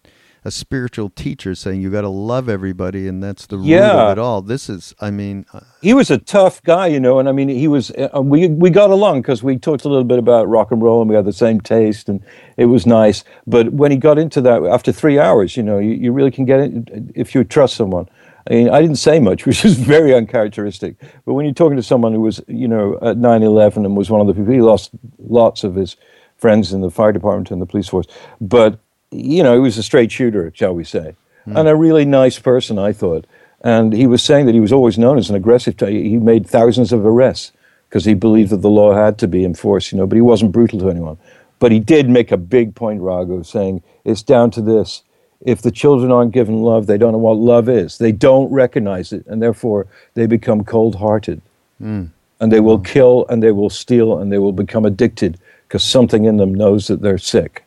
a 0.47 0.51
spiritual 0.51 1.09
teacher 1.09 1.53
saying 1.53 1.81
you 1.81 1.91
got 1.91 2.01
to 2.01 2.09
love 2.09 2.47
everybody 2.47 3.05
and 3.09 3.21
that's 3.21 3.47
the 3.47 3.57
yeah. 3.59 3.91
root 3.91 3.99
of 3.99 4.11
it 4.13 4.17
all. 4.17 4.41
This 4.41 4.69
is, 4.69 4.95
I 4.97 5.11
mean, 5.11 5.45
uh, 5.51 5.59
he 5.81 5.93
was 5.93 6.09
a 6.09 6.17
tough 6.17 6.63
guy, 6.63 6.87
you 6.87 7.01
know, 7.01 7.19
and 7.19 7.27
I 7.27 7.33
mean, 7.33 7.49
he 7.49 7.67
was. 7.67 7.91
Uh, 7.91 8.21
we 8.21 8.47
we 8.47 8.69
got 8.69 8.89
along 8.89 9.23
because 9.23 9.43
we 9.43 9.57
talked 9.57 9.83
a 9.83 9.89
little 9.89 10.05
bit 10.05 10.17
about 10.19 10.47
rock 10.47 10.71
and 10.71 10.81
roll 10.81 11.01
and 11.01 11.09
we 11.09 11.17
had 11.17 11.25
the 11.25 11.33
same 11.33 11.59
taste 11.59 12.07
and 12.07 12.23
it 12.55 12.67
was 12.67 12.85
nice. 12.85 13.25
But 13.45 13.73
when 13.73 13.91
he 13.91 13.97
got 13.97 14.17
into 14.17 14.39
that, 14.39 14.63
after 14.63 14.93
three 14.93 15.19
hours, 15.19 15.57
you 15.57 15.63
know, 15.63 15.79
you, 15.79 15.91
you 15.91 16.13
really 16.13 16.31
can 16.31 16.45
get 16.45 16.61
it 16.61 16.71
if 17.13 17.35
you 17.35 17.43
trust 17.43 17.75
someone. 17.75 18.07
I 18.49 18.53
mean, 18.53 18.69
I 18.69 18.81
didn't 18.81 18.99
say 18.99 19.19
much, 19.19 19.45
which 19.45 19.65
is 19.65 19.77
very 19.77 20.15
uncharacteristic. 20.15 20.95
But 21.25 21.33
when 21.33 21.43
you're 21.43 21.53
talking 21.53 21.75
to 21.75 21.83
someone 21.83 22.13
who 22.13 22.21
was, 22.21 22.39
you 22.47 22.69
know, 22.69 22.95
at 23.01 23.17
9/11 23.17 23.83
and 23.83 23.97
was 23.97 24.09
one 24.09 24.21
of 24.21 24.27
the 24.27 24.33
people, 24.33 24.53
he 24.53 24.61
lost 24.61 24.91
lots 25.19 25.65
of 25.65 25.75
his 25.75 25.97
friends 26.37 26.71
in 26.71 26.79
the 26.79 26.89
fire 26.89 27.11
department 27.11 27.51
and 27.51 27.61
the 27.61 27.65
police 27.65 27.89
force. 27.89 28.07
But 28.39 28.79
you 29.11 29.43
know, 29.43 29.53
he 29.53 29.59
was 29.59 29.77
a 29.77 29.83
straight 29.83 30.11
shooter, 30.11 30.51
shall 30.53 30.73
we 30.73 30.83
say, 30.83 31.15
mm. 31.45 31.57
and 31.57 31.67
a 31.67 31.75
really 31.75 32.05
nice 32.05 32.39
person, 32.39 32.77
I 32.77 32.93
thought. 32.93 33.25
And 33.61 33.93
he 33.93 34.07
was 34.07 34.23
saying 34.23 34.45
that 34.45 34.55
he 34.55 34.61
was 34.61 34.71
always 34.71 34.97
known 34.97 35.17
as 35.17 35.29
an 35.29 35.35
aggressive. 35.35 35.77
T- 35.77 36.09
he 36.09 36.17
made 36.17 36.45
thousands 36.45 36.91
of 36.93 37.05
arrests 37.05 37.51
because 37.89 38.05
he 38.05 38.13
believed 38.13 38.51
that 38.51 38.61
the 38.61 38.69
law 38.69 38.93
had 38.93 39.17
to 39.19 39.27
be 39.27 39.43
enforced, 39.43 39.91
you 39.91 39.97
know, 39.97 40.05
but 40.05 40.15
he 40.15 40.21
wasn't 40.21 40.51
brutal 40.51 40.79
to 40.79 40.89
anyone. 40.89 41.17
But 41.59 41.71
he 41.71 41.79
did 41.79 42.09
make 42.09 42.31
a 42.31 42.37
big 42.37 42.75
point, 42.75 43.01
Raghu, 43.01 43.43
saying 43.43 43.81
it's 44.03 44.21
down 44.21 44.51
to 44.51 44.61
this. 44.61 45.03
If 45.41 45.61
the 45.61 45.71
children 45.71 46.11
aren't 46.11 46.33
given 46.33 46.61
love, 46.61 46.87
they 46.87 46.97
don't 46.97 47.13
know 47.13 47.17
what 47.17 47.37
love 47.37 47.69
is. 47.69 47.97
They 47.97 48.11
don't 48.11 48.51
recognize 48.51 49.11
it, 49.13 49.25
and 49.27 49.41
therefore 49.41 49.87
they 50.13 50.27
become 50.27 50.63
cold 50.63 50.95
hearted. 50.95 51.41
Mm. 51.81 52.09
And 52.39 52.51
they 52.51 52.59
will 52.59 52.79
kill 52.79 53.25
and 53.29 53.41
they 53.41 53.51
will 53.51 53.69
steal 53.69 54.19
and 54.19 54.31
they 54.31 54.37
will 54.37 54.51
become 54.51 54.85
addicted 54.85 55.39
because 55.67 55.83
something 55.83 56.25
in 56.25 56.37
them 56.37 56.53
knows 56.53 56.87
that 56.87 57.01
they're 57.01 57.17
sick. 57.17 57.63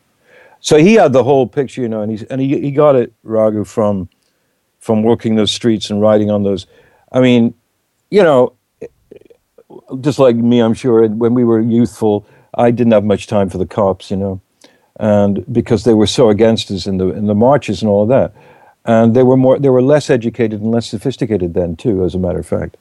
So 0.60 0.76
he 0.78 0.94
had 0.94 1.12
the 1.12 1.24
whole 1.24 1.46
picture, 1.46 1.80
you 1.82 1.88
know, 1.88 2.02
and 2.02 2.18
he 2.18 2.26
and 2.30 2.40
he 2.40 2.60
he 2.60 2.70
got 2.70 2.96
it, 2.96 3.12
Raghu, 3.22 3.64
from 3.64 4.08
from 4.78 5.02
working 5.02 5.34
those 5.34 5.52
streets 5.52 5.90
and 5.90 6.00
riding 6.00 6.30
on 6.30 6.42
those. 6.42 6.66
I 7.12 7.20
mean, 7.20 7.54
you 8.10 8.22
know, 8.22 8.54
just 10.00 10.18
like 10.18 10.36
me, 10.36 10.60
I'm 10.60 10.74
sure 10.74 11.06
when 11.08 11.34
we 11.34 11.44
were 11.44 11.60
youthful, 11.60 12.26
I 12.54 12.70
didn't 12.70 12.92
have 12.92 13.04
much 13.04 13.26
time 13.26 13.48
for 13.48 13.58
the 13.58 13.66
cops, 13.66 14.10
you 14.10 14.16
know, 14.16 14.40
and 14.98 15.44
because 15.52 15.84
they 15.84 15.94
were 15.94 16.06
so 16.06 16.28
against 16.30 16.70
us 16.70 16.86
in 16.86 16.98
the 16.98 17.08
in 17.08 17.26
the 17.26 17.34
marches 17.34 17.82
and 17.82 17.90
all 17.90 18.02
of 18.02 18.08
that, 18.08 18.34
and 18.84 19.14
they 19.14 19.22
were 19.22 19.36
more 19.36 19.58
they 19.58 19.70
were 19.70 19.82
less 19.82 20.10
educated 20.10 20.60
and 20.60 20.70
less 20.70 20.88
sophisticated 20.88 21.54
then 21.54 21.76
too, 21.76 22.04
as 22.04 22.14
a 22.14 22.18
matter 22.18 22.38
of 22.38 22.46
fact. 22.46 22.76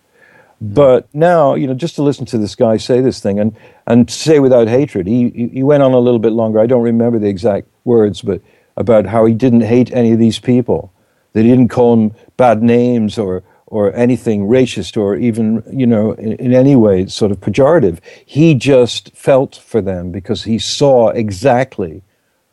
But 0.62 1.08
now, 1.14 1.56
you 1.56 1.68
know, 1.68 1.74
just 1.74 1.96
to 1.96 2.04
listen 2.04 2.26
to 2.28 2.38
this 2.38 2.56
guy 2.56 2.78
say 2.78 3.00
this 3.00 3.22
thing 3.22 3.40
and, 3.40 3.56
and 3.88 4.10
say 4.10 4.40
without 4.40 4.68
hatred, 4.68 5.08
he, 5.08 5.50
he 5.54 5.64
went 5.64 5.84
on 5.84 5.94
a 5.94 6.00
little 6.00 6.20
bit 6.20 6.34
longer. 6.34 6.60
I 6.60 6.66
don't 6.66 6.84
remember 6.84 7.18
the 7.18 7.30
exact 7.30 7.68
words, 7.86 8.22
but 8.22 8.42
about 8.76 9.06
how 9.06 9.26
he 9.26 9.34
didn't 9.34 9.62
hate 9.62 9.92
any 9.94 10.12
of 10.12 10.20
these 10.20 10.40
people, 10.40 10.92
that 11.34 11.44
he 11.44 11.50
didn't 11.50 11.70
call 11.70 11.96
them 11.96 12.16
bad 12.36 12.62
names 12.62 13.18
or, 13.18 13.44
or 13.68 13.94
anything 13.96 14.48
racist 14.48 14.98
or 14.98 15.16
even, 15.16 15.64
you 15.72 15.88
know, 15.88 16.12
in, 16.14 16.34
in 16.34 16.54
any 16.54 16.76
way 16.76 17.06
sort 17.08 17.32
of 17.32 17.40
pejorative. 17.40 18.00
He 18.26 18.54
just 18.54 19.16
felt 19.16 19.56
for 19.56 19.82
them 19.82 20.12
because 20.12 20.44
he 20.44 20.60
saw 20.60 21.10
exactly 21.10 22.02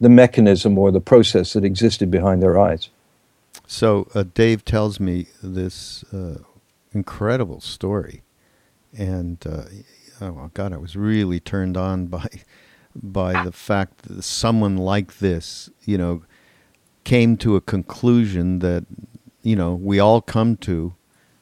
the 0.00 0.08
mechanism 0.08 0.78
or 0.78 0.92
the 0.92 1.00
process 1.00 1.54
that 1.54 1.64
existed 1.64 2.10
behind 2.10 2.42
their 2.42 2.58
eyes. 2.58 2.90
So 3.66 4.08
uh, 4.14 4.24
Dave 4.34 4.64
tells 4.64 5.00
me 5.00 5.26
this 5.42 6.04
uh, 6.12 6.38
incredible 6.96 7.60
story, 7.60 8.22
and 8.96 9.38
uh, 9.46 9.64
oh 10.20 10.50
God, 10.54 10.72
I 10.72 10.78
was 10.78 10.96
really 10.96 11.40
turned 11.40 11.76
on 11.76 12.06
by 12.16 12.28
by 12.94 13.44
the 13.44 13.52
fact 13.52 14.02
that 14.02 14.22
someone 14.22 14.76
like 14.76 15.18
this, 15.18 15.68
you 15.84 15.98
know, 15.98 16.22
came 17.04 17.36
to 17.36 17.56
a 17.56 17.60
conclusion 17.60 18.60
that 18.60 18.86
you 19.42 19.54
know 19.54 19.74
we 19.74 19.98
all 20.00 20.20
come 20.20 20.56
to 20.56 20.94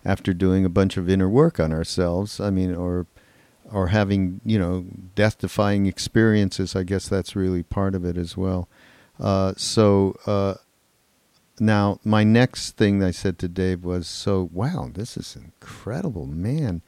after 0.05 0.35
doing 0.35 0.65
a 0.65 0.69
bunch 0.69 0.97
of 0.97 1.09
inner 1.09 1.29
work 1.29 1.59
on 1.59 1.73
ourselves. 1.73 2.41
I 2.41 2.51
mean, 2.51 2.75
or 2.75 3.07
or 3.73 3.89
having 3.89 4.41
you 4.45 4.59
know 4.59 4.87
death 5.15 5.39
defying 5.39 5.87
experiences. 5.87 6.75
I 6.75 6.83
guess 6.83 7.09
that's 7.09 7.37
really 7.37 7.63
part 7.63 7.95
of 7.95 8.05
it 8.05 8.17
as 8.17 8.37
well. 8.37 8.69
Uh, 9.21 9.55
so 9.57 10.17
uh, 10.27 10.55
now, 11.61 12.01
my 12.05 12.25
next 12.25 12.73
thing 12.73 13.03
I 13.03 13.13
said 13.13 13.39
to 13.39 13.49
Dave 13.49 13.85
was, 13.85 14.09
"So, 14.09 14.49
wow, 14.53 14.91
this 14.93 15.17
is 15.17 15.37
incredible, 15.37 16.27
man. 16.27 16.83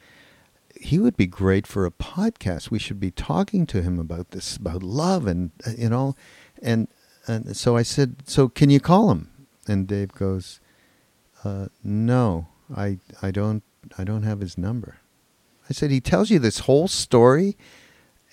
He 0.81 0.99
would 0.99 1.17
be 1.17 1.27
great 1.27 1.67
for 1.67 1.87
a 1.87 1.91
podcast. 1.91 2.71
We 2.71 2.79
should 2.79 2.99
be 2.99 3.11
talking 3.11 3.67
to 3.67 3.81
him 3.81 3.99
about 3.99 4.33
this, 4.33 4.57
about 4.57 4.83
love, 4.83 5.27
and 5.27 5.53
uh, 5.67 5.71
you 5.79 5.89
know." 5.89 6.17
And 6.61 6.89
and 7.29 7.57
so 7.57 7.77
I 7.77 7.83
said, 7.83 8.17
"So, 8.27 8.49
can 8.49 8.71
you 8.71 8.81
call 8.81 9.11
him?" 9.11 9.31
And 9.69 9.87
Dave 9.87 10.13
goes, 10.13 10.61
uh, 11.45 11.67
"No, 11.85 12.49
I 12.75 12.99
I 13.23 13.31
don't 13.31 13.63
I 13.97 14.03
don't 14.03 14.25
have 14.25 14.41
his 14.41 14.59
number." 14.59 14.97
I 15.71 15.75
said, 15.75 15.93
"He 15.93 16.01
tells 16.01 16.29
you 16.31 16.41
this 16.41 16.61
whole 16.61 16.89
story, 16.89 17.57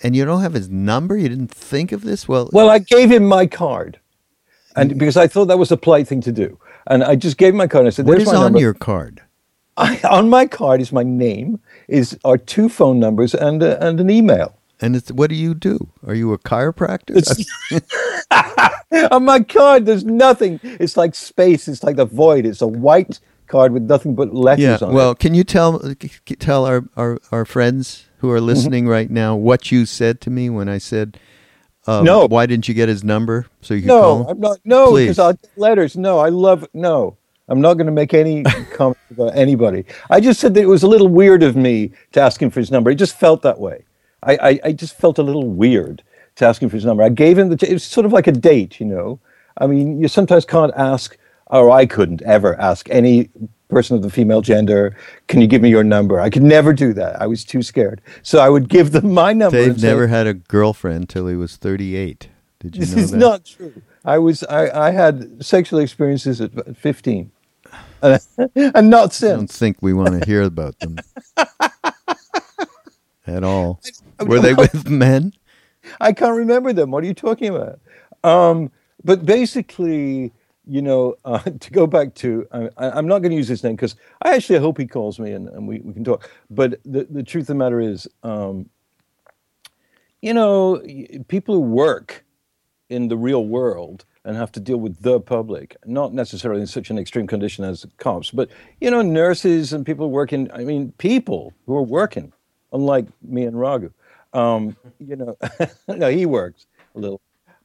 and 0.02 0.16
you 0.16 0.24
don't 0.24 0.42
have 0.42 0.54
his 0.54 0.68
number. 0.68 1.16
You 1.16 1.28
didn't 1.28 1.54
think 1.54 1.92
of 1.92 2.02
this? 2.02 2.26
Well, 2.26 2.50
well, 2.52 2.70
I 2.70 2.80
gave 2.80 3.12
him 3.12 3.24
my 3.24 3.46
card." 3.46 4.00
And 4.76 4.98
because 4.98 5.16
I 5.16 5.26
thought 5.26 5.46
that 5.46 5.58
was 5.58 5.70
a 5.72 5.76
polite 5.76 6.08
thing 6.08 6.20
to 6.22 6.32
do, 6.32 6.58
and 6.86 7.04
I 7.04 7.16
just 7.16 7.36
gave 7.36 7.54
my 7.54 7.66
card. 7.66 7.82
And 7.82 7.88
I 7.88 7.90
said, 7.90 8.06
"What 8.06 8.20
is 8.20 8.28
on 8.28 8.34
number. 8.34 8.60
your 8.60 8.74
card?" 8.74 9.22
I, 9.76 10.00
on 10.08 10.28
my 10.28 10.46
card 10.46 10.80
is 10.80 10.92
my 10.92 11.02
name, 11.02 11.60
is 11.88 12.16
our 12.24 12.38
two 12.38 12.68
phone 12.68 13.00
numbers, 13.00 13.34
and 13.34 13.62
uh, 13.62 13.76
and 13.80 14.00
an 14.00 14.10
email. 14.10 14.56
And 14.80 14.96
it's, 14.96 15.10
what 15.10 15.30
do 15.30 15.36
you 15.36 15.54
do? 15.54 15.88
Are 16.06 16.14
you 16.14 16.32
a 16.32 16.38
chiropractor? 16.38 17.14
on 19.10 19.24
my 19.24 19.40
card, 19.40 19.86
there's 19.86 20.04
nothing. 20.04 20.60
It's 20.62 20.96
like 20.96 21.14
space. 21.14 21.68
It's 21.68 21.82
like 21.82 21.96
the 21.96 22.04
void. 22.04 22.44
It's 22.44 22.60
a 22.60 22.66
white 22.66 23.20
card 23.46 23.72
with 23.72 23.84
nothing 23.84 24.14
but 24.14 24.34
letters 24.34 24.62
yeah, 24.62 24.78
on 24.80 24.80
well, 24.80 24.90
it. 24.90 24.94
Well, 24.94 25.14
can 25.14 25.34
you 25.34 25.44
tell 25.44 25.80
tell 26.38 26.66
our, 26.66 26.84
our, 26.96 27.18
our 27.30 27.44
friends 27.44 28.06
who 28.18 28.30
are 28.30 28.40
listening 28.40 28.84
mm-hmm. 28.84 28.92
right 28.92 29.10
now 29.10 29.36
what 29.36 29.70
you 29.70 29.86
said 29.86 30.20
to 30.22 30.30
me 30.30 30.50
when 30.50 30.68
I 30.68 30.78
said 30.78 31.18
um, 31.86 32.04
no. 32.04 32.26
Why 32.26 32.46
didn't 32.46 32.68
you 32.68 32.74
get 32.74 32.88
his 32.88 33.04
number 33.04 33.46
so 33.60 33.74
you 33.74 33.82
could 33.82 33.88
no, 33.88 34.00
call 34.00 34.20
him? 34.20 34.26
I'm 34.28 34.40
not. 34.40 34.58
No, 34.64 34.94
because 34.94 35.18
I 35.18 35.34
letters. 35.56 35.96
No, 35.96 36.18
I 36.18 36.30
love. 36.30 36.66
No, 36.72 37.16
I'm 37.48 37.60
not 37.60 37.74
going 37.74 37.86
to 37.86 37.92
make 37.92 38.14
any 38.14 38.42
comment 38.72 38.98
about 39.10 39.36
anybody. 39.36 39.84
I 40.10 40.20
just 40.20 40.40
said 40.40 40.54
that 40.54 40.62
it 40.62 40.68
was 40.68 40.82
a 40.82 40.88
little 40.88 41.08
weird 41.08 41.42
of 41.42 41.56
me 41.56 41.92
to 42.12 42.20
ask 42.20 42.40
him 42.40 42.50
for 42.50 42.60
his 42.60 42.70
number. 42.70 42.90
It 42.90 42.96
just 42.96 43.18
felt 43.18 43.42
that 43.42 43.58
way. 43.60 43.84
I, 44.22 44.36
I, 44.36 44.60
I 44.64 44.72
just 44.72 44.96
felt 44.96 45.18
a 45.18 45.22
little 45.22 45.48
weird 45.48 46.02
to 46.36 46.46
ask 46.46 46.62
him 46.62 46.68
for 46.68 46.76
his 46.76 46.84
number. 46.84 47.02
I 47.02 47.10
gave 47.10 47.38
him 47.38 47.50
the. 47.50 47.68
It 47.68 47.74
was 47.74 47.84
sort 47.84 48.06
of 48.06 48.12
like 48.12 48.26
a 48.26 48.32
date, 48.32 48.80
you 48.80 48.86
know. 48.86 49.20
I 49.58 49.66
mean, 49.66 50.00
you 50.00 50.08
sometimes 50.08 50.44
can't 50.44 50.72
ask, 50.76 51.16
or 51.46 51.70
I 51.70 51.86
couldn't 51.86 52.22
ever 52.22 52.58
ask 52.60 52.88
any 52.90 53.30
person 53.74 53.96
of 53.96 54.02
the 54.02 54.10
female 54.10 54.40
gender, 54.40 54.96
can 55.26 55.40
you 55.40 55.46
give 55.48 55.60
me 55.60 55.68
your 55.68 55.82
number? 55.82 56.20
I 56.20 56.30
could 56.30 56.44
never 56.44 56.72
do 56.72 56.92
that. 56.94 57.20
I 57.20 57.26
was 57.26 57.44
too 57.44 57.62
scared. 57.62 58.00
So 58.22 58.38
I 58.38 58.48
would 58.48 58.68
give 58.68 58.92
them 58.92 59.12
my 59.12 59.32
number. 59.32 59.56
Dave 59.56 59.82
never 59.82 60.06
say, 60.06 60.10
had 60.10 60.26
a 60.28 60.34
girlfriend 60.34 61.08
till 61.08 61.26
he 61.26 61.34
was 61.34 61.56
38. 61.56 62.28
Did 62.60 62.76
you 62.76 62.80
this 62.80 62.94
know 62.94 63.02
is 63.02 63.12
not 63.12 63.44
true. 63.44 63.82
I 64.04 64.18
was 64.18 64.44
I, 64.44 64.88
I 64.88 64.90
had 64.92 65.44
sexual 65.44 65.80
experiences 65.80 66.40
at 66.40 66.76
15. 66.76 67.32
and 68.02 68.90
not 68.90 69.12
since. 69.12 69.32
I 69.32 69.36
don't 69.36 69.50
think 69.50 69.78
we 69.80 69.92
want 69.92 70.20
to 70.20 70.26
hear 70.26 70.42
about 70.42 70.78
them 70.78 70.98
at 73.26 73.42
all. 73.42 73.80
Were 74.20 74.38
they 74.38 74.54
with 74.54 74.88
men? 74.88 75.32
I 76.00 76.12
can't 76.12 76.36
remember 76.36 76.72
them. 76.72 76.90
What 76.90 77.02
are 77.02 77.06
you 77.06 77.14
talking 77.14 77.48
about? 77.48 77.80
Um, 78.22 78.70
but 79.02 79.26
basically, 79.26 80.32
you 80.66 80.82
know, 80.82 81.16
uh, 81.24 81.38
to 81.38 81.70
go 81.70 81.86
back 81.86 82.14
to, 82.16 82.46
I, 82.52 82.98
am 82.98 83.06
not 83.06 83.20
going 83.20 83.30
to 83.30 83.36
use 83.36 83.48
his 83.48 83.62
name 83.62 83.76
because 83.76 83.96
I 84.22 84.34
actually 84.34 84.58
hope 84.58 84.78
he 84.78 84.86
calls 84.86 85.18
me 85.18 85.32
and, 85.32 85.48
and 85.48 85.68
we, 85.68 85.80
we 85.80 85.92
can 85.92 86.04
talk. 86.04 86.28
But 86.50 86.80
the, 86.84 87.06
the 87.08 87.22
truth 87.22 87.44
of 87.44 87.48
the 87.48 87.54
matter 87.54 87.80
is, 87.80 88.08
um, 88.22 88.68
you 90.22 90.32
know, 90.32 90.82
people 91.28 91.54
who 91.56 91.60
work 91.60 92.24
in 92.88 93.08
the 93.08 93.16
real 93.16 93.44
world 93.44 94.04
and 94.24 94.36
have 94.36 94.50
to 94.52 94.60
deal 94.60 94.78
with 94.78 95.02
the 95.02 95.20
public, 95.20 95.76
not 95.84 96.14
necessarily 96.14 96.60
in 96.60 96.66
such 96.66 96.90
an 96.90 96.98
extreme 96.98 97.26
condition 97.26 97.64
as 97.64 97.84
cops, 97.98 98.30
but 98.30 98.48
you 98.80 98.90
know, 98.90 99.02
nurses 99.02 99.72
and 99.72 99.84
people 99.84 100.10
working. 100.10 100.50
I 100.52 100.64
mean, 100.64 100.92
people 100.92 101.52
who 101.66 101.76
are 101.76 101.82
working, 101.82 102.32
unlike 102.72 103.06
me 103.22 103.44
and 103.44 103.58
Raghu. 103.58 103.90
Um, 104.32 104.76
you 104.98 105.16
know, 105.16 105.36
no, 105.88 106.08
he 106.08 106.26
works 106.26 106.66
a 106.94 106.98
little, 106.98 107.20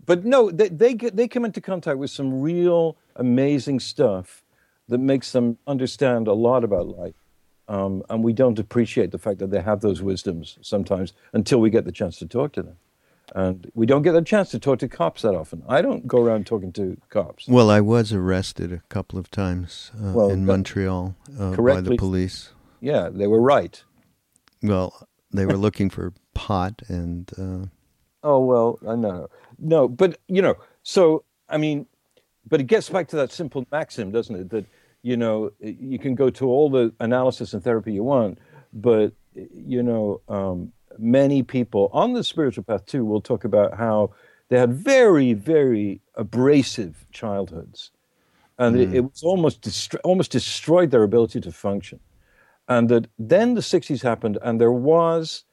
but 0.09 0.25
no, 0.25 0.49
they 0.49 0.69
they 0.69 0.95
get, 0.95 1.15
they 1.15 1.27
come 1.27 1.45
into 1.45 1.61
contact 1.61 1.99
with 1.99 2.09
some 2.09 2.41
real 2.41 2.97
amazing 3.15 3.79
stuff 3.79 4.43
that 4.87 4.97
makes 4.97 5.31
them 5.33 5.59
understand 5.67 6.27
a 6.27 6.33
lot 6.33 6.63
about 6.63 6.87
life. 6.87 7.13
Um, 7.67 8.01
and 8.09 8.23
we 8.23 8.33
don't 8.33 8.57
appreciate 8.57 9.11
the 9.11 9.19
fact 9.19 9.37
that 9.37 9.51
they 9.51 9.61
have 9.61 9.81
those 9.81 10.01
wisdoms 10.01 10.57
sometimes 10.63 11.13
until 11.33 11.59
we 11.59 11.69
get 11.69 11.85
the 11.85 11.91
chance 11.91 12.17
to 12.17 12.25
talk 12.25 12.53
to 12.53 12.63
them. 12.63 12.77
And 13.35 13.71
we 13.75 13.85
don't 13.85 14.01
get 14.01 14.13
the 14.13 14.23
chance 14.23 14.49
to 14.49 14.57
talk 14.57 14.79
to 14.79 14.87
cops 14.87 15.21
that 15.21 15.35
often. 15.35 15.61
I 15.69 15.83
don't 15.83 16.07
go 16.07 16.19
around 16.23 16.47
talking 16.47 16.71
to 16.73 16.97
cops. 17.09 17.47
Well, 17.47 17.69
I 17.69 17.79
was 17.79 18.11
arrested 18.11 18.73
a 18.73 18.81
couple 18.89 19.19
of 19.19 19.29
times 19.29 19.91
uh, 19.95 20.13
Well, 20.13 20.31
in 20.31 20.43
Montreal 20.43 21.15
uh, 21.39 21.55
by 21.55 21.81
the 21.81 21.95
police. 21.97 22.49
Yeah, 22.81 23.09
they 23.11 23.27
were 23.27 23.39
right. 23.39 23.83
Well, 24.63 25.07
they 25.31 25.45
were 25.45 25.57
looking 25.57 25.91
for 25.91 26.13
pot, 26.33 26.81
and 26.87 27.31
uh, 27.37 27.67
Oh 28.23 28.39
well, 28.39 28.79
I 28.87 28.95
know. 28.95 29.29
No, 29.57 29.87
but 29.87 30.19
you 30.27 30.41
know, 30.41 30.55
so 30.83 31.23
I 31.47 31.57
mean, 31.57 31.85
but 32.47 32.59
it 32.59 32.67
gets 32.67 32.89
back 32.89 33.07
to 33.09 33.15
that 33.17 33.31
simple 33.31 33.65
maxim, 33.71 34.11
doesn't 34.11 34.35
it? 34.35 34.49
That 34.49 34.65
you 35.01 35.15
know, 35.15 35.51
you 35.59 35.97
can 35.99 36.15
go 36.15 36.29
to 36.29 36.47
all 36.47 36.69
the 36.69 36.93
analysis 36.99 37.53
and 37.53 37.63
therapy 37.63 37.93
you 37.93 38.03
want, 38.03 38.39
but 38.73 39.13
you 39.33 39.81
know, 39.81 40.21
um, 40.27 40.71
many 40.97 41.43
people 41.43 41.89
on 41.93 42.13
the 42.13 42.23
spiritual 42.23 42.63
path 42.63 42.85
too 42.85 43.05
will 43.05 43.21
talk 43.21 43.45
about 43.45 43.77
how 43.77 44.11
they 44.49 44.57
had 44.57 44.73
very, 44.73 45.33
very 45.33 46.01
abrasive 46.15 47.05
childhoods, 47.11 47.91
and 48.57 48.75
it, 48.75 48.89
it 48.91 49.01
was 49.01 49.23
almost 49.23 49.61
destro- 49.61 50.01
almost 50.03 50.31
destroyed 50.31 50.91
their 50.91 51.03
ability 51.03 51.39
to 51.39 51.51
function, 51.51 51.99
and 52.67 52.89
that 52.89 53.07
then 53.17 53.53
the 53.53 53.61
'60s 53.61 54.03
happened, 54.03 54.37
and 54.41 54.59
there 54.59 54.73
was 54.73 55.45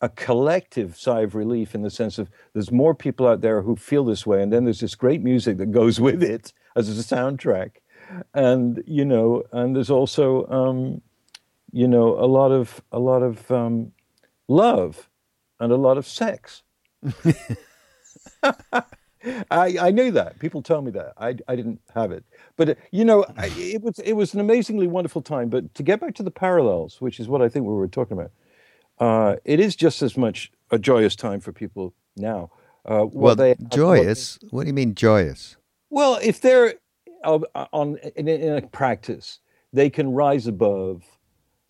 a 0.00 0.08
collective 0.08 0.96
sigh 0.96 1.22
of 1.22 1.34
relief 1.34 1.74
in 1.74 1.82
the 1.82 1.90
sense 1.90 2.18
of 2.18 2.30
there's 2.52 2.70
more 2.70 2.94
people 2.94 3.26
out 3.26 3.40
there 3.40 3.62
who 3.62 3.76
feel 3.76 4.04
this 4.04 4.26
way, 4.26 4.42
and 4.42 4.52
then 4.52 4.64
there's 4.64 4.80
this 4.80 4.94
great 4.94 5.22
music 5.22 5.56
that 5.58 5.72
goes 5.72 6.00
with 6.06 6.22
it 6.22 6.52
as 6.74 6.88
a 6.88 7.14
soundtrack, 7.14 7.72
and 8.34 8.82
you 8.86 9.04
know, 9.04 9.42
and 9.52 9.74
there's 9.74 9.90
also 9.90 10.46
um, 10.48 11.00
you 11.72 11.88
know 11.88 12.18
a 12.18 12.26
lot 12.26 12.52
of 12.52 12.82
a 12.92 12.98
lot 12.98 13.22
of 13.22 13.50
um, 13.50 13.92
love 14.48 15.08
and 15.60 15.72
a 15.72 15.76
lot 15.76 15.98
of 15.98 16.06
sex. 16.06 16.62
I, 19.50 19.76
I 19.80 19.90
knew 19.90 20.12
that. 20.12 20.38
People 20.38 20.62
tell 20.62 20.82
me 20.82 20.90
that. 20.92 21.12
I, 21.18 21.36
I 21.48 21.56
didn't 21.56 21.80
have 21.94 22.12
it. 22.12 22.24
But, 22.56 22.68
uh, 22.70 22.74
you 22.92 23.04
know, 23.04 23.24
I, 23.36 23.46
it, 23.56 23.82
was, 23.82 23.98
it 23.98 24.12
was 24.12 24.34
an 24.34 24.40
amazingly 24.40 24.86
wonderful 24.86 25.22
time. 25.22 25.48
But 25.48 25.74
to 25.74 25.82
get 25.82 26.00
back 26.00 26.14
to 26.16 26.22
the 26.22 26.30
parallels, 26.30 27.00
which 27.00 27.18
is 27.18 27.28
what 27.28 27.42
I 27.42 27.48
think 27.48 27.66
we 27.66 27.74
were 27.74 27.88
talking 27.88 28.16
about, 28.16 28.30
uh, 28.98 29.36
it 29.44 29.60
is 29.60 29.76
just 29.76 30.02
as 30.02 30.16
much 30.16 30.50
a 30.70 30.78
joyous 30.78 31.14
time 31.16 31.40
for 31.40 31.52
people 31.52 31.94
now. 32.16 32.50
Uh, 32.84 33.06
well, 33.12 33.34
they- 33.36 33.54
what- 33.54 33.70
joyous. 33.70 34.38
What 34.50 34.62
do 34.62 34.68
you 34.68 34.74
mean 34.74 34.94
joyous? 34.94 35.56
well, 35.90 36.18
if 36.22 36.40
they're 36.40 36.74
uh, 37.24 37.38
on 37.72 37.96
in, 38.16 38.28
in 38.28 38.52
a 38.52 38.62
practice, 38.62 39.40
they 39.72 39.90
can 39.90 40.12
rise 40.12 40.46
above 40.46 41.02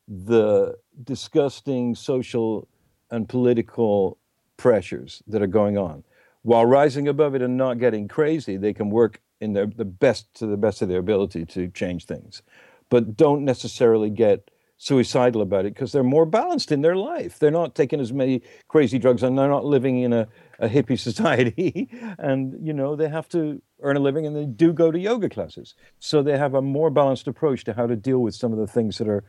the 0.08 0.76
disgusting 1.02 1.94
social 1.94 2.68
and 3.10 3.28
political 3.28 4.18
pressures 4.56 5.22
that 5.26 5.42
are 5.42 5.46
going 5.46 5.76
on. 5.78 6.04
While 6.42 6.66
rising 6.66 7.08
above 7.08 7.34
it 7.34 7.42
and 7.42 7.56
not 7.56 7.78
getting 7.78 8.06
crazy, 8.08 8.56
they 8.56 8.72
can 8.72 8.90
work 8.90 9.20
in 9.40 9.52
their 9.52 9.66
the 9.66 9.84
best 9.84 10.32
to 10.34 10.46
the 10.46 10.56
best 10.56 10.80
of 10.82 10.88
their 10.88 10.98
ability 11.00 11.44
to 11.46 11.68
change 11.68 12.04
things, 12.06 12.42
but 12.88 13.16
don't 13.16 13.44
necessarily 13.44 14.10
get 14.10 14.50
suicidal 14.78 15.40
about 15.42 15.64
it 15.64 15.74
because 15.74 15.92
they're 15.92 16.02
more 16.02 16.26
balanced 16.26 16.70
in 16.70 16.82
their 16.82 16.96
life. 16.96 17.38
They're 17.38 17.50
not 17.50 17.74
taking 17.74 18.00
as 18.00 18.12
many 18.12 18.42
crazy 18.68 18.98
drugs 18.98 19.22
and 19.22 19.38
they're 19.38 19.48
not 19.48 19.64
living 19.64 20.00
in 20.02 20.12
a, 20.12 20.28
a 20.58 20.68
hippie 20.68 20.98
society. 21.10 21.88
and, 22.18 22.54
you 22.66 22.72
know, 22.72 22.94
they 22.96 23.08
have 23.08 23.28
to 23.30 23.60
earn 23.82 23.96
a 23.96 24.00
living 24.00 24.26
and 24.26 24.36
they 24.36 24.44
do 24.44 24.72
go 24.72 24.90
to 24.90 24.98
yoga 24.98 25.28
classes. 25.28 25.74
So 25.98 26.22
they 26.22 26.36
have 26.36 26.54
a 26.54 26.62
more 26.62 26.90
balanced 26.90 27.26
approach 27.26 27.64
to 27.64 27.72
how 27.72 27.86
to 27.86 27.96
deal 27.96 28.18
with 28.18 28.34
some 28.34 28.52
of 28.52 28.58
the 28.58 28.66
things 28.66 28.98
that 28.98 29.08
are 29.08 29.24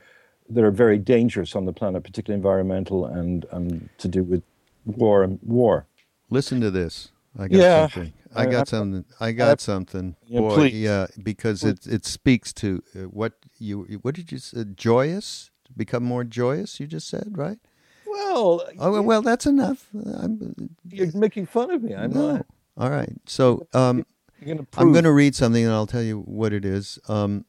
that 0.49 0.63
are 0.63 0.71
very 0.71 0.97
dangerous 0.97 1.57
on 1.57 1.65
the 1.65 1.73
planet, 1.73 2.03
particularly 2.05 2.37
environmental 2.37 3.05
and, 3.05 3.45
and 3.51 3.89
to 3.97 4.07
do 4.07 4.23
with 4.23 4.41
war 4.85 5.21
and 5.21 5.39
war. 5.43 5.85
Listen 6.29 6.61
to 6.61 6.71
this. 6.71 7.11
I 7.37 7.49
got 7.49 7.57
Yeah. 7.57 7.87
something. 7.89 8.13
I 8.37 8.43
I- 8.43 8.45
got 8.45 8.67
I- 8.67 8.71
something. 8.77 9.05
I 9.19 9.31
got 9.31 9.61
something. 9.61 10.15
Yeah, 10.27 10.39
Boy, 10.41 10.55
please. 10.55 10.73
yeah, 10.75 11.07
because 11.23 11.63
it 11.63 11.85
it 11.87 12.05
speaks 12.05 12.53
to 12.53 12.83
uh, 12.95 12.99
what 13.09 13.33
you 13.59 13.99
what 14.03 14.15
did 14.15 14.31
you 14.31 14.37
say? 14.39 14.63
Joyous, 14.75 15.51
become 15.75 16.03
more 16.03 16.23
joyous. 16.23 16.79
You 16.79 16.87
just 16.87 17.07
said 17.07 17.37
right. 17.37 17.59
Well, 18.05 18.63
Oh 18.79 18.91
well, 18.91 19.03
well 19.03 19.21
that's 19.21 19.45
enough. 19.45 19.87
I'm, 19.93 20.69
you're 20.89 21.11
making 21.13 21.45
fun 21.47 21.71
of 21.71 21.83
me. 21.83 21.93
I'm 21.95 22.11
no. 22.11 22.31
not. 22.33 22.45
All 22.77 22.89
right. 22.89 23.13
So 23.25 23.67
um, 23.73 24.05
You're 24.39 24.55
gonna 24.55 24.67
I'm 24.77 24.91
going 24.91 25.03
to 25.03 25.11
read 25.11 25.35
something, 25.35 25.63
and 25.63 25.73
I'll 25.73 25.87
tell 25.87 26.01
you 26.03 26.19
what 26.21 26.53
it 26.53 26.63
is. 26.65 26.99
Um, 27.09 27.45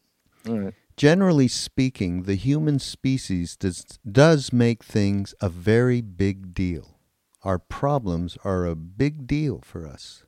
All 0.48 0.58
right. 0.58 0.74
generally 0.96 1.48
speaking, 1.48 2.22
the 2.24 2.34
human 2.34 2.78
species 2.78 3.56
does, 3.56 3.84
does 4.10 4.52
make 4.52 4.82
things 4.82 5.34
a 5.40 5.48
very 5.48 6.00
big 6.00 6.54
deal. 6.54 6.98
Our 7.44 7.58
problems 7.58 8.36
are 8.44 8.64
a 8.66 8.74
big 8.74 9.26
deal 9.26 9.60
for 9.64 9.86
us. 9.86 10.24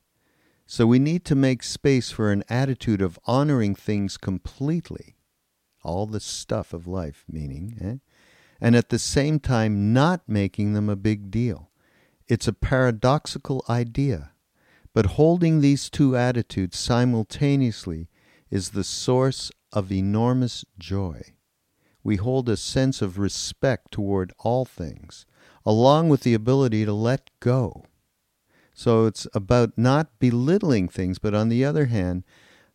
So 0.71 0.87
we 0.87 0.99
need 0.99 1.25
to 1.25 1.35
make 1.35 1.63
space 1.63 2.11
for 2.11 2.31
an 2.31 2.45
attitude 2.47 3.01
of 3.01 3.19
honoring 3.25 3.75
things 3.75 4.15
completely, 4.15 5.17
all 5.83 6.05
the 6.05 6.21
stuff 6.21 6.71
of 6.71 6.87
life, 6.87 7.25
meaning, 7.29 7.77
eh? 7.81 7.95
and 8.61 8.73
at 8.73 8.87
the 8.87 8.97
same 8.97 9.41
time 9.41 9.91
not 9.91 10.21
making 10.29 10.71
them 10.71 10.87
a 10.87 10.95
big 10.95 11.29
deal. 11.29 11.71
It's 12.29 12.47
a 12.47 12.53
paradoxical 12.53 13.65
idea, 13.67 14.31
but 14.93 15.17
holding 15.17 15.59
these 15.59 15.89
two 15.89 16.15
attitudes 16.15 16.79
simultaneously 16.79 18.07
is 18.49 18.69
the 18.69 18.85
source 18.85 19.51
of 19.73 19.91
enormous 19.91 20.63
joy. 20.79 21.33
We 22.01 22.15
hold 22.15 22.47
a 22.47 22.55
sense 22.55 23.01
of 23.01 23.19
respect 23.19 23.91
toward 23.91 24.31
all 24.39 24.63
things, 24.63 25.25
along 25.65 26.07
with 26.07 26.21
the 26.21 26.33
ability 26.33 26.85
to 26.85 26.93
let 26.93 27.29
go. 27.41 27.87
So 28.73 29.05
it's 29.05 29.27
about 29.33 29.77
not 29.77 30.17
belittling 30.19 30.87
things, 30.87 31.19
but 31.19 31.33
on 31.33 31.49
the 31.49 31.63
other 31.65 31.85
hand, 31.85 32.23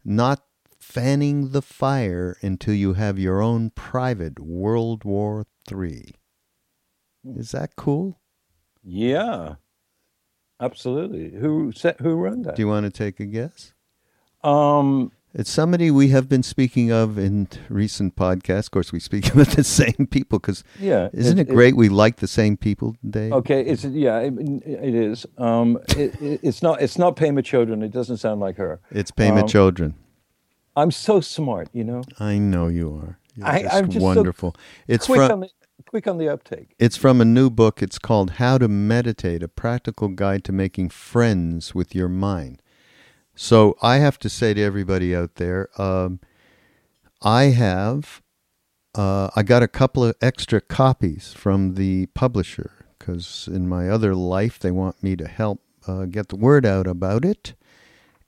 not 0.05 0.43
fanning 0.79 1.51
the 1.51 1.63
fire 1.63 2.37
until 2.43 2.75
you 2.75 2.93
have 2.95 3.19
your 3.19 3.41
own 3.41 3.71
private 3.71 4.39
World 4.39 5.05
War 5.05 5.47
III. 5.71 6.15
Is 7.35 7.51
that 7.53 7.75
cool? 7.77 8.21
Yeah, 8.85 9.57
absolutely. 10.61 11.39
Who 11.41 11.73
set? 11.73 12.01
Who 12.01 12.15
run 12.15 12.43
that? 12.43 12.55
Do 12.55 12.63
you 12.63 12.69
want 12.69 12.85
to 12.85 12.91
take 12.91 13.19
a 13.19 13.27
guess? 13.27 13.73
um, 14.45 15.11
It's 15.39 15.51
somebody 15.51 15.91
we 15.91 16.09
have 16.09 16.30
been 16.30 16.43
speaking 16.43 16.91
of 16.91 17.18
in 17.18 17.49
recent 17.68 18.16
podcasts. 18.16 18.64
Of 18.64 18.70
course, 18.70 18.91
we 18.91 19.01
speak 19.01 19.28
about 19.34 19.49
the 19.49 19.64
same 19.64 20.07
people 20.11 20.39
because 20.39 20.64
yeah. 20.80 21.11
isn't 21.12 21.39
it, 21.39 21.49
great 21.49 21.76
we 21.76 21.91
like 21.91 22.16
the 22.16 22.26
same 22.26 22.57
people, 22.57 22.97
Dave? 23.09 23.34
Okay, 23.34 23.61
it's 23.61 23.84
yeah, 23.84 24.18
it, 24.20 24.32
it 24.64 24.95
is. 24.95 25.26
Um, 25.37 25.78
it, 25.91 26.20
it, 26.22 26.41
it's 26.43 26.62
not. 26.62 26.80
It's 26.80 26.97
not 26.97 27.16
Pema 27.16 27.41
Chodron. 27.41 27.84
It 27.84 27.93
doesn't 27.93 28.16
sound 28.16 28.41
like 28.41 28.57
her. 28.57 28.80
It's 28.91 29.11
Pema 29.11 29.43
Um, 29.43 29.47
Chodron. 29.47 29.95
I'm 30.74 30.91
so 30.91 31.20
smart, 31.20 31.68
you 31.74 31.84
know. 31.84 32.03
I 32.18 32.39
know 32.39 32.68
you 32.68 32.95
are. 32.95 33.18
You're 33.34 33.47
I- 33.47 33.62
just 33.62 33.74
I'm 33.74 33.87
just 33.91 33.99
so 33.99 34.05
wonderful. 34.05 34.57
it's 34.89 35.05
quick 35.05 35.18
from 35.18 35.32
on 35.32 35.41
the 35.41 35.51
quick 35.87 36.07
on 36.07 36.16
the 36.16 36.30
uptake. 36.30 36.74
it's 36.78 36.97
from 36.97 37.20
a 37.20 37.26
new 37.26 37.51
book. 37.51 37.82
It's 37.82 37.99
called 37.99 38.32
How 38.32 38.57
to 38.57 38.68
Meditate: 38.68 39.43
A 39.43 39.49
Practical 39.49 40.09
Guide 40.09 40.45
to 40.45 40.53
Making 40.53 40.89
Friends 40.89 41.74
with 41.74 41.95
Your 41.95 42.09
Mind. 42.09 42.62
So 43.37 43.76
I 43.82 43.99
have 43.99 44.18
to 44.20 44.28
say 44.28 44.55
to 44.55 44.61
everybody 44.61 45.14
out 45.14 45.37
there, 45.37 45.68
um, 45.80 46.20
I 47.22 47.45
have 47.45 48.22
uh, 48.97 49.28
I 49.37 49.43
got 49.43 49.62
a 49.62 49.68
couple 49.68 50.03
of 50.05 50.16
extra 50.22 50.61
copies 50.61 51.34
from 51.34 51.74
the 51.74 52.07
publisher 52.07 52.87
because 52.99 53.47
in 53.53 53.68
my 53.68 53.91
other 53.91 54.14
life 54.14 54.59
they 54.59 54.70
want 54.70 55.03
me 55.03 55.16
to 55.16 55.28
help 55.28 55.61
uh, 55.87 56.07
get 56.07 56.30
the 56.30 56.37
word 56.37 56.64
out 56.64 56.87
about 56.87 57.24
it. 57.24 57.55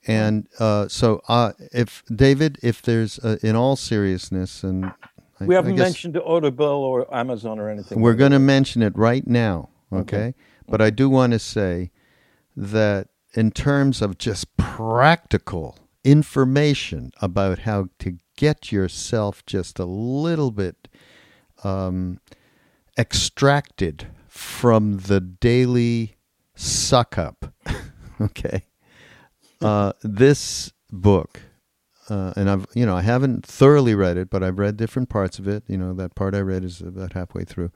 And 0.07 0.47
uh, 0.59 0.87
so, 0.87 1.21
uh, 1.27 1.51
if 1.73 2.03
David, 2.05 2.57
if 2.63 2.81
there's, 2.81 3.19
uh, 3.19 3.37
in 3.43 3.55
all 3.55 3.75
seriousness, 3.75 4.63
and 4.63 4.93
I, 5.39 5.45
We 5.45 5.55
haven't 5.55 5.75
mentioned 5.75 6.17
Audible 6.17 6.65
or 6.65 7.13
Amazon 7.13 7.59
or 7.59 7.69
anything. 7.69 7.99
we're 7.99 8.11
like 8.11 8.19
going 8.19 8.31
to 8.31 8.39
mention 8.39 8.81
it 8.81 8.97
right 8.97 9.27
now, 9.27 9.69
okay? 9.91 10.17
Okay. 10.17 10.33
But 10.69 10.81
I 10.81 10.89
do 10.89 11.09
want 11.09 11.33
to 11.33 11.39
say 11.39 11.91
that 12.55 13.09
in 13.33 13.51
terms 13.51 14.01
of 14.01 14.17
just 14.17 14.55
practical 14.57 15.77
information 16.03 17.11
about 17.21 17.59
how 17.59 17.89
to 17.99 18.17
get 18.37 18.71
yourself 18.71 19.45
just 19.45 19.79
a 19.79 19.85
little 19.85 20.51
bit 20.51 20.87
um, 21.63 22.19
extracted 22.97 24.07
from 24.27 24.97
the 24.97 25.19
daily 25.19 26.15
suck 26.55 27.17
up, 27.17 27.53
okay? 28.21 28.63
uh, 29.61 29.93
this 30.03 30.71
book, 30.91 31.41
uh, 32.09 32.33
and 32.35 32.49
I've 32.49 32.65
you 32.73 32.85
know 32.85 32.95
I 32.95 33.01
haven't 33.01 33.45
thoroughly 33.45 33.93
read 33.95 34.17
it, 34.17 34.29
but 34.29 34.43
I've 34.43 34.59
read 34.59 34.77
different 34.77 35.09
parts 35.09 35.39
of 35.39 35.47
it. 35.47 35.63
You 35.67 35.77
know 35.77 35.93
that 35.93 36.15
part 36.15 36.35
I 36.35 36.39
read 36.39 36.63
is 36.63 36.81
about 36.81 37.13
halfway 37.13 37.43
through. 37.43 37.71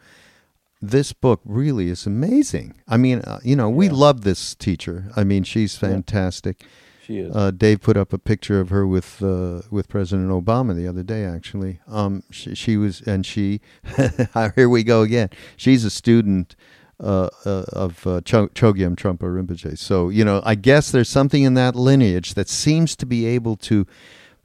This 0.86 1.14
book 1.14 1.40
really 1.46 1.88
is 1.90 2.06
amazing. 2.06 2.74
I 2.90 2.98
mean, 2.98 3.20
uh, 3.20 3.40
you 3.42 3.56
know, 3.56 3.70
we 3.70 3.86
Yeah. 3.86 3.94
love 3.94 4.22
this 4.24 4.54
teacher. 4.54 5.06
I 5.16 5.24
mean, 5.24 5.44
she's 5.44 5.78
fantastic. 5.78 6.64
She 7.06 7.20
is. 7.20 7.34
Uh, 7.34 7.52
Dave 7.52 7.80
put 7.82 7.96
up 7.96 8.12
a 8.12 8.18
picture 8.18 8.60
of 8.60 8.68
her 8.70 8.86
with 8.86 9.22
uh, 9.24 9.62
with 9.72 9.88
President 9.88 10.30
Obama 10.30 10.76
the 10.76 10.86
other 10.88 11.04
day. 11.04 11.24
Actually, 11.24 11.80
um, 11.88 12.24
she, 12.32 12.54
she 12.56 12.76
was, 12.78 13.02
and 13.02 13.26
she. 13.26 13.62
here 14.56 14.68
we 14.68 14.84
go 14.84 15.02
again. 15.04 15.30
She's 15.56 15.86
a 15.86 15.90
student 15.90 16.56
uh, 17.00 17.30
uh, 17.46 17.64
of 17.72 18.06
uh, 18.06 18.20
Cho- 18.26 18.48
Chogyam 18.50 18.96
Trungpa 18.96 19.20
Rinpoche. 19.20 19.78
So 19.78 20.10
you 20.10 20.26
know, 20.26 20.42
I 20.46 20.56
guess 20.56 20.92
there's 20.92 21.10
something 21.10 21.44
in 21.44 21.54
that 21.54 21.76
lineage 21.78 22.34
that 22.34 22.50
seems 22.50 22.96
to 22.98 23.06
be 23.06 23.26
able 23.26 23.56
to, 23.58 23.86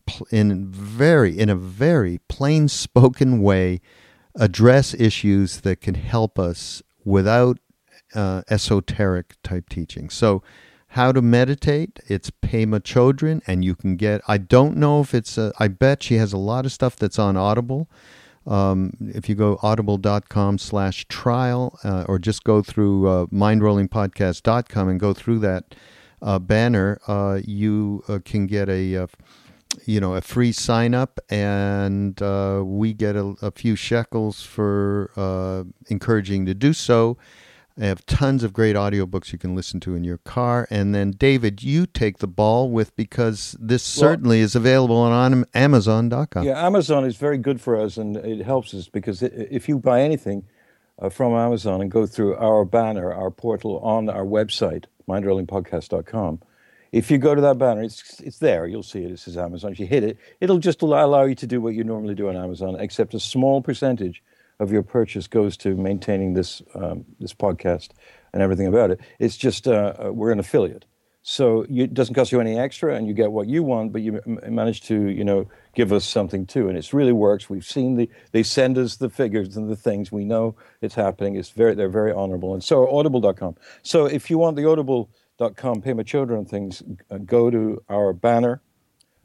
pl- 0.06 0.26
in 0.30 0.66
very 0.68 1.36
in 1.36 1.48
a 1.48 1.56
very 1.56 2.18
plain 2.28 2.66
spoken 2.68 3.40
way, 3.42 3.80
address 4.34 4.94
issues 4.94 5.60
that 5.60 5.80
can 5.80 5.94
help 5.94 6.38
us 6.38 6.82
without 7.04 7.58
uh, 8.14 8.42
esoteric 8.50 9.36
type 9.42 9.68
teaching. 9.68 10.10
So, 10.10 10.42
how 10.92 11.12
to 11.12 11.20
meditate? 11.20 12.00
It's 12.06 12.30
Pema 12.30 12.80
Chodron, 12.80 13.42
and 13.46 13.62
you 13.62 13.74
can 13.74 13.96
get. 13.96 14.22
I 14.26 14.38
don't 14.38 14.76
know 14.78 15.00
if 15.00 15.14
it's. 15.14 15.36
A, 15.36 15.52
I 15.58 15.68
bet 15.68 16.02
she 16.02 16.14
has 16.14 16.32
a 16.32 16.38
lot 16.38 16.64
of 16.64 16.72
stuff 16.72 16.96
that's 16.96 17.18
on 17.18 17.36
Audible. 17.36 17.90
Um, 18.46 18.94
if 19.00 19.28
you 19.28 19.34
go 19.34 19.58
audible.com 19.62 20.56
slash 20.56 21.06
trial 21.08 21.78
uh, 21.84 22.04
or 22.08 22.18
just 22.18 22.44
go 22.44 22.62
through 22.62 23.06
uh, 23.06 23.26
mindrollingpodcast.com 23.26 24.88
and 24.88 24.98
go 24.98 25.12
through 25.12 25.40
that 25.40 25.74
uh, 26.22 26.38
banner, 26.38 26.98
uh, 27.06 27.40
you 27.44 28.02
uh, 28.08 28.20
can 28.24 28.46
get 28.46 28.70
a, 28.70 28.96
uh, 28.96 29.06
you 29.84 30.00
know, 30.00 30.14
a 30.14 30.20
free 30.20 30.52
sign 30.52 30.94
up 30.94 31.20
and 31.30 32.20
uh, 32.22 32.62
we 32.64 32.92
get 32.92 33.16
a, 33.16 33.34
a 33.42 33.50
few 33.50 33.76
shekels 33.76 34.42
for 34.42 35.10
uh, 35.16 35.64
encouraging 35.88 36.46
to 36.46 36.54
do 36.54 36.72
so. 36.72 37.16
I 37.80 37.84
have 37.84 38.04
tons 38.06 38.42
of 38.42 38.52
great 38.52 38.74
audiobooks 38.74 39.32
you 39.32 39.38
can 39.38 39.54
listen 39.54 39.78
to 39.80 39.94
in 39.94 40.02
your 40.02 40.18
car. 40.18 40.66
And 40.68 40.92
then, 40.94 41.12
David, 41.12 41.62
you 41.62 41.86
take 41.86 42.18
the 42.18 42.26
ball 42.26 42.70
with 42.70 42.94
because 42.96 43.56
this 43.60 43.96
Well- 43.96 44.10
certainly 44.10 44.40
is 44.40 44.56
available 44.56 44.96
on 44.96 45.44
Amazon.com. 45.54 46.44
Yeah, 46.44 46.66
Amazon 46.66 47.04
is 47.04 47.16
very 47.16 47.38
good 47.38 47.60
for 47.60 47.76
us, 47.76 47.96
and 47.96 48.16
it 48.16 48.44
helps 48.44 48.74
us 48.74 48.88
because 48.88 49.22
if 49.22 49.68
you 49.68 49.78
buy 49.78 50.02
anything 50.02 50.42
uh, 50.98 51.08
from 51.08 51.32
Amazon 51.34 51.80
and 51.80 51.88
go 51.90 52.04
through 52.04 52.34
our 52.36 52.64
banner, 52.64 53.12
our 53.12 53.30
portal 53.30 53.78
on 53.78 54.08
our 54.08 54.24
website, 54.24 54.86
mindrollingpodcast.com, 55.08 56.40
if 56.92 57.10
you 57.10 57.18
go 57.18 57.34
to 57.34 57.40
that 57.40 57.58
banner, 57.58 57.82
it's 57.82 58.20
it's 58.20 58.38
there. 58.38 58.66
You'll 58.66 58.82
see 58.82 59.02
it. 59.02 59.10
It 59.10 59.18
says 59.18 59.36
Amazon. 59.36 59.72
If 59.72 59.80
you 59.80 59.86
hit 59.86 60.04
it, 60.04 60.18
it'll 60.40 60.58
just 60.58 60.82
allow, 60.82 61.04
allow 61.04 61.24
you 61.24 61.34
to 61.34 61.46
do 61.46 61.60
what 61.60 61.74
you 61.74 61.84
normally 61.84 62.14
do 62.14 62.28
on 62.28 62.36
Amazon, 62.36 62.76
except 62.78 63.14
a 63.14 63.20
small 63.20 63.60
percentage 63.62 64.22
of 64.60 64.72
your 64.72 64.82
purchase 64.82 65.26
goes 65.26 65.56
to 65.58 65.76
maintaining 65.76 66.34
this 66.34 66.62
um, 66.74 67.04
this 67.20 67.34
podcast 67.34 67.90
and 68.32 68.42
everything 68.42 68.66
about 68.66 68.90
it. 68.90 69.00
It's 69.18 69.36
just 69.36 69.68
uh, 69.68 69.94
uh, 70.06 70.12
we're 70.12 70.32
an 70.32 70.40
affiliate. 70.40 70.84
So 71.22 71.66
you, 71.68 71.84
it 71.84 71.92
doesn't 71.92 72.14
cost 72.14 72.32
you 72.32 72.40
any 72.40 72.58
extra, 72.58 72.94
and 72.94 73.06
you 73.06 73.12
get 73.12 73.32
what 73.32 73.48
you 73.48 73.62
want, 73.62 73.92
but 73.92 74.00
you 74.00 74.20
m- 74.26 74.40
manage 74.54 74.80
to, 74.84 75.08
you 75.08 75.24
know, 75.24 75.46
give 75.74 75.92
us 75.92 76.06
something 76.06 76.46
too, 76.46 76.68
and 76.68 76.78
it 76.78 76.92
really 76.92 77.12
works. 77.12 77.50
We've 77.50 77.64
seen 77.64 77.96
the 77.96 78.08
they 78.32 78.42
send 78.42 78.78
us 78.78 78.96
the 78.96 79.10
figures 79.10 79.56
and 79.56 79.68
the 79.68 79.76
things. 79.76 80.10
We 80.10 80.24
know 80.24 80.56
it's 80.80 80.94
happening. 80.94 81.36
It's 81.36 81.50
very 81.50 81.74
they're 81.74 81.90
very 81.90 82.12
honorable, 82.12 82.54
and 82.54 82.64
so 82.64 82.88
Audible.com. 82.88 83.56
So 83.82 84.06
if 84.06 84.30
you 84.30 84.38
want 84.38 84.56
the 84.56 84.64
Audible.com 85.40 85.82
Pema 85.82 86.04
Chodron 86.04 86.48
things, 86.48 86.82
uh, 87.10 87.18
go 87.18 87.50
to 87.50 87.82
our 87.88 88.12
banner, 88.12 88.60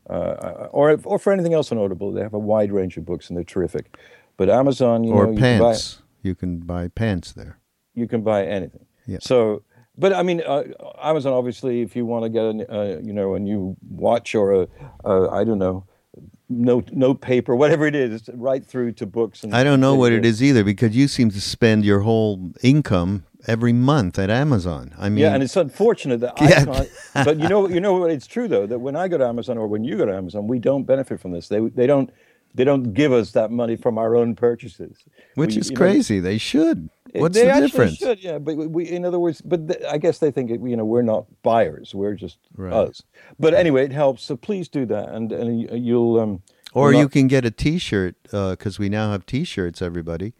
uh, 0.09 0.67
or 0.71 0.99
or 1.03 1.19
for 1.19 1.33
anything 1.33 1.53
else 1.53 1.71
on 1.71 1.77
Audible. 1.77 2.11
They 2.11 2.21
have 2.21 2.33
a 2.33 2.39
wide 2.39 2.71
range 2.71 2.97
of 2.97 3.05
books, 3.05 3.29
and 3.29 3.37
they're 3.37 3.43
terrific. 3.43 3.97
But 4.37 4.49
Amazon, 4.49 5.03
you 5.03 5.13
or 5.13 5.25
know, 5.25 5.31
you 5.31 5.37
can 5.37 5.59
buy- 5.59 5.65
pants. 5.71 6.01
You 6.21 6.35
can 6.35 6.59
buy 6.59 6.87
pants 6.87 7.33
there. 7.33 7.59
you 7.93 8.07
can 8.07 8.21
buy 8.21 8.45
anything. 8.45 8.85
Yeah. 9.05 9.17
So, 9.21 9.63
but 9.97 10.13
I 10.13 10.23
mean, 10.23 10.41
uh, 10.45 10.63
Amazon 11.01 11.33
obviously, 11.33 11.81
if 11.81 11.95
you 11.95 12.05
want 12.05 12.23
to 12.23 12.29
get 12.29 12.43
a 12.43 12.73
uh, 12.73 12.99
you 13.03 13.13
know 13.13 13.35
a 13.35 13.39
new 13.39 13.75
watch 13.89 14.35
or 14.35 14.53
a, 14.63 14.67
a 15.03 15.29
I 15.29 15.43
don't 15.43 15.59
know 15.59 15.85
note 16.49 16.91
note 16.93 17.21
paper, 17.21 17.55
whatever 17.55 17.85
it 17.85 17.95
is, 17.95 18.29
right 18.33 18.65
through 18.65 18.93
to 18.93 19.05
books. 19.05 19.43
And 19.43 19.55
I 19.55 19.63
don't 19.63 19.79
know 19.79 19.95
what 19.95 20.11
it 20.13 20.25
is 20.25 20.41
either 20.41 20.63
because 20.63 20.95
you 20.95 21.07
seem 21.07 21.29
to 21.31 21.41
spend 21.41 21.83
your 21.83 22.01
whole 22.01 22.51
income 22.61 23.25
every 23.47 23.73
month 23.73 24.17
at 24.19 24.29
Amazon. 24.29 24.93
I 24.97 25.09
mean, 25.09 25.19
Yeah, 25.19 25.33
and 25.33 25.43
it's 25.43 25.55
unfortunate 25.55 26.19
that 26.21 26.33
Yeah. 26.41 26.61
I 26.61 26.65
can't. 26.65 26.89
But 27.25 27.39
you 27.39 27.47
know, 27.49 27.67
you 27.67 27.79
know 27.81 27.93
what? 27.93 28.11
It's 28.11 28.27
true 28.27 28.47
though 28.47 28.65
that 28.67 28.79
when 28.79 28.95
I 28.95 29.07
go 29.07 29.17
to 29.17 29.25
Amazon 29.27 29.57
or 29.57 29.67
when 29.67 29.83
you 29.83 29.97
go 29.97 30.05
to 30.05 30.15
Amazon, 30.15 30.47
we 30.47 30.59
don't 30.59 30.83
benefit 30.83 31.19
from 31.19 31.31
this. 31.31 31.47
They 31.47 31.59
they 31.59 31.87
don't 31.87 32.09
they 32.55 32.63
don't 32.63 32.93
give 32.93 33.11
us 33.11 33.31
that 33.31 33.49
money 33.51 33.75
from 33.75 33.97
our 33.97 34.15
own 34.15 34.35
purchases, 34.35 34.97
which 35.35 35.55
We- 35.55 35.61
is 35.61 35.69
you 35.69 35.75
know, 35.75 35.79
crazy. 35.79 36.19
they 36.19 36.37
should. 36.37 36.89
What's 37.15 37.35
they 37.37 37.45
the 37.45 37.61
difference? 37.61 37.97
Should, 37.97 38.23
yeah, 38.23 38.39
but 38.39 38.55
we- 38.57 38.89
in 38.89 39.05
other 39.05 39.19
words, 39.19 39.41
but 39.41 39.67
th- 39.67 39.83
I 39.87 39.97
guess 39.99 40.17
they 40.19 40.31
think 40.31 40.49
it, 40.49 40.59
you 40.61 40.75
know 40.75 40.85
we're 40.85 41.03
not 41.03 41.25
buyers; 41.43 41.93
we're 41.93 42.15
just 42.15 42.37
Right. 42.55 42.73
us. 42.73 43.03
But 43.39 43.53
anyway, 43.53 43.85
it 43.85 43.91
helps. 43.91 44.23
So 44.23 44.35
please 44.35 44.67
do 44.67 44.85
that, 44.87 45.09
and 45.09 45.31
and 45.31 45.61
you- 45.61 45.69
you'll 45.73 46.19
um. 46.19 46.41
Or 46.75 46.91
you'll 46.91 47.01
you 47.01 47.09
can 47.09 47.27
get 47.27 47.45
a 47.45 47.51
T-shirt 47.51 48.15
because 48.31 48.79
we 48.79 48.89
now 48.89 49.11
have 49.11 49.27
T-shirts. 49.27 49.79
Everybody, 49.79 50.33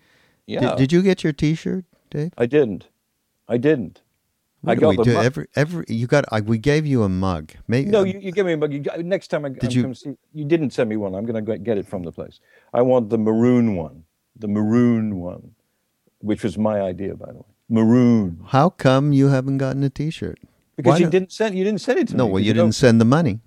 Yeah. 0.48 0.62
did, 0.62 0.78
did 0.78 0.92
you 0.92 1.04
get 1.04 1.24
your 1.24 1.32
T-shirt, 1.34 1.86
Dave? 2.10 2.32
I 2.40 2.48
didn't. 2.48 2.88
I 3.48 3.58
didn't. 3.58 4.02
What 4.62 4.72
I 4.72 4.76
got 4.76 4.90
we 4.90 4.96
the 4.98 5.04
do? 5.04 5.14
mu- 5.14 5.20
every 5.22 5.48
every 5.56 5.86
you 5.90 6.08
got. 6.08 6.24
I, 6.32 6.40
we 6.40 6.58
gave 6.58 6.86
you 6.86 7.04
a 7.04 7.10
mug. 7.10 7.52
Maybe 7.68 7.90
No, 7.90 8.04
you, 8.04 8.18
you 8.20 8.32
give 8.32 8.46
me 8.46 8.54
a 8.54 8.58
mug. 8.58 8.72
You, 8.74 8.82
next 9.04 9.28
time 9.28 9.44
I 9.46 9.50
Did 9.50 9.66
I'm 9.66 9.72
you- 9.72 9.94
see, 9.94 10.14
you 10.34 10.46
didn't 10.46 10.72
send 10.72 10.90
me 10.90 10.96
one. 10.96 11.14
I'm 11.16 11.26
going 11.26 11.44
to 11.46 11.58
get 11.58 11.78
it 11.78 11.86
from 11.86 12.04
the 12.04 12.12
place. 12.14 12.40
I 12.74 12.82
want 12.82 13.10
the 13.10 13.18
maroon 13.18 13.76
one, 13.76 14.06
the 14.38 14.48
maroon 14.48 15.18
one, 15.18 15.52
which 16.20 16.44
was 16.44 16.58
my 16.58 16.80
idea, 16.80 17.16
by 17.16 17.28
the 17.28 17.40
way. 17.40 17.44
Maroon, 17.70 18.40
How 18.48 18.70
come 18.70 19.12
you 19.14 19.28
haven't 19.30 19.58
gotten 19.58 19.84
a 19.84 19.90
T-shirt? 19.90 20.40
because 20.76 20.92
Why 20.92 20.98
you 20.98 21.10
didn't 21.10 21.32
send 21.32 21.58
you 21.58 21.64
didn't 21.64 21.82
send 21.82 22.00
it 22.00 22.08
to 22.10 22.14
me. 22.14 22.18
No, 22.18 22.26
well, 22.28 22.36
'cause 22.36 22.46
you 22.48 22.54
didn't 22.54 22.76
send 22.76 23.02
the 23.02 23.06
money. 23.06 23.40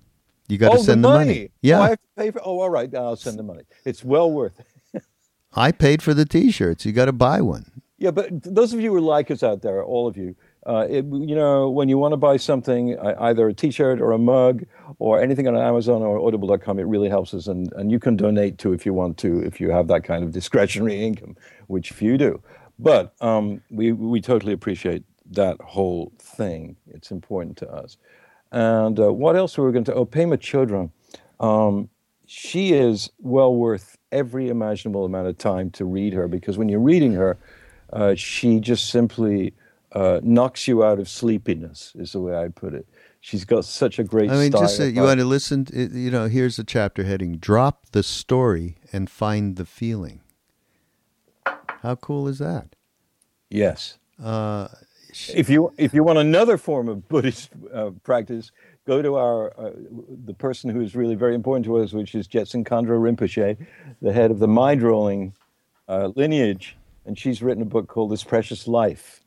You 0.49 0.57
got 0.57 0.69
to 0.73 0.77
oh, 0.79 0.81
send 0.83 1.03
the 1.03 1.07
the 1.09 1.13
money. 1.17 1.25
money. 1.33 1.51
Yeah, 1.61 1.79
Oh, 1.79 1.81
I 1.83 1.89
have 1.89 1.99
to 2.01 2.07
pay 2.15 2.31
for. 2.31 2.41
Oh, 2.45 2.59
all 2.61 2.69
right. 2.69 2.93
I'll 2.95 3.15
send 3.15 3.37
the 3.39 3.43
money. 3.43 3.63
It's 3.85 4.03
well 4.03 4.31
worth 4.31 4.53
it. 4.93 5.03
I 5.53 5.71
paid 5.71 6.01
for 6.03 6.13
the 6.13 6.25
T-shirts. 6.25 6.85
You 6.85 6.91
got 6.93 7.05
to 7.05 7.11
buy 7.13 7.41
one. 7.41 7.81
Yeah, 7.99 8.11
but 8.11 8.43
those 8.43 8.73
of 8.73 8.81
you 8.81 8.93
who 8.93 8.99
like 8.99 9.31
us 9.31 9.41
out 9.41 9.63
there, 9.63 9.83
all 9.83 10.07
of 10.07 10.17
you, 10.17 10.35
uh, 10.67 10.85
it, 10.89 11.05
you 11.05 11.35
know, 11.35 11.69
when 11.69 11.89
you 11.89 11.97
want 11.97 12.11
to 12.11 12.17
buy 12.17 12.37
something, 12.37 12.97
either 12.99 13.47
a 13.47 13.53
T-shirt 13.53 13.99
or 14.01 14.11
a 14.11 14.19
mug 14.19 14.65
or 14.99 15.19
anything 15.19 15.47
on 15.47 15.57
Amazon 15.57 16.03
or 16.03 16.19
Audible.com, 16.19 16.77
it 16.77 16.83
really 16.83 17.09
helps 17.09 17.33
us, 17.33 17.47
and 17.47 17.71
and 17.73 17.91
you 17.91 17.99
can 17.99 18.15
donate 18.15 18.57
to 18.59 18.73
if 18.73 18.85
you 18.85 18.93
want 18.93 19.17
to, 19.19 19.39
if 19.39 19.59
you 19.59 19.71
have 19.71 19.87
that 19.87 20.03
kind 20.03 20.23
of 20.23 20.31
discretionary 20.31 21.03
income, 21.07 21.35
which 21.67 21.91
few 21.91 22.17
do. 22.17 22.41
But 22.77 23.15
um, 23.21 23.61
we 23.71 23.93
we 23.93 24.21
totally 24.21 24.53
appreciate 24.53 25.03
that 25.31 25.59
whole 25.61 26.11
thing. 26.19 26.75
It's 26.87 27.11
important 27.11 27.57
to 27.57 27.69
us. 27.69 27.97
And 28.51 28.99
uh, 28.99 29.11
what 29.11 29.35
else 29.35 29.57
were 29.57 29.65
we 29.65 29.73
going 29.73 29.85
to? 29.85 29.93
Oh, 29.93 30.05
Pema 30.05 30.37
Chodron. 30.37 30.91
Um, 31.39 31.89
she 32.25 32.73
is 32.73 33.09
well 33.19 33.55
worth 33.55 33.97
every 34.11 34.49
imaginable 34.49 35.05
amount 35.05 35.27
of 35.27 35.37
time 35.37 35.71
to 35.71 35.85
read 35.85 36.13
her 36.13 36.27
because 36.27 36.57
when 36.57 36.69
you're 36.69 36.79
reading 36.79 37.13
her, 37.13 37.37
uh, 37.93 38.15
she 38.15 38.59
just 38.59 38.89
simply 38.89 39.53
uh, 39.93 40.19
knocks 40.23 40.67
you 40.67 40.83
out 40.83 40.99
of 40.99 41.09
sleepiness, 41.09 41.93
is 41.95 42.11
the 42.11 42.19
way 42.19 42.35
I 42.37 42.49
put 42.49 42.73
it. 42.73 42.87
She's 43.19 43.45
got 43.45 43.65
such 43.65 43.99
a 43.99 44.03
great 44.03 44.29
style. 44.29 44.39
I 44.39 44.43
mean, 44.43 44.51
just 44.51 44.79
uh, 44.79 44.83
you 44.85 45.01
want 45.01 45.19
to 45.19 45.25
listen. 45.25 45.65
To, 45.65 45.87
you 45.99 46.11
know, 46.11 46.27
here's 46.27 46.59
a 46.59 46.63
chapter 46.63 47.03
heading: 47.03 47.37
"Drop 47.37 47.87
the 47.91 48.03
story 48.03 48.77
and 48.93 49.09
find 49.09 49.55
the 49.55 49.65
feeling." 49.65 50.21
How 51.81 51.95
cool 51.95 52.27
is 52.27 52.39
that? 52.39 52.75
yes. 53.49 53.97
Uh, 54.23 54.67
If 55.33 55.49
you 55.49 55.73
if 55.77 55.93
you 55.93 56.03
want 56.03 56.19
another 56.19 56.57
form 56.57 56.87
of 56.87 57.07
Buddhist 57.07 57.49
uh, 57.73 57.91
practice, 58.03 58.51
go 58.85 59.01
to 59.01 59.15
our 59.15 59.51
uh, 59.59 59.71
the 60.25 60.33
person 60.33 60.69
who 60.69 60.81
is 60.81 60.95
really 60.95 61.15
very 61.15 61.35
important 61.35 61.65
to 61.65 61.77
us, 61.77 61.91
which 61.93 62.15
is 62.15 62.27
Jetsun 62.27 62.63
Khandro 62.63 62.99
Rinpoche, 62.99 63.57
the 64.01 64.13
head 64.13 64.31
of 64.31 64.39
the 64.39 64.47
mind 64.47 64.81
rolling 64.81 65.33
uh, 65.87 66.11
lineage, 66.15 66.76
and 67.07 67.17
she's 67.17 67.41
written 67.41 67.63
a 67.63 67.65
book 67.65 67.87
called 67.87 68.11
This 68.11 68.23
Precious 68.23 68.67
Life, 68.67 69.21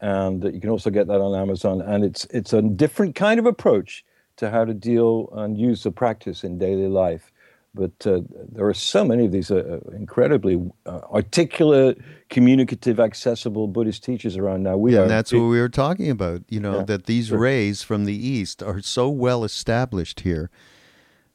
and 0.00 0.44
you 0.44 0.60
can 0.60 0.70
also 0.70 0.90
get 0.90 1.06
that 1.06 1.20
on 1.20 1.40
Amazon. 1.40 1.80
And 1.80 2.04
it's 2.04 2.24
it's 2.26 2.52
a 2.52 2.60
different 2.60 3.14
kind 3.14 3.38
of 3.40 3.46
approach 3.46 4.04
to 4.36 4.50
how 4.50 4.64
to 4.64 4.74
deal 4.74 5.30
and 5.32 5.56
use 5.56 5.82
the 5.84 5.90
practice 5.90 6.44
in 6.44 6.58
daily 6.58 6.88
life. 6.88 7.32
But 7.74 8.06
uh, 8.06 8.20
there 8.52 8.66
are 8.66 8.74
so 8.74 9.04
many 9.04 9.26
of 9.26 9.32
these 9.32 9.50
uh, 9.50 9.80
incredibly 9.94 10.56
uh, 10.86 11.00
articulate, 11.12 11.98
communicative, 12.30 12.98
accessible 12.98 13.68
Buddhist 13.68 14.02
teachers 14.02 14.36
around 14.36 14.62
now. 14.62 14.78
We 14.78 14.92
yeah, 14.94 15.00
are 15.00 15.02
and 15.02 15.10
that's 15.10 15.30
big- 15.30 15.40
what 15.40 15.48
we 15.48 15.60
were 15.60 15.68
talking 15.68 16.10
about. 16.10 16.42
You 16.48 16.60
know, 16.60 16.78
Yeah, 16.78 16.84
that 16.84 17.04
these 17.06 17.28
sure. 17.28 17.38
rays 17.38 17.82
from 17.82 18.04
the 18.06 18.16
east 18.16 18.62
are 18.62 18.80
so 18.80 19.10
well 19.10 19.44
established 19.44 20.20
here 20.20 20.50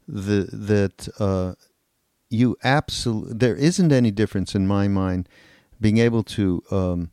the, 0.07 0.49
that 0.51 1.07
uh, 1.19 1.53
you 2.29 2.57
absolutely 2.63 3.33
there 3.35 3.55
isn't 3.55 3.91
any 3.91 4.11
difference 4.11 4.55
in 4.55 4.65
my 4.67 4.87
mind 4.87 5.29
being 5.81 5.97
able 5.97 6.23
to 6.23 6.63
um, 6.71 7.11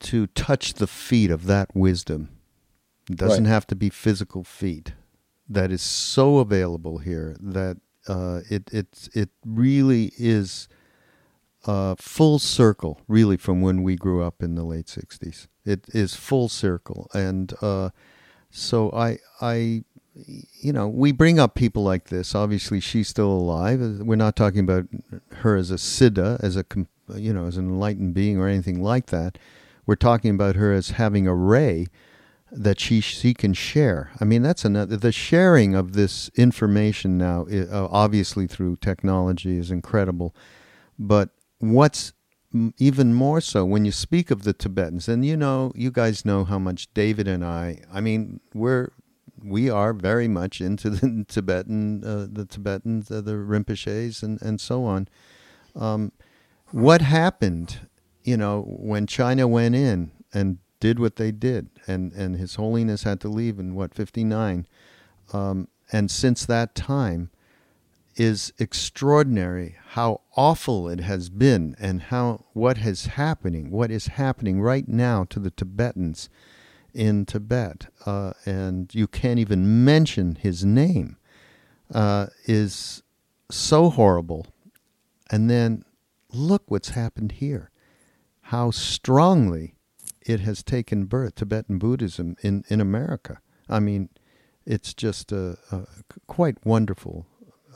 to 0.00 0.26
touch 0.28 0.74
the 0.74 0.86
feet 0.86 1.30
of 1.30 1.46
that 1.46 1.74
wisdom 1.74 2.28
It 3.10 3.16
doesn't 3.18 3.44
Right. 3.44 3.50
have 3.50 3.66
to 3.68 3.76
be 3.76 3.88
physical 3.90 4.42
feet. 4.42 4.94
That 5.48 5.70
is 5.70 5.80
so 5.82 6.38
available 6.38 6.98
here 6.98 7.36
that 7.40 7.76
uh, 8.08 8.40
it 8.50 8.68
it 8.72 9.08
it 9.14 9.28
really 9.44 10.12
is 10.18 10.68
uh, 11.66 11.94
full 11.98 12.38
circle, 12.38 13.00
really, 13.08 13.36
from 13.36 13.60
when 13.60 13.82
we 13.84 13.94
grew 13.96 14.22
up 14.22 14.42
in 14.42 14.54
the 14.56 14.64
late 14.64 14.86
'60s. 14.86 15.46
It 15.64 15.86
is 15.94 16.14
full 16.14 16.48
circle, 16.48 17.08
and 17.14 17.52
uh, 17.62 17.90
so 18.50 18.90
I 18.92 19.18
I 19.40 19.84
you 20.60 20.72
know 20.72 20.88
we 20.88 21.12
bring 21.12 21.38
up 21.38 21.54
people 21.54 21.84
like 21.84 22.06
this. 22.08 22.34
Obviously, 22.34 22.80
she's 22.80 23.08
still 23.08 23.30
alive. 23.30 23.80
We're 24.00 24.16
not 24.16 24.34
talking 24.36 24.60
about 24.60 24.86
her 25.42 25.56
as 25.56 25.70
a 25.70 25.76
siddha, 25.76 26.38
as 26.42 26.56
a 26.56 26.64
com- 26.64 26.88
you 27.14 27.32
know 27.32 27.46
as 27.46 27.56
an 27.56 27.68
enlightened 27.68 28.14
being 28.14 28.38
or 28.38 28.48
anything 28.48 28.82
like 28.82 29.06
that. 29.06 29.38
We're 29.86 29.94
talking 29.94 30.34
about 30.34 30.56
her 30.56 30.72
as 30.72 30.90
having 30.90 31.28
a 31.28 31.34
ray 31.34 31.86
that 32.50 32.80
she 32.80 33.00
she 33.00 33.34
can 33.34 33.54
share. 33.54 34.10
I 34.20 34.24
mean, 34.24 34.42
that's 34.42 34.64
another. 34.64 34.96
The 34.96 35.12
sharing 35.12 35.74
of 35.74 35.92
this 35.92 36.30
information 36.34 37.18
now, 37.18 37.46
uh, 37.46 37.88
obviously 37.90 38.46
through 38.46 38.76
technology, 38.76 39.58
is 39.58 39.70
incredible. 39.70 40.34
But 40.98 41.30
what's 41.58 42.12
even 42.78 43.12
more 43.12 43.40
so 43.40 43.64
when 43.64 43.84
you 43.84 43.92
speak 43.92 44.30
of 44.30 44.44
the 44.44 44.52
Tibetans, 44.52 45.08
and 45.08 45.24
you 45.24 45.36
know, 45.36 45.72
you 45.74 45.90
guys 45.90 46.24
know 46.24 46.44
how 46.44 46.58
much 46.58 46.92
David 46.94 47.28
and 47.28 47.44
I. 47.44 47.82
I 47.92 48.00
mean, 48.00 48.40
we're 48.54 48.92
we 49.42 49.68
are 49.68 49.92
very 49.92 50.28
much 50.28 50.60
into 50.60 50.90
the 50.90 51.24
Tibetan, 51.28 52.04
uh, 52.04 52.26
the 52.30 52.44
Tibetans, 52.44 53.10
uh, 53.10 53.20
the 53.20 53.32
Rinpoches, 53.32 54.22
and 54.22 54.40
and 54.40 54.60
so 54.60 54.84
on. 54.84 55.08
Um, 55.74 56.12
what 56.70 57.00
happened, 57.00 57.80
you 58.24 58.36
know, 58.36 58.62
when 58.62 59.06
China 59.06 59.46
went 59.46 59.74
in 59.74 60.10
and 60.32 60.58
did 60.80 60.98
what 60.98 61.16
they 61.16 61.32
did, 61.32 61.68
and 61.86 62.12
and 62.12 62.36
His 62.36 62.56
Holiness 62.56 63.04
had 63.04 63.20
to 63.20 63.28
leave 63.28 63.58
in 63.58 63.74
what 63.74 63.94
fifty 63.94 64.24
nine, 64.24 64.66
um, 65.32 65.68
and 65.92 66.10
since 66.10 66.44
that 66.46 66.74
time 66.74 67.30
is 68.16 68.52
extraordinary 68.58 69.76
how 69.88 70.22
awful 70.36 70.88
it 70.88 71.00
has 71.00 71.28
been 71.28 71.76
and 71.78 72.00
how 72.02 72.42
what 72.54 72.78
is 72.78 73.04
happening 73.04 73.70
what 73.70 73.90
is 73.90 74.06
happening 74.06 74.58
right 74.58 74.88
now 74.88 75.22
to 75.24 75.38
the 75.38 75.50
Tibetans 75.50 76.30
in 76.94 77.26
Tibet 77.26 77.88
uh, 78.06 78.32
and 78.46 78.94
you 78.94 79.06
can't 79.06 79.38
even 79.38 79.84
mention 79.84 80.36
his 80.36 80.64
name 80.64 81.18
uh, 81.94 82.26
is 82.44 83.02
so 83.50 83.90
horrible. 83.90 84.46
And 85.30 85.50
then 85.50 85.84
look 86.32 86.64
what's 86.66 86.90
happened 86.90 87.32
here 87.32 87.70
how 88.42 88.70
strongly 88.70 89.74
it 90.24 90.40
has 90.40 90.62
taken 90.62 91.04
birth 91.04 91.36
Tibetan 91.36 91.78
Buddhism 91.78 92.36
in, 92.42 92.64
in 92.68 92.80
America 92.80 93.40
I 93.68 93.80
mean 93.80 94.08
it's 94.66 94.92
just 94.92 95.30
a, 95.30 95.56
a 95.70 95.86
quite 96.26 96.66
wonderful 96.66 97.26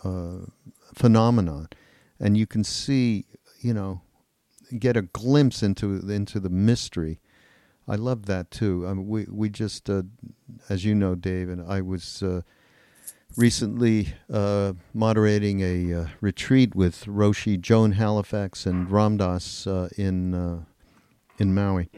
uh, 0.05 0.47
phenomenon, 0.95 1.69
and 2.19 2.37
you 2.37 2.47
can 2.47 2.65
see, 2.65 3.27
you 3.61 3.73
know, 3.73 4.03
get 4.79 4.97
a 4.97 5.03
glimpse 5.03 5.63
into 5.63 5.95
into 6.11 6.41
the 6.41 6.51
mystery. 6.51 7.21
I 7.89 7.95
love 7.97 8.27
that 8.27 8.51
too. 8.51 8.87
I 8.87 8.95
mean, 8.95 9.07
we 9.09 9.27
we 9.31 9.49
just, 9.49 9.89
uh, 9.89 10.03
as 10.69 10.85
you 10.85 10.95
know, 10.95 11.15
Dave, 11.15 11.49
and 11.49 11.63
I 11.67 11.81
was 11.81 12.23
uh, 12.23 12.43
recently 13.37 14.15
uh, 14.33 14.75
moderating 14.93 15.61
a 15.61 15.95
uh, 15.95 16.07
retreat 16.21 16.75
with 16.75 17.05
Roshi, 17.05 17.61
Joan 17.61 17.93
Halifax, 17.93 18.67
and 18.67 18.91
Ram 18.91 19.17
Dass 19.17 19.67
uh, 19.67 19.89
in 19.97 20.35
uh, 20.35 20.65
in 21.39 21.55
Maui. 21.55 21.91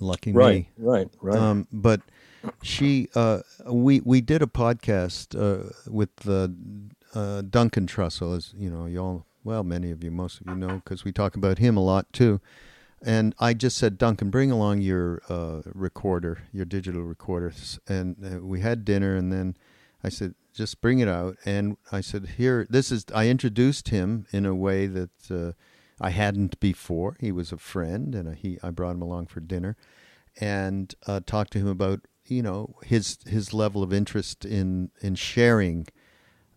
Lucky 0.00 0.32
me. 0.32 0.38
Right, 0.38 0.66
right, 0.76 1.08
right. 1.20 1.38
Um, 1.38 1.68
but 1.72 2.00
she, 2.62 3.08
uh, 3.14 3.40
we 3.66 4.00
we 4.00 4.20
did 4.20 4.42
a 4.42 4.46
podcast 4.46 5.34
uh, 5.38 5.70
with 5.88 6.10
Duncan 6.24 7.86
Trussell, 7.86 8.36
as 8.36 8.52
you 8.56 8.70
know, 8.70 8.86
you 8.86 8.98
all 8.98 9.26
well, 9.44 9.62
many 9.62 9.90
of 9.90 10.02
you, 10.02 10.10
most 10.10 10.40
of 10.40 10.46
you 10.48 10.56
know, 10.56 10.80
because 10.82 11.04
we 11.04 11.12
talk 11.12 11.36
about 11.36 11.58
him 11.58 11.76
a 11.76 11.82
lot 11.82 12.12
too. 12.12 12.40
And 13.02 13.34
I 13.38 13.52
just 13.52 13.76
said, 13.76 13.98
Duncan, 13.98 14.30
bring 14.30 14.50
along 14.50 14.80
your 14.80 15.20
uh, 15.28 15.60
recorder, 15.66 16.38
your 16.52 16.64
digital 16.64 17.02
recorder. 17.02 17.52
And 17.86 18.16
uh, 18.24 18.38
we 18.40 18.60
had 18.60 18.86
dinner, 18.86 19.14
and 19.14 19.30
then 19.30 19.56
I 20.04 20.10
said, 20.10 20.34
just 20.52 20.80
bring 20.80 20.98
it 20.98 21.08
out. 21.08 21.36
And 21.44 21.76
I 21.90 22.00
said, 22.00 22.26
here, 22.36 22.66
this 22.68 22.92
is. 22.92 23.06
I 23.14 23.28
introduced 23.28 23.88
him 23.88 24.26
in 24.30 24.46
a 24.46 24.54
way 24.54 24.86
that 24.86 25.30
uh, 25.30 25.52
I 26.00 26.10
hadn't 26.10 26.60
before. 26.60 27.16
He 27.18 27.32
was 27.32 27.50
a 27.50 27.56
friend, 27.56 28.14
and 28.14 28.36
he 28.36 28.58
I 28.62 28.70
brought 28.70 28.94
him 28.94 29.02
along 29.02 29.26
for 29.26 29.40
dinner, 29.40 29.76
and 30.40 30.94
uh, 31.06 31.20
talked 31.26 31.52
to 31.54 31.58
him 31.58 31.68
about 31.68 32.00
you 32.26 32.42
know 32.42 32.76
his 32.84 33.18
his 33.26 33.52
level 33.52 33.82
of 33.82 33.92
interest 33.92 34.44
in 34.44 34.90
in 35.00 35.14
sharing 35.14 35.86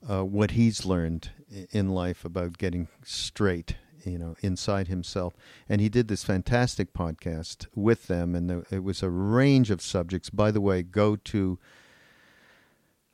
uh, 0.08 0.24
what 0.24 0.52
he's 0.52 0.86
learned 0.86 1.32
in 1.72 1.90
life 1.90 2.24
about 2.26 2.58
getting 2.58 2.88
straight 3.04 3.78
you 4.06 4.18
know 4.18 4.36
inside 4.42 4.88
himself 4.88 5.34
and 5.68 5.82
he 5.82 5.90
did 5.90 6.08
this 6.08 6.24
fantastic 6.24 6.94
podcast 6.94 7.68
with 7.76 8.08
them 8.08 8.36
and 8.36 8.66
it 8.72 8.84
was 8.84 9.04
a 9.04 9.10
range 9.10 9.70
of 9.70 9.82
subjects 9.82 10.30
by 10.30 10.52
the 10.52 10.62
way 10.62 10.84
go 10.84 11.16
to 11.16 11.58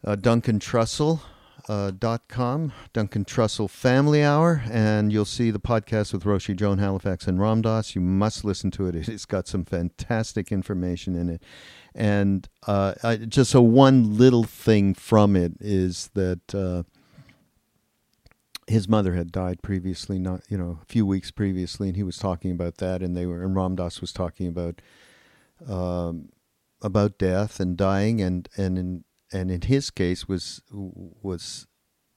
uh, 0.03 0.15
Duncan 0.15 0.59
Trussell. 0.59 1.21
Uh, 1.69 1.91
Duncan 1.91 3.23
Trussell 3.23 3.69
Family 3.69 4.21
Hour, 4.21 4.63
and 4.69 5.13
you'll 5.13 5.23
see 5.23 5.49
the 5.49 5.61
podcast 5.61 6.11
with 6.11 6.23
Roshi, 6.25 6.53
Joan 6.53 6.77
Halifax, 6.77 7.25
and 7.25 7.39
Ram 7.39 7.61
Dass. 7.61 7.95
You 7.95 8.01
must 8.01 8.43
listen 8.43 8.69
to 8.71 8.87
it. 8.87 8.95
It's 9.07 9.23
got 9.25 9.47
some 9.47 9.63
fantastic 9.63 10.51
information 10.51 11.15
in 11.15 11.29
it, 11.29 11.41
and 11.95 12.49
uh, 12.67 12.95
I, 13.01 13.15
just 13.15 13.51
so 13.51 13.61
one 13.61 14.17
little 14.17 14.43
thing 14.43 14.93
from 14.93 15.37
it 15.37 15.53
is 15.61 16.09
that 16.15 16.53
uh, 16.53 16.83
his 18.67 18.89
mother 18.89 19.13
had 19.13 19.31
died 19.31 19.61
previously, 19.61 20.19
not 20.19 20.41
you 20.49 20.57
know 20.57 20.79
a 20.81 20.85
few 20.85 21.05
weeks 21.05 21.31
previously, 21.31 21.87
and 21.87 21.95
he 21.95 22.03
was 22.03 22.17
talking 22.17 22.51
about 22.51 22.77
that, 22.79 23.01
and 23.01 23.15
they 23.15 23.25
were 23.25 23.41
and 23.41 23.55
Ram 23.55 23.77
Dass 23.77 24.01
was 24.01 24.11
talking 24.11 24.47
about 24.47 24.81
um, 25.65 26.27
about 26.81 27.17
death 27.17 27.61
and 27.61 27.77
dying, 27.77 28.19
and 28.19 28.49
and 28.57 28.77
in 28.77 29.03
and 29.33 29.51
in 29.51 29.61
his 29.61 29.89
case 29.89 30.27
was 30.27 30.61
was 30.71 31.67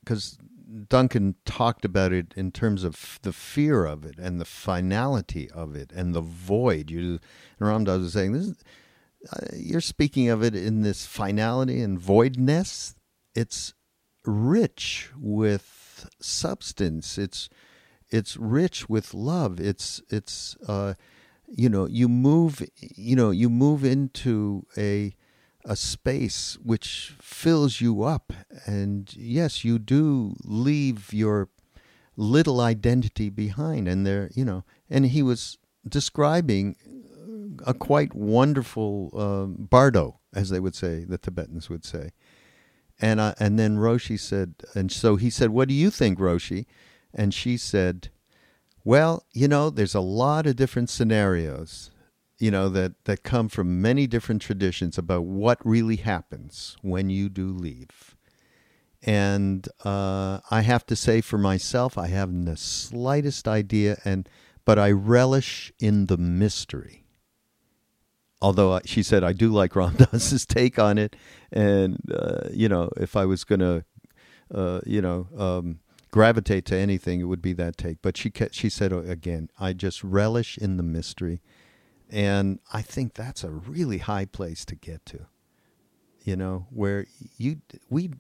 because 0.05 0.39
Duncan 0.89 1.37
talked 1.45 1.85
about 1.85 2.12
it 2.12 2.35
in 2.37 2.53
terms 2.53 2.85
of 2.85 3.19
the 3.23 3.33
fear 3.33 3.85
of 3.85 4.05
it 4.05 4.19
and 4.19 4.41
the 4.41 4.45
finality 4.45 5.51
of 5.51 5.75
it 5.75 5.93
and 5.93 6.14
the 6.14 6.21
void. 6.21 6.91
You 6.91 7.19
and 7.59 7.69
Ram 7.69 7.85
Dass 7.85 7.99
was 7.99 8.12
saying 8.12 8.33
this. 8.33 8.47
Is, 8.47 8.64
uh, 9.33 9.47
you're 9.57 9.81
speaking 9.81 10.29
of 10.29 10.43
it 10.43 10.55
in 10.55 10.83
this 10.83 11.07
finality 11.07 11.81
and 11.81 11.99
voidness. 11.99 12.95
It's 13.35 13.75
rich 14.25 15.11
with 15.19 16.09
substance. 16.21 17.19
It's 17.19 17.49
it's 18.09 18.37
rich 18.37 18.89
with 18.89 19.14
love. 19.14 19.59
It's 19.61 20.01
it's 20.11 20.57
uh, 20.69 20.95
you 21.49 21.69
know 21.69 21.87
you 21.87 22.09
move 22.09 22.62
you 22.77 23.17
know 23.17 23.31
you 23.31 23.49
move 23.49 23.85
into 23.85 24.67
a 24.77 25.14
a 25.67 25.77
space 25.77 26.57
which 26.62 27.14
fills 27.21 27.81
you 27.81 28.05
up, 28.05 28.33
and 28.67 29.12
yes, 29.17 29.64
you 29.64 29.79
do 29.79 30.35
leave 30.45 31.12
your 31.12 31.49
little 32.17 32.61
identity 32.61 33.29
behind, 33.29 33.89
and 33.89 34.07
there 34.07 34.31
you 34.35 34.45
know. 34.45 34.64
And 34.89 35.07
he 35.07 35.23
was 35.23 35.59
describing 35.87 36.77
a 37.67 37.75
quite 37.75 38.14
wonderful 38.14 39.11
uh, 39.14 39.47
bardo, 39.47 40.21
as 40.35 40.51
they 40.51 40.61
would 40.61 40.75
say, 40.75 41.05
the 41.05 41.19
Tibetans 41.19 41.69
would 41.69 41.85
say. 41.85 42.12
And 43.01 43.21
uh, 43.21 43.35
and 43.39 43.59
then 43.59 43.77
Roshi 43.77 44.19
said, 44.19 44.55
and 44.75 44.91
so 44.91 45.17
he 45.17 45.31
said, 45.31 45.51
"What 45.51 45.69
do 45.69 45.75
you 45.75 45.91
think, 45.91 46.19
Roshi?" 46.19 46.67
And 47.12 47.35
she 47.35 47.57
said, 47.57 48.09
"Well, 48.85 49.25
you 49.33 49.49
know, 49.49 49.69
there's 49.69 49.95
a 49.95 50.01
lot 50.01 50.47
of 50.47 50.57
different 50.57 50.91
scenarios, 50.91 51.91
you 52.39 52.51
know, 52.51 52.68
that 52.70 53.05
that 53.05 53.22
come 53.22 53.49
from 53.49 53.80
many 53.82 54.07
different 54.07 54.43
traditions 54.43 54.99
about 54.99 55.24
what 55.24 55.59
really 55.64 55.97
happens 55.97 56.76
when 56.82 57.11
you 57.11 57.28
do 57.28 57.53
leave." 57.53 58.16
And 59.03 59.68
uh, 59.84 60.41
I 60.51 60.62
have 60.62 60.84
to 60.87 60.97
say, 60.97 61.20
for 61.20 61.39
myself, 61.39 61.97
I 61.99 62.09
haven't 62.09 62.47
the 62.47 62.57
slightest 62.57 63.47
idea, 63.47 63.99
and 64.05 64.28
but 64.64 64.78
I 64.78 64.91
relish 64.91 65.72
in 65.78 66.07
the 66.07 66.16
mystery 66.16 67.05
although 68.41 68.74
I- 68.74 68.82
she 68.84 69.03
said 69.03 69.24
I 69.24 69.32
do 69.32 69.51
like 69.51 69.74
Ram 69.76 69.95
Dass's 69.95 70.47
take 70.59 70.78
on 70.78 70.99
it, 70.99 71.16
and 71.53 71.99
uh, 72.12 72.49
you 72.53 72.68
know, 72.68 72.91
if 72.97 73.16
I 73.16 73.24
was 73.24 73.45
gonna, 73.45 73.84
uh, 74.55 74.80
you 74.87 75.01
know, 75.01 75.28
um, 75.37 75.80
gravitate 76.11 76.64
to 76.66 76.76
anything, 76.76 77.20
it 77.20 77.24
would 77.24 77.43
be 77.43 77.53
that 77.55 77.76
take. 77.76 77.99
But 78.03 78.16
she 78.16 78.32
she 78.53 78.68
said 78.68 78.93
uh, 78.93 79.01
again, 79.03 79.51
I 79.59 79.72
just 79.72 80.05
relish 80.05 80.59
in 80.59 80.76
the 80.76 80.82
mystery, 80.82 81.41
and 82.11 82.59
I 82.73 82.83
think 82.83 83.15
that's 83.15 83.45
a 83.45 83.51
really 83.51 83.99
high 83.99 84.27
place 84.27 84.65
to 84.67 84.75
get 84.75 85.05
to. 85.07 85.27
You 86.25 86.37
know, 86.37 86.67
where 86.71 87.07
you 87.37 87.61
we 87.89 88.11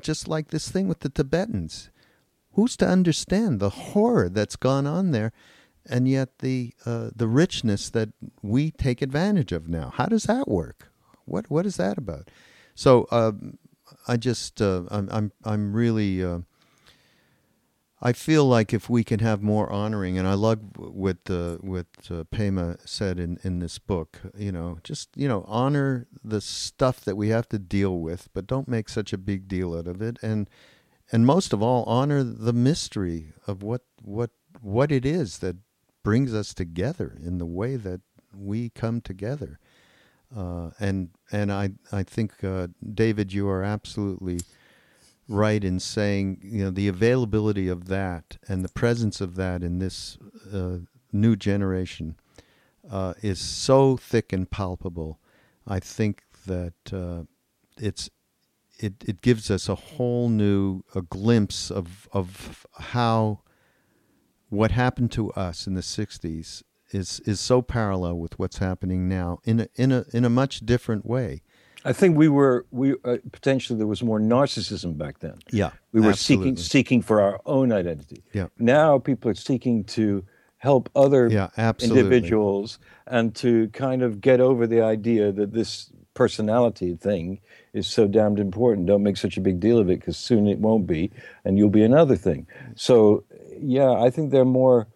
just 0.00 0.28
like 0.28 0.48
this 0.48 0.70
thing 0.70 0.88
with 0.88 1.00
the 1.00 1.08
Tibetans. 1.08 1.90
Who's 2.52 2.76
to 2.78 2.88
understand 2.88 3.60
the 3.60 3.70
horror 3.70 4.28
that's 4.28 4.56
gone 4.56 4.86
on 4.86 5.10
there? 5.10 5.32
and 5.88 6.08
yet 6.08 6.40
the 6.40 6.74
uh, 6.84 7.10
the 7.14 7.28
richness 7.28 7.90
that 7.90 8.08
we 8.42 8.72
take 8.72 9.00
advantage 9.00 9.52
of 9.52 9.68
now. 9.68 9.92
How 9.94 10.06
does 10.06 10.24
that 10.24 10.48
work? 10.48 10.90
what 11.26 11.50
what 11.50 11.66
is 11.66 11.76
that 11.76 11.98
about? 11.98 12.30
So 12.74 13.06
uh, 13.10 13.32
I 14.08 14.16
just 14.16 14.62
uh, 14.62 14.84
I'm 14.90 15.08
I'm 15.12 15.32
I'm 15.44 15.72
really. 15.74 16.24
I 18.06 18.12
feel 18.12 18.44
like 18.44 18.72
if 18.72 18.88
we 18.88 19.02
can 19.02 19.18
have 19.18 19.42
more 19.42 19.68
honoring, 19.68 20.16
and 20.16 20.28
I 20.28 20.34
love 20.34 20.60
what 20.76 21.28
uh, 21.28 21.56
what 21.56 21.88
uh, 22.08 22.22
Pema 22.30 22.78
said 22.86 23.18
in, 23.18 23.36
in 23.42 23.58
this 23.58 23.80
book. 23.80 24.20
You 24.38 24.52
know, 24.52 24.78
just 24.84 25.08
you 25.16 25.26
know, 25.26 25.44
honor 25.48 26.06
the 26.22 26.40
stuff 26.40 27.00
that 27.00 27.16
we 27.16 27.30
have 27.30 27.48
to 27.48 27.58
deal 27.58 27.98
with, 27.98 28.28
but 28.32 28.46
don't 28.46 28.68
make 28.68 28.88
such 28.88 29.12
a 29.12 29.18
big 29.18 29.48
deal 29.48 29.76
out 29.76 29.88
of 29.88 30.00
it. 30.00 30.18
And 30.22 30.48
and 31.10 31.26
most 31.26 31.52
of 31.52 31.60
all, 31.60 31.82
honor 31.82 32.22
the 32.22 32.52
mystery 32.52 33.32
of 33.44 33.64
what 33.64 33.82
what 34.00 34.30
what 34.60 34.92
it 34.92 35.04
is 35.04 35.38
that 35.38 35.56
brings 36.04 36.32
us 36.32 36.54
together 36.54 37.18
in 37.20 37.38
the 37.38 37.44
way 37.60 37.74
that 37.74 38.02
we 38.32 38.70
come 38.70 39.00
together. 39.00 39.58
Uh, 40.34 40.70
and 40.78 41.08
and 41.32 41.50
I 41.50 41.70
I 41.90 42.04
think 42.04 42.44
uh, 42.44 42.68
David, 42.94 43.32
you 43.32 43.48
are 43.48 43.64
absolutely 43.64 44.42
right 45.28 45.64
in 45.64 45.80
saying 45.80 46.38
you 46.42 46.64
know 46.64 46.70
the 46.70 46.88
availability 46.88 47.68
of 47.68 47.86
that 47.86 48.38
and 48.48 48.64
the 48.64 48.68
presence 48.68 49.20
of 49.20 49.34
that 49.36 49.62
in 49.62 49.78
this 49.78 50.18
uh, 50.52 50.78
new 51.12 51.34
generation 51.36 52.16
uh, 52.90 53.14
is 53.22 53.40
so 53.40 53.96
thick 53.96 54.32
and 54.32 54.50
palpable. 54.50 55.18
I 55.66 55.80
think 55.80 56.22
that 56.46 56.92
uh, 56.92 57.24
it's 57.76 58.08
it 58.78 58.94
it 59.06 59.20
gives 59.22 59.50
us 59.50 59.68
a 59.68 59.74
whole 59.74 60.28
new 60.28 60.82
a 60.94 61.02
glimpse 61.02 61.70
of 61.70 62.08
of 62.12 62.66
how 62.78 63.40
what 64.48 64.70
happened 64.70 65.10
to 65.12 65.32
us 65.32 65.66
in 65.66 65.74
the 65.74 65.80
'60s 65.80 66.62
is 66.90 67.20
is 67.20 67.40
so 67.40 67.62
parallel 67.62 68.18
with 68.18 68.38
what's 68.38 68.58
happening 68.58 69.08
now 69.08 69.38
in 69.44 69.60
a 69.60 69.68
in 69.74 69.90
a 69.90 70.04
in 70.12 70.24
a 70.24 70.30
much 70.30 70.60
different 70.60 71.04
way. 71.04 71.42
I 71.86 71.92
think 71.92 72.16
we 72.16 72.28
were 72.28 72.66
we 72.72 72.94
uh, 73.04 73.18
potentially 73.30 73.78
there 73.78 73.86
was 73.86 74.02
more 74.02 74.18
narcissism 74.18 74.98
back 74.98 75.20
then. 75.20 75.38
Yeah, 75.52 75.70
we 75.92 76.00
were 76.00 76.10
absolutely. 76.10 76.56
seeking 76.56 76.56
seeking 76.56 77.02
for 77.02 77.20
our 77.20 77.40
own 77.46 77.70
identity. 77.70 78.24
Yeah. 78.32 78.48
Now 78.58 78.98
people 78.98 79.30
are 79.30 79.34
seeking 79.34 79.84
to 79.84 80.24
help 80.58 80.90
other 80.96 81.28
Yeah, 81.28 81.50
absolutely. 81.56 82.00
individuals 82.00 82.80
and 83.06 83.34
to 83.36 83.68
kind 83.68 84.02
of 84.02 84.20
get 84.20 84.40
over 84.40 84.66
the 84.66 84.82
idea 84.82 85.30
that 85.30 85.52
this 85.52 85.92
personality 86.14 86.96
thing 86.96 87.40
is 87.72 87.86
so 87.86 88.08
damned 88.08 88.40
important. 88.40 88.88
Don't 88.88 89.04
make 89.04 89.16
such 89.16 89.36
a 89.36 89.40
big 89.40 89.60
deal 89.60 89.78
of 89.78 89.88
it 89.88 90.00
because 90.00 90.16
soon 90.16 90.48
it 90.48 90.58
won't 90.58 90.86
be, 90.88 91.12
and 91.44 91.56
you'll 91.56 91.70
be 91.70 91.84
another 91.84 92.16
thing. 92.16 92.48
So 92.74 93.22
yeah, 93.60 93.92
I 93.92 94.10
think 94.10 94.32
they're 94.32 94.44
more 94.44 94.88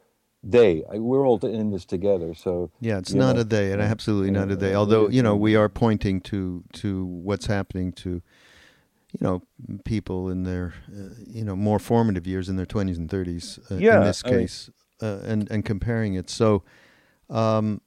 they. 0.43 0.83
We're 0.93 1.27
all 1.27 1.39
in 1.45 1.71
this 1.71 1.85
together. 1.85 2.35
So 2.35 2.71
Yeah, 2.81 2.99
it's 2.99 3.13
not 3.13 3.37
know, 3.37 3.43
a 3.43 3.45
day, 3.45 3.73
and 3.73 3.83
absolutely 3.83 4.31
not 4.31 4.51
a 4.51 4.57
day. 4.57 4.75
Although 4.75 5.09
you 5.09 5.23
know 5.23 5.37
we 5.37 5.57
are 5.57 5.69
pointing 5.69 6.21
to 6.23 6.65
to 6.75 7.05
what's 7.05 7.47
happening 7.47 7.93
to, 7.93 8.11
you 8.11 9.19
know, 9.21 9.43
people 9.85 10.29
in 10.31 10.45
their, 10.45 10.75
uh, 10.91 11.15
you 11.27 11.45
know, 11.45 11.57
more 11.57 11.79
formative 11.79 12.27
years 12.27 12.49
in 12.49 12.57
their 12.57 12.67
twenties 12.67 12.99
and 12.99 13.11
thirties. 13.11 13.59
Uh, 13.71 13.77
Yeah, 13.77 13.99
in 13.99 14.05
this 14.05 14.23
I 14.25 14.31
mean- 14.31 14.41
case, 14.41 14.71
uh, 15.03 15.21
and 15.25 15.51
and 15.51 15.65
comparing 15.65 16.15
it. 16.15 16.31
So, 16.31 16.63
um, 17.29 17.81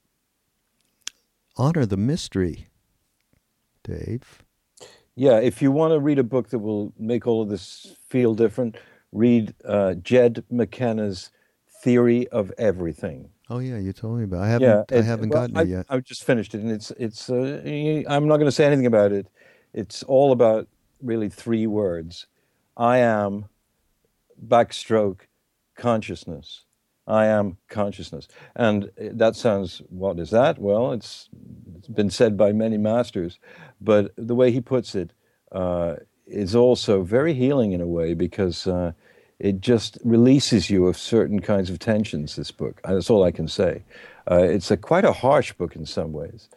honor 1.58 1.86
the 1.86 1.98
mystery, 1.98 2.68
Dave. 3.84 4.44
Yeah, 5.16 5.38
if 5.40 5.62
you 5.62 5.72
want 5.72 5.94
to 5.94 6.00
read 6.00 6.18
a 6.18 6.24
book 6.24 6.50
that 6.50 6.60
will 6.60 6.92
make 6.98 7.28
all 7.28 7.42
of 7.44 7.50
this 7.50 7.96
feel 8.10 8.34
different, 8.34 8.78
read 9.12 9.54
uh, 9.64 9.94
Jed 9.96 10.44
McKenna's 10.52 11.30
Theory 11.84 12.30
of 12.30 12.50
Everything. 12.58 13.30
Oh 13.50 13.60
yeah, 13.60 13.78
you 13.78 13.92
told 13.92 14.18
me 14.18 14.24
about. 14.24 14.38
It. 14.38 14.44
I 14.44 14.48
haven't. 14.48 14.86
yeah, 14.90 14.98
I 15.00 15.02
haven't 15.02 15.30
well, 15.32 15.42
gotten 15.42 15.58
I, 15.58 15.62
it 15.64 15.68
yet. 15.68 15.86
I, 15.90 15.96
have 15.96 16.06
just 16.06 16.24
finished 16.24 16.56
it, 16.56 16.62
and 16.62 16.72
it's 16.72 16.92
it's. 16.92 17.30
Uh, 17.30 17.62
I'm 18.08 18.26
not 18.26 18.38
going 18.38 18.48
to 18.48 18.54
say 18.54 18.66
anything 18.66 18.86
about 18.86 19.12
it. 19.12 19.28
It's 19.74 20.02
all 20.04 20.32
about 20.32 20.70
really 21.02 21.28
three 21.28 21.68
words: 21.68 22.26
I 22.78 23.00
am, 23.00 23.50
backstroke, 24.48 25.28
consciousness. 25.76 26.64
I 27.06 27.26
am 27.26 27.58
consciousness, 27.68 28.30
and 28.56 28.90
that 28.98 29.36
sounds. 29.36 29.82
What 29.90 30.20
is 30.20 30.30
that? 30.30 30.60
Well, 30.60 30.94
it's 30.94 31.28
it's 31.78 31.90
been 31.90 32.10
said 32.10 32.38
by 32.38 32.54
many 32.54 32.78
masters, 32.78 33.40
but 33.82 34.14
the 34.16 34.36
way 34.36 34.54
he 34.54 34.62
puts 34.62 34.96
it 34.96 35.12
uh, 35.52 35.98
is 36.26 36.56
also 36.56 37.04
very 37.04 37.34
healing 37.34 37.74
in 37.74 37.82
a 37.82 37.88
way 37.88 38.14
because. 38.14 38.68
Uh, 38.68 38.94
it 39.44 39.60
just 39.60 39.98
releases 40.06 40.70
you 40.70 40.88
of 40.88 40.98
certain 40.98 41.42
kinds 41.42 41.70
of 41.70 41.78
tensions. 41.78 42.38
This 42.38 42.50
book, 42.50 42.80
that's 42.86 43.10
all 43.10 43.24
I 43.24 43.32
can 43.32 43.50
say. 43.50 43.84
Uh, 44.32 44.38
it's 44.38 44.72
a 44.72 44.78
quite 44.78 45.04
a 45.04 45.12
harsh 45.12 45.52
book 45.52 45.76
in 45.76 45.86
some 45.86 46.14
ways, 46.14 46.48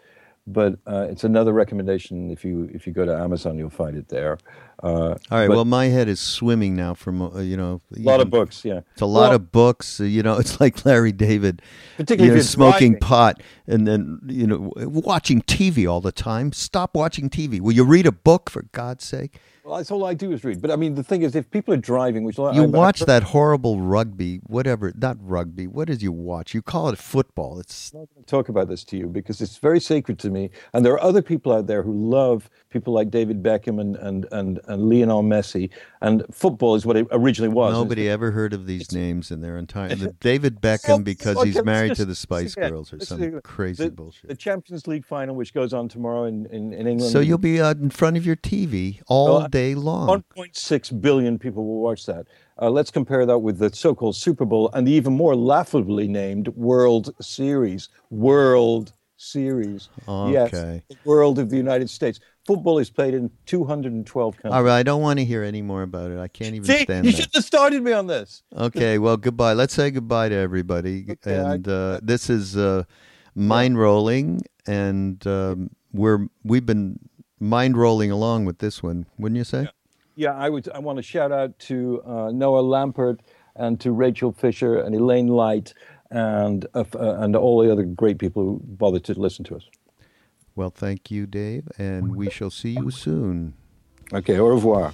but 0.47 0.79
uh, 0.87 1.07
it's 1.11 1.25
another 1.25 1.53
recommendation. 1.53 2.31
If 2.31 2.45
you 2.45 2.71
if 2.73 2.87
you 2.87 2.93
go 2.93 3.05
to 3.05 3.15
Amazon, 3.17 3.59
you'll 3.59 3.71
find 3.71 3.97
it 3.97 4.09
there. 4.09 4.39
Uh, 4.83 4.87
All 4.87 5.17
right. 5.31 5.49
well, 5.49 5.65
my 5.65 5.87
head 5.87 6.07
is 6.07 6.21
swimming 6.21 6.77
now 6.77 6.93
from 6.95 7.23
uh, 7.23 7.41
you 7.41 7.57
know 7.57 7.81
a 7.97 8.01
lot 8.01 8.21
of 8.21 8.29
books, 8.31 8.65
yeah. 8.65 8.81
It's 8.93 9.01
a 9.01 9.07
lot 9.07 9.29
Well, 9.31 9.33
of 9.37 9.51
books. 9.53 10.01
uh, 10.01 10.05
You 10.05 10.23
know, 10.23 10.37
it's 10.43 10.61
like 10.61 10.85
Larry 10.85 11.13
David, 11.13 11.63
Particularly 11.97 12.31
you 12.33 12.37
know, 12.37 12.43
smoking 12.43 12.93
driving. 12.93 13.01
pot 13.01 13.43
and 13.67 13.87
then 13.89 14.21
you 14.27 14.47
know 14.47 14.73
watching 14.77 15.41
TV 15.43 15.91
all 15.91 16.01
the 16.03 16.13
time. 16.13 16.53
Stop 16.53 16.95
watching 16.95 17.31
TV. 17.31 17.61
Will 17.61 17.73
you 17.73 17.85
read 17.85 18.07
a 18.07 18.13
book 18.13 18.51
for 18.51 18.63
God's 18.73 19.05
sake? 19.05 19.41
Well, 19.65 19.79
that's 19.79 19.91
all 19.91 20.05
I 20.05 20.15
do 20.15 20.31
is 20.31 20.45
read. 20.45 20.61
But 20.63 20.71
I 20.71 20.77
mean, 20.77 20.95
the 20.95 21.03
thing 21.03 21.23
is, 21.23 21.35
if 21.35 21.51
people 21.51 21.75
are 21.75 21.83
driving, 21.93 22.23
which 22.23 22.39
I- 22.39 22.53
You 22.53 22.63
I- 22.63 22.67
watch 22.67 23.01
that 23.01 23.25
horrible 23.35 23.81
rugby, 23.81 24.37
whatever. 24.47 24.93
Not 24.97 25.17
rugby. 25.21 25.67
What 25.67 25.89
did 25.89 26.03
you 26.03 26.13
watch? 26.13 26.55
You 26.55 26.63
call 26.63 26.89
it 26.91 26.99
football. 26.99 27.59
It's 27.59 27.91
I'm 27.93 28.01
not 28.03 28.09
going 28.15 28.23
to 28.25 28.31
talk 28.31 28.49
about 28.49 28.69
this 28.69 28.85
to 28.85 28.97
you 28.97 29.07
because 29.09 29.41
it's 29.41 29.57
very 29.57 29.81
sacred 29.81 30.21
to 30.21 30.31
me. 30.31 30.36
And 30.73 30.85
there 30.85 30.93
are 30.93 31.03
other 31.03 31.23
people 31.23 31.53
out 31.53 31.67
there 31.67 31.83
who 31.83 31.93
love 31.93 32.49
people 32.71 32.93
like 32.93 33.11
David 33.11 33.43
Beckham 33.43 33.81
and 33.81 33.97
and 33.97 34.27
and, 34.33 34.61
and 34.67 34.89
Lionel 34.89 35.23
Messi. 35.23 35.71
And 36.01 36.25
football 36.33 36.75
is 36.75 36.85
what 36.85 36.97
it 36.97 37.07
originally 37.11 37.53
was. 37.53 37.73
nobody 37.73 38.09
ever 38.09 38.31
heard 38.31 38.53
of 38.53 38.67
these 38.67 38.93
names 38.93 39.31
in 39.31 39.41
their 39.41 39.57
entire. 39.59 39.95
The 40.07 40.13
David 40.21 40.61
Beckham 40.61 41.05
because 41.05 41.43
he's 41.43 41.63
married 41.65 41.95
to 41.97 42.05
the 42.05 42.15
Spice 42.15 42.55
Girls 42.55 42.93
or 42.93 43.01
some 43.01 43.41
crazy 43.41 43.85
the, 43.85 43.91
bullshit. 43.91 44.29
The 44.29 44.37
Champions 44.37 44.87
League 44.87 45.07
final, 45.07 45.35
which 45.35 45.55
goes 45.55 45.73
on 45.73 45.89
tomorrow 45.89 46.25
in, 46.25 46.47
in, 46.47 46.73
in 46.73 46.87
England. 46.87 47.13
so 47.13 47.21
you'll 47.21 47.39
be 47.39 47.59
in 47.59 47.91
front 47.91 48.17
of 48.17 48.27
your 48.27 48.37
TV 48.37 49.01
all 49.09 49.49
day 49.49 49.75
long. 49.75 50.23
1.6 50.37 51.01
billion 51.01 51.39
people 51.39 51.65
will 51.65 51.81
watch 51.81 52.07
that. 52.07 52.27
Uh, 52.61 52.71
let's 52.71 52.91
compare 52.91 53.27
that 53.27 53.39
with 53.39 53.59
the 53.59 53.75
so-called 53.75 54.17
Super 54.17 54.45
Bowl 54.45 54.71
and 54.73 54.87
the 54.87 54.93
even 54.93 55.13
more 55.13 55.37
laughably 55.37 56.09
named 56.09 56.49
World 56.49 57.15
Series. 57.21 57.89
World 58.11 58.93
Series. 59.17 59.89
Yes, 60.07 60.51
the 60.51 60.83
world 61.05 61.39
of 61.39 61.51
the 61.51 61.57
United 61.57 61.89
States. 61.91 62.21
Football 62.45 62.79
is 62.79 62.91
played 62.91 63.15
in 63.15 63.31
212 63.47 64.37
countries. 64.37 64.53
All 64.55 64.63
right, 64.63 64.79
I 64.79 64.83
don't 64.83 65.03
want 65.03 65.19
to 65.19 65.25
hear 65.25 65.43
any 65.43 65.63
more 65.63 65.83
about 65.83 66.11
it. 66.11 66.19
I 66.19 66.29
can't 66.29 66.55
even 66.55 66.65
See, 66.65 66.83
stand 66.85 67.05
you 67.07 67.13
that. 67.13 67.23
should 67.23 67.31
have 67.35 67.45
started 67.45 67.83
me 67.83 67.93
on 67.93 68.07
this. 68.07 68.43
Okay, 68.57 68.99
well, 68.99 69.17
goodbye. 69.17 69.55
Let's 69.55 69.75
say 69.75 69.91
goodbye 69.91 70.29
to 70.29 70.35
everybody. 70.37 71.07
Okay, 71.11 71.39
I- 71.41 71.55
and 71.55 71.67
uh, 71.69 72.01
this 72.03 72.31
is 72.31 72.57
uh, 72.57 72.85
mind 73.35 73.79
rolling, 73.79 74.43
and 74.67 75.27
um, 75.27 75.71
we're 75.93 76.29
we've 76.45 76.67
been 76.67 76.99
mind 77.41 77.77
rolling 77.77 78.11
along 78.11 78.45
with 78.45 78.59
this 78.59 78.83
one, 78.83 79.07
wouldn't 79.19 79.39
you 79.39 79.45
say? 79.45 79.69
Yeah, 80.15 80.35
I 80.35 80.49
would. 80.49 80.69
I 80.71 80.79
want 80.79 80.97
to 80.99 81.03
shout 81.03 81.33
out 81.33 81.59
to 81.61 82.03
uh, 82.07 82.31
Noah 82.33 82.63
Lampert 82.63 83.21
and 83.57 83.81
to 83.81 83.91
Rachel 83.93 84.33
Fisher 84.33 84.79
and 84.79 84.95
Elaine 84.95 85.29
Light 85.29 85.73
and 86.11 86.67
uh, 86.75 86.85
uh, 86.95 87.17
and 87.21 87.37
all 87.37 87.63
the 87.63 87.71
other 87.71 87.83
great 87.83 88.19
people 88.19 88.43
who 88.43 88.61
bothered 88.65 89.05
to 89.05 89.15
listen 89.15 89.45
to 89.47 89.57
us. 89.57 89.65
Well, 90.55 90.71
thank 90.71 91.11
you, 91.11 91.27
Dave, 91.27 91.69
and 91.79 92.17
we 92.17 92.31
shall 92.31 92.51
see 92.51 92.71
you 92.71 92.91
soon. 92.91 93.55
Okay, 94.13 94.39
au 94.39 94.49
revoir. 94.49 94.93